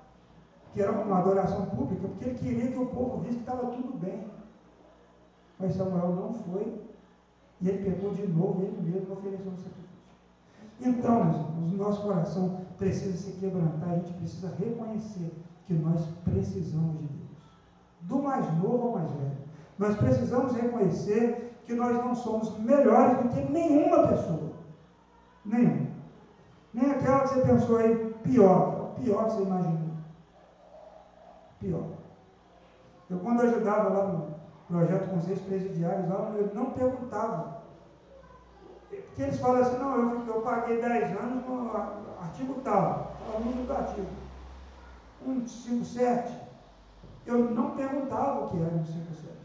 Que 0.73 0.83
era 0.83 0.91
uma 0.91 1.19
adoração 1.21 1.67
pública, 1.67 2.09
porque 2.09 2.25
ele 2.25 2.39
queria 2.39 2.73
que 2.73 2.79
o 2.79 2.87
povo 2.87 3.19
visse 3.19 3.37
que 3.37 3.41
estava 3.41 3.71
tudo 3.71 3.97
bem. 3.99 4.29
Mas 5.59 5.75
Samuel 5.75 6.09
não 6.09 6.35
foi 6.35 6.87
e 7.61 7.69
ele 7.69 7.91
pegou 7.91 8.13
de 8.13 8.27
novo 8.27 8.63
ele 8.63 8.83
mesmo 8.83 9.15
ofereceu 9.15 9.51
um 9.51 9.57
sacrifício. 9.57 9.86
Então, 10.81 11.25
meus 11.25 11.37
irmãos, 11.37 11.73
o 11.73 11.77
nosso 11.77 12.03
coração 12.03 12.61
precisa 12.77 13.17
se 13.17 13.33
quebrantar, 13.33 13.91
a 13.91 13.97
gente 13.97 14.13
precisa 14.15 14.55
reconhecer 14.59 15.33
que 15.67 15.75
nós 15.75 16.07
precisamos 16.25 16.99
de 16.99 17.07
Deus. 17.07 17.27
Do 18.03 18.23
mais 18.23 18.47
novo 18.59 18.89
ao 18.89 18.93
mais 18.93 19.11
velho. 19.11 19.37
Nós 19.79 19.97
precisamos 19.97 20.55
reconhecer 20.55 21.61
que 21.67 21.75
nós 21.75 21.97
não 21.97 22.15
somos 22.15 22.57
melhores 22.59 23.19
do 23.19 23.29
que 23.31 23.41
nenhuma 23.53 24.07
pessoa. 24.09 24.53
Nenhuma. 25.45 25.87
Nem 26.73 26.91
aquela 26.91 27.21
que 27.21 27.29
você 27.29 27.41
pensou 27.41 27.77
aí 27.77 28.15
pior. 28.23 28.95
Pior 29.03 29.25
que 29.25 29.33
você 29.33 29.43
imaginou. 29.43 29.91
Pior. 31.61 31.85
Eu 33.11 33.19
quando 33.19 33.43
ajudava 33.43 33.89
lá 33.89 34.07
no 34.13 34.35
projeto 34.69 35.11
Conselhos 35.11 35.41
Presidiários, 35.43 36.09
lá, 36.09 36.33
eu 36.37 36.55
não 36.55 36.71
perguntava. 36.71 37.66
Porque 38.89 39.23
eles 39.23 39.39
falam 39.41 39.63
assim, 39.63 39.79
não, 39.79 39.99
eu, 39.99 40.27
eu 40.27 40.43
paguei 40.43 40.81
10 40.81 41.19
anos 41.19 41.47
no 41.47 41.71
artigo 42.21 42.61
tal, 42.63 43.17
fala 43.19 43.39
o 43.39 43.45
número 43.45 43.67
do 43.67 43.73
artigo. 43.73 44.07
157. 45.25 46.47
Eu 47.25 47.39
não 47.51 47.77
perguntava 47.77 48.45
o 48.45 48.51
que 48.51 48.59
era 48.59 48.71
157. 48.71 49.37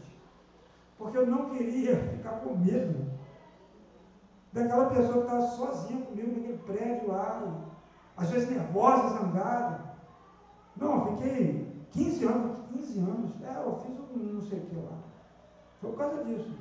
Porque 0.96 1.18
eu 1.18 1.26
não 1.26 1.50
queria 1.50 1.96
ficar 2.12 2.40
com 2.40 2.56
medo 2.56 3.10
daquela 4.52 4.90
pessoa 4.90 5.24
que 5.24 5.32
estava 5.32 5.46
sozinha 5.48 6.04
comigo 6.04 6.36
naquele 6.36 6.58
prédio 6.58 7.08
lá, 7.08 7.64
às 8.16 8.30
vezes 8.30 8.50
nervosa, 8.50 9.18
zangada. 9.18 9.80
Não, 10.76 11.06
eu 11.06 11.16
fiquei 11.16 11.86
15 11.90 12.24
anos, 12.26 12.58
15 12.72 12.98
anos, 13.00 13.42
é, 13.42 13.56
eu 13.56 13.76
fiz 13.80 13.98
um 13.98 14.34
não 14.34 14.42
sei 14.42 14.58
o 14.58 14.66
que 14.66 14.76
lá. 14.76 14.98
Foi 15.80 15.90
por 15.90 15.98
causa 15.98 16.24
disso. 16.24 16.54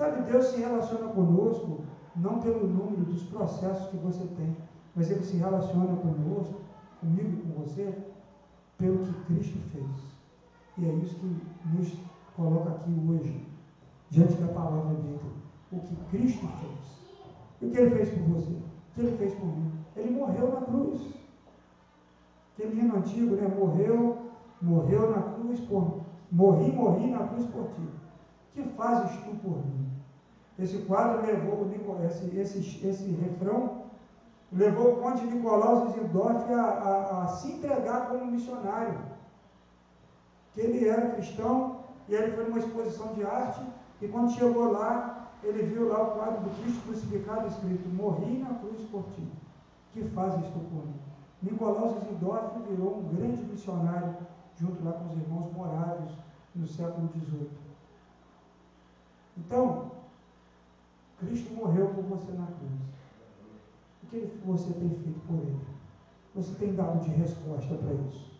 Sabe, 0.00 0.22
Deus 0.22 0.46
se 0.46 0.60
relaciona 0.62 1.12
conosco 1.12 1.82
não 2.16 2.40
pelo 2.40 2.66
número 2.66 3.04
dos 3.04 3.22
processos 3.24 3.90
que 3.90 3.98
você 3.98 4.24
tem, 4.28 4.56
mas 4.96 5.10
Ele 5.10 5.22
se 5.22 5.36
relaciona 5.36 5.94
conosco, 5.94 6.54
comigo 7.00 7.28
e 7.28 7.42
com 7.42 7.60
você, 7.60 7.94
pelo 8.78 9.04
que 9.04 9.12
Cristo 9.24 9.58
fez. 9.70 9.86
E 10.78 10.86
é 10.86 10.92
isso 11.04 11.16
que 11.16 11.36
nos 11.66 11.92
coloca 12.34 12.70
aqui 12.70 12.90
hoje, 13.10 13.46
diante 14.08 14.36
da 14.36 14.48
palavra 14.54 14.94
dele. 14.94 15.20
O 15.70 15.80
que 15.80 15.94
Cristo 16.08 16.46
fez. 16.46 17.60
O 17.60 17.70
que 17.70 17.78
Ele 17.78 17.90
fez 17.90 18.08
por 18.08 18.22
você? 18.22 18.52
O 18.52 18.94
que 18.94 19.00
Ele 19.02 19.16
fez 19.18 19.34
por 19.34 19.48
mim? 19.48 19.70
Ele 19.96 20.12
morreu 20.12 20.50
na 20.50 20.62
cruz. 20.62 21.12
Aquele 22.54 22.80
hino 22.80 22.96
antigo, 22.96 23.36
né? 23.36 23.46
Morreu, 23.48 24.16
morreu 24.62 25.10
na 25.10 25.22
cruz 25.34 25.60
por 25.60 26.00
Morri, 26.32 26.72
morri 26.72 27.10
na 27.10 27.26
cruz 27.26 27.44
por 27.48 27.66
ti. 27.74 27.99
Que 28.52 28.62
fazes 28.76 29.16
tu 29.24 29.34
por 29.36 29.64
mim? 29.64 29.88
Esse 30.58 30.78
quadro 30.82 31.24
levou, 31.24 31.70
esse, 32.04 32.36
esse, 32.36 32.86
esse 32.86 33.10
refrão, 33.12 33.84
levou 34.52 34.94
o 34.94 34.96
conde 34.96 35.24
Nicolau 35.24 35.86
Zizendorf 35.86 36.52
a, 36.52 36.62
a, 36.62 37.22
a 37.24 37.26
se 37.28 37.52
entregar 37.52 38.08
como 38.08 38.26
missionário. 38.26 38.98
Que 40.52 40.60
ele 40.60 40.88
era 40.88 41.12
cristão 41.12 41.80
e 42.08 42.14
ele 42.14 42.32
foi 42.32 42.44
numa 42.44 42.58
exposição 42.58 43.14
de 43.14 43.24
arte 43.24 43.64
e 44.02 44.08
quando 44.08 44.32
chegou 44.32 44.72
lá, 44.72 45.30
ele 45.42 45.62
viu 45.62 45.88
lá 45.88 46.02
o 46.02 46.10
quadro 46.12 46.42
do 46.42 46.62
Cristo 46.62 46.82
crucificado 46.86 47.46
escrito: 47.46 47.88
Morri 47.88 48.38
na 48.38 48.54
cruz 48.54 48.80
por 48.90 49.04
ti. 49.14 49.26
Que 49.92 50.04
fazes 50.10 50.44
tu 50.46 50.58
por 50.58 50.86
mim? 50.86 51.00
Nicolau 51.42 51.88
Zizendorf 51.88 52.58
virou 52.68 52.98
um 52.98 53.14
grande 53.14 53.42
missionário 53.44 54.14
junto 54.56 54.84
lá 54.84 54.92
com 54.92 55.06
os 55.06 55.16
irmãos 55.16 55.52
moráveis 55.52 56.10
no 56.54 56.66
século 56.66 57.08
XVIII. 57.08 57.59
Então, 59.36 59.90
Cristo 61.18 61.54
morreu 61.54 61.88
por 61.88 62.04
você 62.04 62.32
na 62.32 62.46
cruz. 62.46 62.72
O 64.02 64.06
que 64.06 64.40
você 64.44 64.72
tem 64.72 64.90
feito 64.90 65.20
por 65.26 65.36
ele? 65.36 65.60
Você 66.34 66.54
tem 66.54 66.74
dado 66.74 67.00
de 67.00 67.10
resposta 67.10 67.74
para 67.74 67.92
isso? 68.08 68.30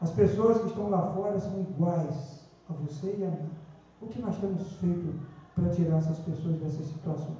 As 0.00 0.10
pessoas 0.10 0.60
que 0.60 0.68
estão 0.68 0.90
lá 0.90 1.12
fora 1.12 1.38
são 1.38 1.60
iguais 1.60 2.44
a 2.68 2.72
você 2.72 3.16
e 3.18 3.24
a 3.24 3.30
mim. 3.30 3.50
O 4.00 4.06
que 4.06 4.20
nós 4.20 4.38
temos 4.38 4.72
feito 4.74 5.20
para 5.54 5.70
tirar 5.70 5.98
essas 5.98 6.18
pessoas 6.20 6.56
dessas 6.60 6.86
situações? 6.86 7.36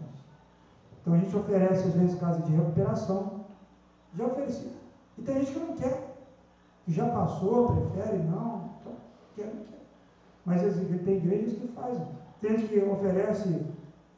Então 1.00 1.14
a 1.14 1.18
gente 1.18 1.36
oferece 1.36 1.86
às 1.86 1.94
vezes 1.94 2.18
casa 2.18 2.42
de 2.42 2.52
recuperação. 2.52 3.44
Já 4.16 4.26
ofereci. 4.26 4.72
E 5.16 5.22
tem 5.22 5.40
gente 5.40 5.52
que 5.52 5.58
não 5.60 5.76
quer 5.76 6.08
já 6.88 7.06
passou, 7.10 7.90
prefere, 7.92 8.18
não, 8.22 8.70
então, 8.80 8.92
quer, 9.36 9.46
não 9.46 9.64
quer. 9.64 9.82
Mas 10.44 10.62
tem 11.04 11.16
igrejas 11.16 11.58
que 11.58 11.68
fazem. 11.68 12.06
Gente 12.40 12.68
que 12.68 12.78
oferece 12.78 13.66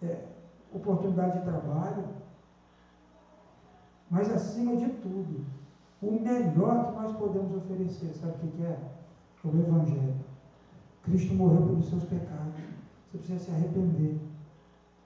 é, 0.03 0.25
oportunidade 0.73 1.39
de 1.39 1.45
trabalho. 1.45 2.05
Mas 4.11 4.31
acima 4.31 4.77
de 4.77 4.89
tudo, 4.89 5.45
o 6.03 6.13
melhor 6.13 6.87
que 6.87 7.01
nós 7.01 7.17
podemos 7.17 7.57
oferecer, 7.57 8.13
sabe 8.15 8.35
o 8.43 8.51
que 8.51 8.63
é? 8.65 8.67
É 8.69 9.49
o 9.49 9.61
Evangelho. 9.61 10.15
Cristo 11.05 11.35
morreu 11.35 11.63
pelos 11.63 11.89
seus 11.89 12.05
pecados. 12.05 12.61
Você 13.11 13.19
precisa 13.19 13.39
se 13.39 13.51
arrepender. 13.51 14.19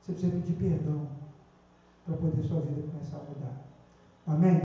Você 0.00 0.12
precisa 0.12 0.32
pedir 0.32 0.54
perdão 0.54 1.06
para 2.04 2.16
poder 2.16 2.42
sua 2.42 2.60
vida 2.60 2.82
começar 2.90 3.18
a 3.18 3.20
mudar. 3.20 3.64
Amém? 4.26 4.60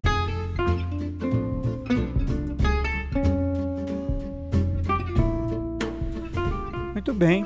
Muito 6.93 7.14
bem, 7.14 7.45